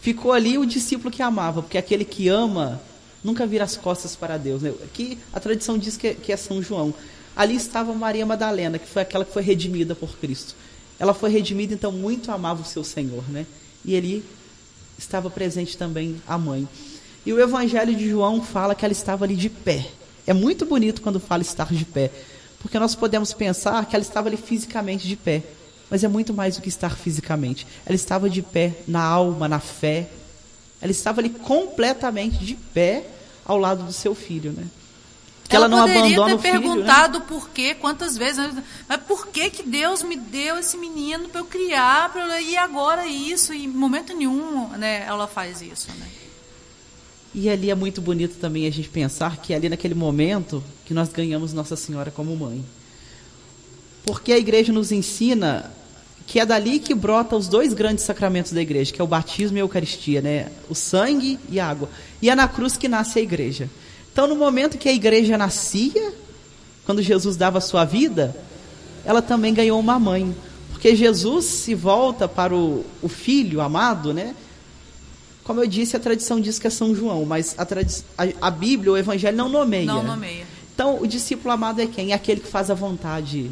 Ficou 0.00 0.32
ali 0.32 0.58
o 0.58 0.66
discípulo 0.66 1.10
que 1.10 1.22
amava, 1.22 1.62
porque 1.62 1.78
aquele 1.78 2.04
que 2.04 2.28
ama 2.28 2.80
nunca 3.22 3.46
vira 3.46 3.64
as 3.64 3.76
costas 3.76 4.16
para 4.16 4.36
Deus. 4.36 4.62
Né? 4.62 4.72
Aqui 4.84 5.18
a 5.32 5.40
tradição 5.40 5.78
diz 5.78 5.96
que 5.96 6.08
é, 6.08 6.14
que 6.14 6.32
é 6.32 6.36
São 6.36 6.62
João. 6.62 6.92
Ali 7.36 7.54
estava 7.54 7.94
Maria 7.94 8.26
Madalena, 8.26 8.78
que 8.78 8.88
foi 8.88 9.02
aquela 9.02 9.24
que 9.24 9.32
foi 9.32 9.42
redimida 9.42 9.94
por 9.94 10.18
Cristo. 10.18 10.54
Ela 11.00 11.14
foi 11.14 11.30
redimida, 11.30 11.72
então 11.72 11.90
muito 11.90 12.30
amava 12.30 12.60
o 12.60 12.64
seu 12.64 12.84
Senhor, 12.84 13.24
né? 13.30 13.46
E 13.82 13.96
ali 13.96 14.22
estava 14.98 15.30
presente 15.30 15.78
também 15.78 16.20
a 16.28 16.36
mãe. 16.36 16.68
E 17.24 17.32
o 17.32 17.40
Evangelho 17.40 17.94
de 17.96 18.06
João 18.06 18.42
fala 18.42 18.74
que 18.74 18.84
ela 18.84 18.92
estava 18.92 19.24
ali 19.24 19.34
de 19.34 19.48
pé. 19.48 19.86
É 20.26 20.34
muito 20.34 20.66
bonito 20.66 21.00
quando 21.00 21.18
fala 21.18 21.40
estar 21.40 21.72
de 21.72 21.86
pé, 21.86 22.10
porque 22.60 22.78
nós 22.78 22.94
podemos 22.94 23.32
pensar 23.32 23.86
que 23.86 23.96
ela 23.96 24.02
estava 24.02 24.28
ali 24.28 24.36
fisicamente 24.36 25.08
de 25.08 25.16
pé, 25.16 25.42
mas 25.88 26.04
é 26.04 26.08
muito 26.08 26.34
mais 26.34 26.56
do 26.56 26.62
que 26.62 26.68
estar 26.68 26.94
fisicamente. 26.98 27.66
Ela 27.86 27.96
estava 27.96 28.28
de 28.28 28.42
pé 28.42 28.74
na 28.86 29.02
alma, 29.02 29.48
na 29.48 29.58
fé. 29.58 30.06
Ela 30.82 30.92
estava 30.92 31.22
ali 31.22 31.30
completamente 31.30 32.44
de 32.44 32.54
pé 32.54 33.06
ao 33.44 33.56
lado 33.56 33.84
do 33.84 33.92
seu 33.92 34.14
filho, 34.14 34.52
né? 34.52 34.66
Que 35.50 35.56
ela, 35.56 35.68
não 35.68 35.80
poderia 35.80 36.16
abandona 36.16 36.28
ter 36.28 36.34
o 36.34 36.38
filho, 36.38 36.52
né? 36.54 36.60
perguntado 36.60 37.20
por 37.22 37.50
quê, 37.50 37.74
quantas 37.74 38.16
vezes, 38.16 38.36
né? 38.38 38.62
mas 38.88 39.00
por 39.02 39.26
que 39.26 39.50
que 39.50 39.64
Deus 39.64 40.02
me 40.02 40.16
deu 40.16 40.58
esse 40.58 40.76
menino 40.76 41.28
para 41.28 41.40
eu 41.40 41.44
criar, 41.44 42.12
pra 42.12 42.38
eu, 42.38 42.46
e 42.46 42.56
agora 42.56 43.06
isso, 43.08 43.52
e 43.52 43.64
em 43.64 43.68
momento 43.68 44.14
nenhum, 44.14 44.68
né, 44.68 45.04
ela 45.06 45.26
faz 45.26 45.60
isso, 45.60 45.88
né? 45.98 46.06
E 47.34 47.48
ali 47.48 47.70
é 47.70 47.74
muito 47.74 48.00
bonito 48.00 48.36
também 48.38 48.66
a 48.66 48.70
gente 48.70 48.88
pensar 48.88 49.36
que 49.38 49.52
é 49.52 49.56
ali 49.56 49.68
naquele 49.68 49.94
momento 49.94 50.62
que 50.84 50.94
nós 50.94 51.08
ganhamos 51.08 51.52
Nossa 51.52 51.76
Senhora 51.76 52.10
como 52.10 52.36
mãe. 52.36 52.64
Porque 54.04 54.32
a 54.32 54.38
igreja 54.38 54.72
nos 54.72 54.90
ensina 54.90 55.70
que 56.26 56.38
é 56.38 56.46
dali 56.46 56.78
que 56.78 56.94
brota 56.94 57.36
os 57.36 57.48
dois 57.48 57.72
grandes 57.72 58.04
sacramentos 58.04 58.52
da 58.52 58.62
igreja, 58.62 58.92
que 58.92 59.00
é 59.00 59.04
o 59.04 59.06
batismo 59.06 59.58
e 59.58 59.60
a 59.60 59.64
Eucaristia, 59.64 60.20
né? 60.20 60.50
O 60.68 60.74
sangue 60.74 61.38
e 61.48 61.58
a 61.58 61.68
água. 61.68 61.88
E 62.20 62.30
é 62.30 62.34
na 62.34 62.46
cruz 62.46 62.76
que 62.76 62.88
nasce 62.88 63.18
a 63.18 63.22
igreja. 63.22 63.68
Então, 64.12 64.26
no 64.26 64.36
momento 64.36 64.78
que 64.78 64.88
a 64.88 64.92
igreja 64.92 65.38
nascia, 65.38 66.12
quando 66.84 67.02
Jesus 67.02 67.36
dava 67.36 67.58
a 67.58 67.60
sua 67.60 67.84
vida, 67.84 68.36
ela 69.04 69.22
também 69.22 69.54
ganhou 69.54 69.78
uma 69.78 69.98
mãe. 69.98 70.34
Porque 70.72 70.96
Jesus 70.96 71.44
se 71.44 71.74
volta 71.74 72.26
para 72.26 72.54
o, 72.54 72.84
o 73.02 73.08
filho 73.08 73.60
amado, 73.60 74.12
né? 74.12 74.34
Como 75.44 75.60
eu 75.60 75.66
disse, 75.66 75.96
a 75.96 76.00
tradição 76.00 76.40
diz 76.40 76.58
que 76.58 76.66
é 76.66 76.70
São 76.70 76.94
João, 76.94 77.24
mas 77.24 77.54
a, 77.58 77.62
a, 77.62 78.48
a 78.48 78.50
Bíblia, 78.50 78.92
o 78.92 78.96
Evangelho, 78.96 79.36
não 79.36 79.48
nomeia. 79.48 79.86
Não 79.86 80.02
nomeia. 80.02 80.46
Então, 80.74 81.00
o 81.00 81.06
discípulo 81.06 81.52
amado 81.52 81.80
é 81.80 81.86
quem? 81.86 82.12
É 82.12 82.14
aquele 82.14 82.40
que 82.40 82.48
faz 82.48 82.70
a 82.70 82.74
vontade 82.74 83.50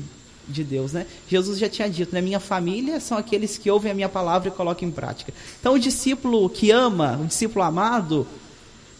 de 0.48 0.64
Deus, 0.64 0.92
né? 0.92 1.06
Jesus 1.28 1.58
já 1.58 1.68
tinha 1.68 1.88
dito, 1.88 2.14
né? 2.14 2.20
Minha 2.20 2.40
família 2.40 3.00
são 3.00 3.18
aqueles 3.18 3.58
que 3.58 3.70
ouvem 3.70 3.92
a 3.92 3.94
minha 3.94 4.08
palavra 4.08 4.48
e 4.48 4.50
colocam 4.50 4.88
em 4.88 4.90
prática. 4.90 5.32
Então, 5.60 5.74
o 5.74 5.78
discípulo 5.78 6.48
que 6.48 6.70
ama, 6.70 7.18
o 7.22 7.26
discípulo 7.26 7.64
amado, 7.64 8.26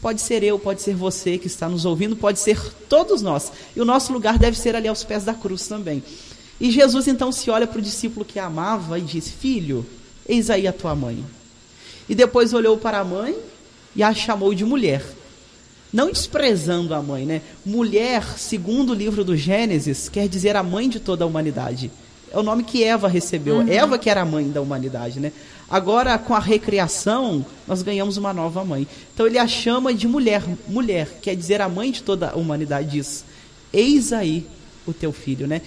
pode 0.01 0.21
ser 0.21 0.43
eu, 0.43 0.59
pode 0.59 0.83
ser 0.83 0.95
você 0.95 1.39
que 1.39 1.47
está 1.47 1.69
nos 1.69 1.85
ouvindo, 1.85 2.17
pode 2.17 2.41
ser 2.41 2.61
todos 2.89 3.23
nós. 3.23 3.53
E 3.75 3.81
o 3.81 3.85
nosso 3.85 4.13
lugar 4.13 4.39
deve 4.39 4.59
ser 4.59 4.77
ali 4.77 4.89
aos 4.89 5.05
pés 5.05 5.25
da 5.25 5.35
cruz 5.35 5.67
também. 5.67 6.03
E 6.61 6.71
Jesus 6.71 7.07
então 7.07 7.31
se 7.31 7.51
olha 7.51 7.67
para 7.67 7.79
o 7.79 7.83
discípulo 7.83 8.25
que 8.25 8.39
amava 8.39 8.99
e 8.99 9.03
diz: 9.03 9.29
Filho, 9.29 9.87
eis 10.29 10.51
aí 10.51 10.67
a 10.67 10.73
tua 10.73 10.95
mãe. 10.95 11.25
E 12.09 12.15
depois 12.15 12.53
olhou 12.53 12.77
para 12.79 12.99
a 12.99 13.05
mãe 13.05 13.37
e 13.95 14.03
a 14.03 14.15
chamou 14.15 14.55
de 14.55 14.65
mulher. 14.65 15.05
Não 15.93 16.13
desprezando 16.13 16.95
a 16.95 17.03
mãe, 17.03 17.25
né? 17.25 17.43
Mulher, 17.65 18.39
segundo 18.39 18.91
o 18.91 18.95
livro 18.95 19.25
do 19.25 19.37
Gênesis, 19.37 20.09
quer 20.09 20.29
dizer 20.29 20.55
a 20.55 20.63
mãe 20.63 20.89
de 20.89 21.01
toda 21.01 21.25
a 21.25 21.27
humanidade. 21.27 21.91
É 22.31 22.39
o 22.39 22.43
nome 22.43 22.63
que 22.63 22.85
Eva 22.85 23.09
recebeu. 23.09 23.61
Eva 23.69 23.99
que 23.99 24.11
era 24.11 24.23
a 24.23 24.25
mãe 24.25 24.49
da 24.51 24.61
humanidade, 24.61 25.21
né? 25.21 25.33
Agora, 25.71 26.19
com 26.19 26.35
a 26.35 26.39
recriação, 26.39 27.45
nós 27.67 27.83
ganhamos 27.83 28.17
uma 28.17 28.33
nova 28.33 28.65
mãe. 28.65 28.87
Então 29.13 29.27
ele 29.27 29.39
a 29.39 29.47
chama 29.47 29.93
de 29.93 30.09
mulher. 30.09 30.43
Mulher, 30.67 31.19
quer 31.21 31.37
dizer 31.37 31.61
a 31.61 31.69
mãe 31.69 31.91
de 31.91 32.03
toda 32.03 32.31
a 32.31 32.37
humanidade. 32.37 32.91
Diz, 32.91 33.25
eis 33.73 34.13
aí 34.13 34.47
o 34.87 34.93
teu 34.95 35.13
filho, 35.13 35.47
né? 35.47 35.61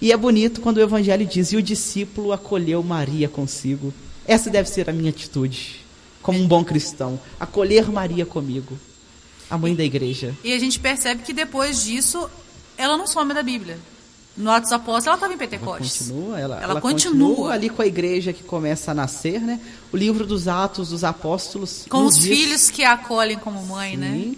E 0.00 0.12
é 0.12 0.16
bonito 0.16 0.60
quando 0.60 0.78
o 0.78 0.82
evangelho 0.82 1.24
diz, 1.24 1.52
e 1.52 1.56
o 1.56 1.62
discípulo 1.62 2.32
acolheu 2.32 2.82
Maria 2.82 3.28
consigo. 3.28 3.94
Essa 4.26 4.50
deve 4.50 4.68
ser 4.68 4.90
a 4.90 4.92
minha 4.92 5.10
atitude, 5.10 5.80
como 6.20 6.38
um 6.38 6.48
bom 6.48 6.64
cristão. 6.64 7.18
Acolher 7.38 7.90
Maria 7.90 8.26
comigo, 8.26 8.78
a 9.48 9.56
mãe 9.56 9.74
da 9.74 9.84
igreja. 9.84 10.34
E 10.42 10.52
a 10.52 10.58
gente 10.58 10.80
percebe 10.80 11.22
que 11.22 11.32
depois 11.32 11.84
disso, 11.84 12.28
ela 12.76 12.96
não 12.96 13.06
some 13.06 13.32
da 13.32 13.42
Bíblia. 13.42 13.78
No 14.36 14.50
Atos 14.50 14.70
dos 14.70 14.72
Apóstolos, 14.72 15.06
ela 15.06 15.14
estava 15.14 15.32
em 15.32 15.36
Ela 15.36 15.46
Pentecostes. 15.48 16.08
continua, 16.08 16.40
ela, 16.40 16.56
Ela 16.56 16.72
ela 16.72 16.80
continua. 16.80 17.28
continua 17.28 17.52
ali 17.52 17.70
com 17.70 17.82
a 17.82 17.86
igreja 17.86 18.32
que 18.32 18.42
começa 18.42 18.90
a 18.90 18.94
nascer, 18.94 19.40
né? 19.40 19.60
O 19.92 19.96
livro 19.96 20.26
dos 20.26 20.48
Atos 20.48 20.88
dos 20.88 21.04
Apóstolos. 21.04 21.86
Com 21.88 22.04
os 22.06 22.16
diz- 22.16 22.26
filhos 22.26 22.70
que 22.70 22.82
a 22.82 22.94
acolhem 22.94 23.38
como 23.38 23.64
mãe, 23.64 23.96
né? 23.96 24.10
Sim. 24.12 24.36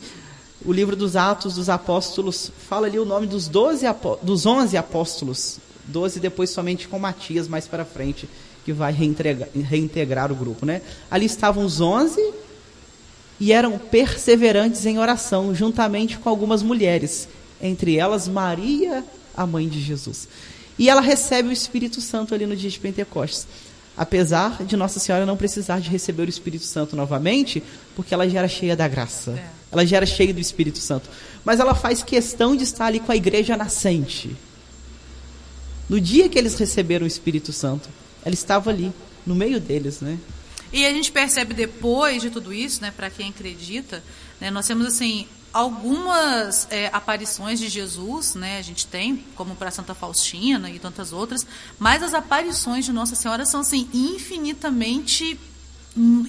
O 0.65 0.73
livro 0.73 0.95
dos 0.97 1.17
Atos 1.17 1.55
dos 1.55 1.69
Apóstolos 1.71 2.51
fala 2.69 2.87
ali 2.89 2.99
o 2.99 3.05
nome 3.07 3.27
dos 3.27 3.49
12 3.49 3.87
apó- 3.87 4.19
dos 4.23 4.45
11 4.45 4.77
apóstolos. 4.77 5.59
12 5.85 6.19
depois 6.21 6.51
somente 6.51 6.89
com 6.89 6.99
Matias 6.99 7.47
mais 7.49 7.67
para 7.67 7.85
frente, 7.85 8.29
que 8.65 8.73
vai 8.73 8.93
reintegra- 8.93 9.49
reintegrar 9.55 10.31
o 10.31 10.35
grupo, 10.35 10.67
né? 10.67 10.83
Ali 11.11 11.25
estavam 11.27 11.65
os 11.65 11.81
11 11.81 12.21
e 13.39 13.53
eram 13.53 13.79
perseverantes 13.79 14.85
em 14.85 14.99
oração, 14.99 15.55
juntamente 15.55 16.19
com 16.19 16.29
algumas 16.29 16.63
mulheres, 16.63 17.29
entre 17.63 17.97
elas 17.97 18.27
Maria, 18.27 19.05
a 19.37 19.47
mãe 19.47 19.69
de 19.69 19.81
Jesus. 19.81 20.29
E 20.79 20.89
ela 20.89 21.01
recebe 21.01 21.49
o 21.49 21.53
Espírito 21.53 22.01
Santo 22.01 22.35
ali 22.35 22.47
no 22.47 22.57
dia 22.57 22.71
de 22.71 22.79
Pentecostes. 22.79 23.47
Apesar 23.97 24.63
de 24.63 24.77
Nossa 24.77 24.99
Senhora 24.99 25.25
não 25.25 25.37
precisar 25.37 25.81
de 25.81 25.89
receber 25.89 26.27
o 26.27 26.29
Espírito 26.29 26.65
Santo 26.65 26.95
novamente, 26.95 27.63
porque 27.95 28.13
ela 28.13 28.29
já 28.29 28.41
era 28.41 28.49
cheia 28.49 28.77
da 28.77 28.87
graça. 28.87 29.31
É. 29.33 29.49
Ela 29.73 29.87
já 29.87 29.97
era 29.97 30.07
cheia 30.07 30.35
do 30.35 30.41
Espírito 30.41 30.79
Santo. 30.79 31.09
Mas 31.45 31.61
ela 31.61 31.75
faz 31.75 32.03
questão 32.03 32.55
de 32.55 32.65
estar 32.65 32.87
ali 32.87 33.01
com 33.01 33.11
a 33.11 33.17
igreja 33.17 33.57
nascente. 33.57 34.37
No 35.89 36.01
dia 36.01 36.29
que 36.29 36.39
eles 36.39 36.59
receberam 36.59 37.05
o 37.05 37.07
Espírito 37.07 37.53
Santo, 37.53 37.89
ela 38.25 38.35
estava 38.35 38.71
ali, 38.71 38.93
no 39.25 39.35
meio 39.35 39.61
deles, 39.61 40.01
né? 40.01 40.19
E 40.73 40.85
a 40.85 40.93
gente 40.93 41.13
percebe 41.13 41.55
depois 41.55 42.21
de 42.21 42.29
tudo 42.29 42.53
isso, 42.53 42.83
né, 42.83 42.93
para 42.95 43.09
quem 43.09 43.29
acredita, 43.29 44.03
né, 44.41 44.51
nós 44.51 44.67
temos 44.67 44.87
assim 44.87 45.27
algumas 45.57 46.69
é, 46.71 46.91
aparições 46.93 47.59
de 47.59 47.71
Jesus, 47.71 48.35
né, 48.35 48.59
a 48.59 48.63
gente 48.63 48.87
tem, 48.87 49.25
como 49.35 49.57
para 49.57 49.71
Santa 49.71 49.95
Faustina 49.95 50.71
e 50.71 50.79
tantas 50.79 51.15
outras, 51.15 51.47
mas 51.79 52.03
as 52.03 52.13
aparições 52.13 52.85
de 52.85 52.93
Nossa 52.93 53.15
Senhora 53.15 53.47
são 53.47 53.61
assim 53.61 53.89
infinitamente 53.95 55.41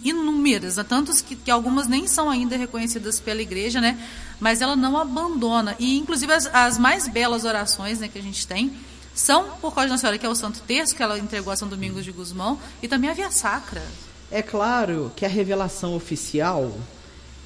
inúmeras, 0.01 0.79
há 0.79 0.83
tantos 0.85 1.19
que, 1.19 1.35
que 1.35 1.51
algumas 1.51 1.89
nem 1.89 2.07
são 2.07 2.29
ainda 2.29 2.55
reconhecidas 2.55 3.19
pela 3.19 3.41
igreja, 3.41 3.81
né, 3.81 3.99
mas 4.39 4.61
ela 4.61 4.77
não 4.77 4.97
abandona. 4.97 5.75
E 5.77 5.97
inclusive 5.97 6.31
as, 6.31 6.45
as 6.45 6.77
mais 6.77 7.09
belas 7.09 7.43
orações, 7.43 7.99
né, 7.99 8.07
que 8.07 8.17
a 8.17 8.23
gente 8.23 8.47
tem 8.47 8.71
são 9.13 9.43
por 9.59 9.73
causa 9.73 9.87
de 9.87 9.91
Nossa 9.91 10.01
Senhora, 10.01 10.17
que 10.17 10.25
é 10.25 10.29
o 10.29 10.35
Santo 10.35 10.61
Terço, 10.61 10.95
que 10.95 11.03
ela 11.03 11.19
entregou 11.19 11.51
a 11.51 11.57
São 11.57 11.67
Domingos 11.67 12.05
de 12.05 12.13
Gusmão, 12.13 12.57
e 12.81 12.87
também 12.87 13.09
a 13.09 13.13
Via 13.13 13.29
Sacra. 13.29 13.83
É 14.31 14.41
claro 14.41 15.11
que 15.17 15.25
a 15.25 15.29
revelação 15.29 15.95
oficial 15.95 16.71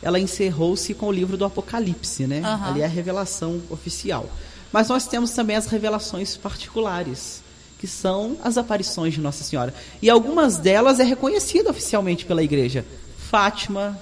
ela 0.02 0.20
encerrou-se 0.20 0.94
com 0.94 1.08
o 1.08 1.12
livro 1.12 1.38
do 1.38 1.46
Apocalipse, 1.46 2.26
né? 2.26 2.42
Aham. 2.44 2.68
Ali 2.68 2.82
é 2.82 2.86
a 2.86 2.90
revelação 2.90 3.62
oficial. 3.70 4.30
Mas 4.72 4.90
nós 4.90 5.08
temos 5.08 5.32
também 5.32 5.56
as 5.56 5.68
revelações 5.68 6.36
particulares, 6.38 7.42
que 7.78 7.88
são 7.88 8.38
as 8.44 8.58
aparições 8.58 9.14
de 9.14 9.20
Nossa 9.20 9.44
Senhora. 9.44 9.74
E 10.02 10.10
algumas 10.10 10.58
delas 10.58 11.00
é 11.00 11.04
reconhecida 11.04 11.70
oficialmente 11.70 12.26
pela 12.26 12.44
igreja. 12.44 12.86
Fátima, 13.30 14.00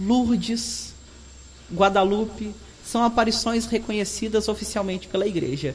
Lourdes, 0.00 0.92
Guadalupe, 1.72 2.54
são 2.84 3.02
aparições 3.02 3.66
reconhecidas 3.66 4.48
oficialmente 4.48 5.08
pela 5.08 5.26
igreja. 5.26 5.74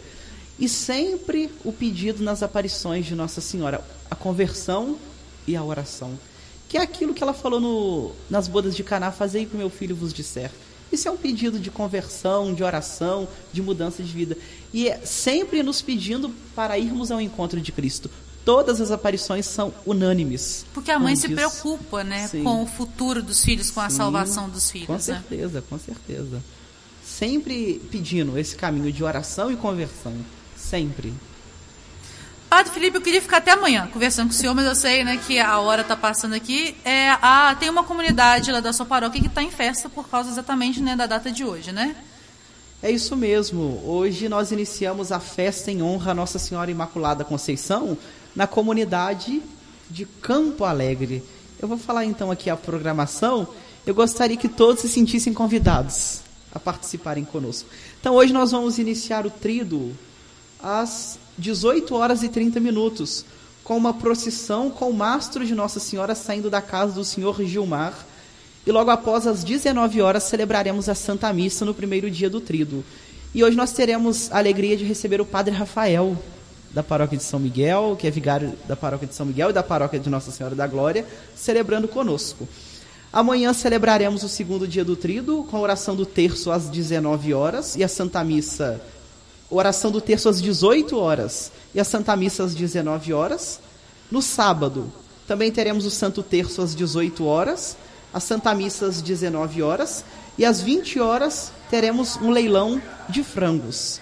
E 0.59 0.67
sempre 0.67 1.49
o 1.63 1.71
pedido 1.71 2.21
nas 2.21 2.43
aparições 2.43 3.05
de 3.05 3.15
Nossa 3.15 3.41
Senhora, 3.41 3.83
a 4.11 4.15
conversão 4.15 4.97
e 5.47 5.55
a 5.55 5.63
oração. 5.63 6.19
Que 6.69 6.77
é 6.77 6.81
aquilo 6.81 7.13
que 7.13 7.21
ela 7.21 7.33
falou 7.33 7.59
no, 7.59 8.11
nas 8.29 8.47
bodas 8.47 8.75
de 8.75 8.83
Caná, 8.83 9.11
fazei 9.11 9.45
que 9.45 9.57
meu 9.57 9.69
filho 9.69 9.95
vos 9.95 10.13
disser. 10.13 10.51
Isso 10.91 11.07
é 11.07 11.11
um 11.11 11.17
pedido 11.17 11.59
de 11.59 11.69
conversão, 11.69 12.53
de 12.53 12.63
oração, 12.63 13.27
de 13.51 13.61
mudança 13.61 14.01
de 14.01 14.11
vida. 14.11 14.37
E 14.71 14.87
é 14.87 14.99
sempre 15.03 15.61
nos 15.61 15.81
pedindo 15.81 16.33
para 16.55 16.77
irmos 16.77 17.11
ao 17.11 17.19
encontro 17.19 17.59
de 17.59 17.71
Cristo. 17.71 18.09
Todas 18.45 18.79
as 18.81 18.89
aparições 18.89 19.45
são 19.45 19.73
unânimes. 19.85 20.65
Porque 20.73 20.89
a 20.89 20.97
mãe 20.97 21.15
se 21.15 21.25
Antes. 21.27 21.35
preocupa, 21.35 22.03
né, 22.03 22.27
Sim. 22.27 22.43
com 22.43 22.63
o 22.63 22.65
futuro 22.65 23.21
dos 23.21 23.43
filhos, 23.43 23.69
com 23.69 23.81
a 23.81 23.89
Sim, 23.89 23.97
salvação 23.97 24.49
dos 24.49 24.71
filhos, 24.71 24.87
Com 24.87 24.93
né? 24.93 24.99
certeza, 24.99 25.63
com 25.69 25.77
certeza. 25.77 26.41
Sempre 27.05 27.81
pedindo 27.91 28.37
esse 28.37 28.55
caminho 28.55 28.91
de 28.91 29.03
oração 29.03 29.51
e 29.51 29.55
conversão. 29.55 30.13
Sempre. 30.55 31.13
Padre 32.49 32.73
Felipe, 32.73 32.97
eu 32.97 33.01
queria 33.01 33.21
ficar 33.21 33.37
até 33.37 33.51
amanhã 33.51 33.87
conversando 33.93 34.29
com 34.29 34.33
o 34.33 34.35
senhor, 34.35 34.55
mas 34.55 34.65
eu 34.65 34.73
sei 34.73 35.03
né, 35.03 35.17
que 35.17 35.39
a 35.39 35.59
hora 35.59 35.83
está 35.83 35.95
passando 35.95 36.33
aqui. 36.33 36.75
É, 36.83 37.11
a, 37.21 37.55
tem 37.59 37.69
uma 37.69 37.83
comunidade 37.83 38.51
lá 38.51 38.59
da 38.59 38.73
sua 38.73 38.87
paróquia 38.87 39.21
que 39.21 39.27
está 39.27 39.43
em 39.43 39.51
festa 39.51 39.87
por 39.87 40.09
causa 40.09 40.31
exatamente 40.31 40.81
né, 40.81 40.95
da 40.95 41.05
data 41.05 41.31
de 41.31 41.45
hoje, 41.45 41.71
né? 41.71 41.95
É 42.81 42.89
isso 42.89 43.15
mesmo. 43.15 43.83
Hoje 43.85 44.27
nós 44.27 44.51
iniciamos 44.51 45.11
a 45.11 45.19
festa 45.19 45.69
em 45.69 45.83
honra 45.83 46.09
a 46.09 46.15
Nossa 46.15 46.39
Senhora 46.39 46.71
Imaculada 46.71 47.23
Conceição 47.23 47.95
na 48.35 48.47
comunidade 48.47 49.43
de 49.87 50.05
Campo 50.05 50.63
Alegre. 50.63 51.23
Eu 51.61 51.67
vou 51.67 51.77
falar 51.77 52.05
então 52.05 52.31
aqui 52.31 52.49
a 52.49 52.57
programação. 52.57 53.47
Eu 53.85 53.93
gostaria 53.93 54.37
que 54.37 54.49
todos 54.49 54.81
se 54.81 54.89
sentissem 54.89 55.35
convidados 55.35 56.21
a 56.51 56.59
participarem 56.59 57.23
conosco. 57.23 57.69
Então 57.99 58.15
hoje 58.15 58.33
nós 58.33 58.51
vamos 58.51 58.79
iniciar 58.79 59.27
o 59.27 59.29
trido 59.29 59.95
às 60.63 61.19
18 61.39 61.95
horas 61.95 62.21
e 62.21 62.29
30 62.29 62.59
minutos, 62.59 63.25
com 63.63 63.77
uma 63.77 63.93
procissão 63.93 64.69
com 64.69 64.89
o 64.89 64.93
mastro 64.93 65.45
de 65.45 65.55
Nossa 65.55 65.79
Senhora 65.79 66.13
saindo 66.13 66.49
da 66.49 66.61
casa 66.61 66.93
do 66.93 67.05
senhor 67.05 67.41
Gilmar. 67.43 68.05
E 68.67 68.71
logo 68.71 68.91
após, 68.91 69.25
às 69.25 69.43
19 69.43 70.01
horas, 70.01 70.23
celebraremos 70.23 70.89
a 70.89 70.95
Santa 70.95 71.31
Missa 71.31 71.63
no 71.63 71.73
primeiro 71.73 72.11
dia 72.11 72.29
do 72.29 72.41
trido. 72.41 72.83
E 73.33 73.43
hoje 73.43 73.55
nós 73.55 73.71
teremos 73.71 74.31
a 74.31 74.37
alegria 74.37 74.75
de 74.75 74.83
receber 74.83 75.21
o 75.21 75.25
Padre 75.25 75.55
Rafael, 75.55 76.17
da 76.71 76.83
paróquia 76.83 77.17
de 77.17 77.23
São 77.23 77.39
Miguel, 77.39 77.95
que 77.97 78.05
é 78.05 78.11
vigário 78.11 78.53
da 78.67 78.75
paróquia 78.75 79.07
de 79.07 79.15
São 79.15 79.25
Miguel 79.25 79.51
e 79.51 79.53
da 79.53 79.63
paróquia 79.63 79.99
de 79.99 80.09
Nossa 80.09 80.31
Senhora 80.31 80.55
da 80.55 80.67
Glória, 80.67 81.05
celebrando 81.35 81.87
conosco. 81.87 82.47
Amanhã 83.13 83.53
celebraremos 83.53 84.23
o 84.23 84.29
segundo 84.29 84.67
dia 84.67 84.85
do 84.85 84.95
trido, 84.95 85.43
com 85.49 85.57
a 85.57 85.61
oração 85.61 85.95
do 85.95 86.05
terço 86.05 86.51
às 86.51 86.69
19 86.69 87.33
horas 87.33 87.75
e 87.75 87.83
a 87.83 87.87
Santa 87.87 88.23
Missa 88.23 88.79
oração 89.49 89.91
do 89.91 89.99
terço 89.99 90.29
às 90.29 90.41
18 90.41 90.97
horas 90.97 91.51
e 91.73 91.79
a 91.79 91.83
Santa 91.83 92.15
Missa 92.15 92.43
às 92.43 92.53
19 92.53 93.13
horas. 93.13 93.59
No 94.11 94.21
sábado, 94.21 94.91
também 95.27 95.51
teremos 95.51 95.85
o 95.85 95.91
Santo 95.91 96.23
Terço 96.23 96.61
às 96.61 96.73
18 96.73 97.23
horas, 97.25 97.77
a 98.13 98.19
Santa 98.19 98.53
Missa 98.55 98.87
às 98.87 99.01
19 99.01 99.61
horas 99.61 100.03
e 100.37 100.45
às 100.45 100.61
20 100.61 100.99
horas 100.99 101.51
teremos 101.69 102.17
um 102.17 102.31
leilão 102.31 102.81
de 103.07 103.23
frangos. 103.23 104.01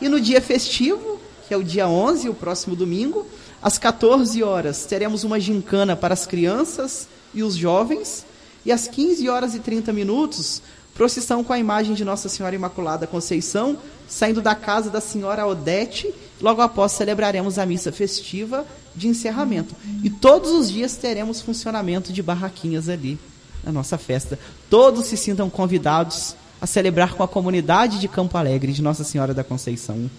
E 0.00 0.08
no 0.08 0.20
dia 0.20 0.40
festivo, 0.40 1.18
que 1.46 1.54
é 1.54 1.56
o 1.56 1.64
dia 1.64 1.88
11, 1.88 2.28
o 2.28 2.34
próximo 2.34 2.76
domingo, 2.76 3.26
às 3.62 3.78
14 3.78 4.42
horas 4.42 4.84
teremos 4.84 5.24
uma 5.24 5.40
gincana 5.40 5.96
para 5.96 6.12
as 6.12 6.26
crianças 6.26 7.08
e 7.32 7.42
os 7.42 7.54
jovens 7.54 8.26
e 8.64 8.70
às 8.70 8.86
15 8.86 9.28
horas 9.28 9.54
e 9.54 9.60
30 9.60 9.92
minutos 9.92 10.60
procissão 10.98 11.44
com 11.44 11.52
a 11.52 11.58
imagem 11.60 11.94
de 11.94 12.04
Nossa 12.04 12.28
Senhora 12.28 12.56
Imaculada 12.56 13.06
Conceição, 13.06 13.78
saindo 14.08 14.42
da 14.42 14.56
casa 14.56 14.90
da 14.90 15.00
senhora 15.00 15.46
Odete. 15.46 16.12
Logo 16.40 16.60
após 16.60 16.90
celebraremos 16.90 17.56
a 17.56 17.64
missa 17.64 17.92
festiva 17.92 18.66
de 18.96 19.06
encerramento. 19.06 19.76
E 20.02 20.10
todos 20.10 20.50
os 20.50 20.68
dias 20.68 20.96
teremos 20.96 21.40
funcionamento 21.40 22.12
de 22.12 22.20
barraquinhas 22.20 22.88
ali 22.88 23.16
na 23.62 23.70
nossa 23.70 23.96
festa. 23.96 24.36
Todos 24.68 25.06
se 25.06 25.16
sintam 25.16 25.48
convidados 25.48 26.34
a 26.60 26.66
celebrar 26.66 27.14
com 27.14 27.22
a 27.22 27.28
comunidade 27.28 28.00
de 28.00 28.08
Campo 28.08 28.36
Alegre 28.36 28.72
de 28.72 28.82
Nossa 28.82 29.04
Senhora 29.04 29.32
da 29.32 29.44
Conceição. 29.44 30.10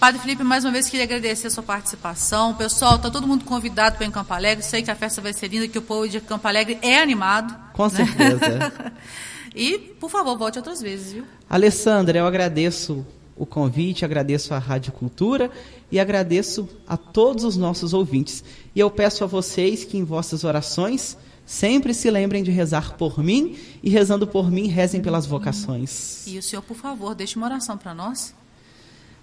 Padre 0.00 0.20
Felipe, 0.20 0.42
mais 0.42 0.64
uma 0.64 0.72
vez 0.72 0.88
queria 0.88 1.04
agradecer 1.04 1.46
a 1.46 1.50
sua 1.50 1.62
participação. 1.62 2.52
Pessoal, 2.54 2.98
tá 2.98 3.10
todo 3.10 3.28
mundo 3.28 3.44
convidado 3.44 3.94
para 3.94 4.04
ir 4.04 4.08
em 4.08 4.12
Campo 4.12 4.34
Alegre. 4.34 4.64
Sei 4.64 4.82
que 4.82 4.90
a 4.90 4.96
festa 4.96 5.20
vai 5.20 5.32
ser 5.32 5.46
linda, 5.48 5.68
que 5.68 5.78
o 5.78 5.82
povo 5.82 6.08
de 6.08 6.20
Campo 6.20 6.48
Alegre 6.48 6.78
é 6.82 7.00
animado. 7.00 7.54
Com 7.74 7.86
né? 7.86 8.72
E, 9.58 9.76
por 9.76 10.08
favor, 10.08 10.38
volte 10.38 10.56
outras 10.56 10.80
vezes, 10.80 11.12
viu? 11.12 11.24
Alessandra, 11.50 12.20
eu 12.20 12.26
agradeço 12.26 13.04
o 13.36 13.44
convite, 13.44 14.04
agradeço 14.04 14.54
a 14.54 14.58
Rádio 14.58 14.92
Cultura 14.92 15.50
e 15.90 15.98
agradeço 15.98 16.68
a 16.86 16.96
todos 16.96 17.42
os 17.42 17.56
nossos 17.56 17.92
ouvintes. 17.92 18.44
E 18.74 18.78
eu 18.78 18.88
peço 18.88 19.24
a 19.24 19.26
vocês 19.26 19.84
que 19.84 19.98
em 19.98 20.04
vossas 20.04 20.44
orações 20.44 21.16
sempre 21.44 21.92
se 21.92 22.08
lembrem 22.08 22.44
de 22.44 22.52
rezar 22.52 22.96
por 22.96 23.22
mim 23.22 23.56
e 23.82 23.90
rezando 23.90 24.26
por 24.26 24.50
mim, 24.50 24.68
rezem 24.68 25.00
pelas 25.00 25.26
vocações. 25.26 26.26
E 26.26 26.38
o 26.38 26.42
senhor, 26.42 26.62
por 26.62 26.76
favor, 26.76 27.14
deixe 27.14 27.36
uma 27.36 27.46
oração 27.46 27.76
para 27.76 27.92
nós. 27.92 28.34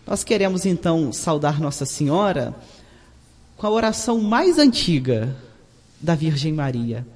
Nós 0.06 0.24
queremos 0.24 0.66
então 0.66 1.14
saudar 1.14 1.62
Nossa 1.62 1.86
Senhora 1.86 2.54
com 3.56 3.68
a 3.68 3.70
oração 3.70 4.20
mais 4.20 4.60
antiga 4.60 5.36
da 6.02 6.14
Virgem 6.14 6.52
Maria, 6.52 7.08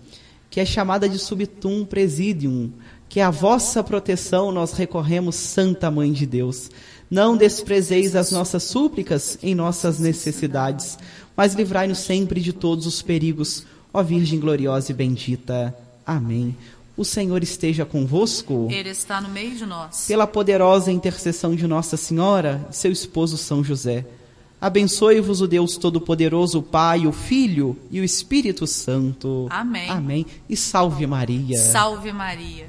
que 0.49 0.59
é 0.59 0.65
chamada 0.65 1.07
de 1.07 1.19
Subtum 1.19 1.85
Presidium, 1.85 2.71
que 3.09 3.19
a 3.19 3.31
vossa 3.31 3.83
proteção 3.83 4.51
nós 4.51 4.73
recorremos, 4.73 5.35
Santa 5.35 5.89
Mãe 5.89 6.13
de 6.13 6.27
Deus. 6.27 6.69
Não 7.09 7.35
desprezeis 7.35 8.15
as 8.15 8.31
nossas 8.31 8.61
súplicas 8.63 9.39
em 9.41 9.55
nossas 9.55 9.97
necessidades, 9.97 10.95
mas 11.35 11.55
livrai-nos 11.55 11.97
sempre 11.97 12.39
de 12.39 12.53
todos 12.53 12.85
os 12.85 13.01
perigos, 13.01 13.65
ó 13.91 14.03
Virgem 14.03 14.39
gloriosa 14.39 14.91
e 14.91 14.95
bendita. 14.95 15.75
Amém. 16.05 16.55
O 16.95 17.03
Senhor 17.03 17.41
esteja 17.41 17.83
convosco. 17.83 18.67
Ele 18.69 18.89
está 18.89 19.19
no 19.19 19.29
meio 19.29 19.55
de 19.55 19.65
nós. 19.65 20.05
Pela 20.05 20.27
poderosa 20.27 20.91
intercessão 20.91 21.55
de 21.55 21.65
Nossa 21.65 21.97
Senhora 21.97 22.67
seu 22.69 22.91
esposo 22.91 23.37
São 23.37 23.63
José, 23.63 24.05
abençoe-vos 24.61 25.41
o 25.41 25.47
Deus 25.47 25.77
Todo-Poderoso, 25.77 26.59
o 26.59 26.63
Pai, 26.63 27.07
o 27.07 27.11
Filho 27.11 27.75
e 27.89 27.99
o 27.99 28.03
Espírito 28.03 28.67
Santo. 28.67 29.47
Amém. 29.49 29.89
Amém. 29.89 30.25
E 30.47 30.55
salve 30.55 31.07
Maria. 31.07 31.57
Salve 31.57 32.11
Maria. 32.11 32.67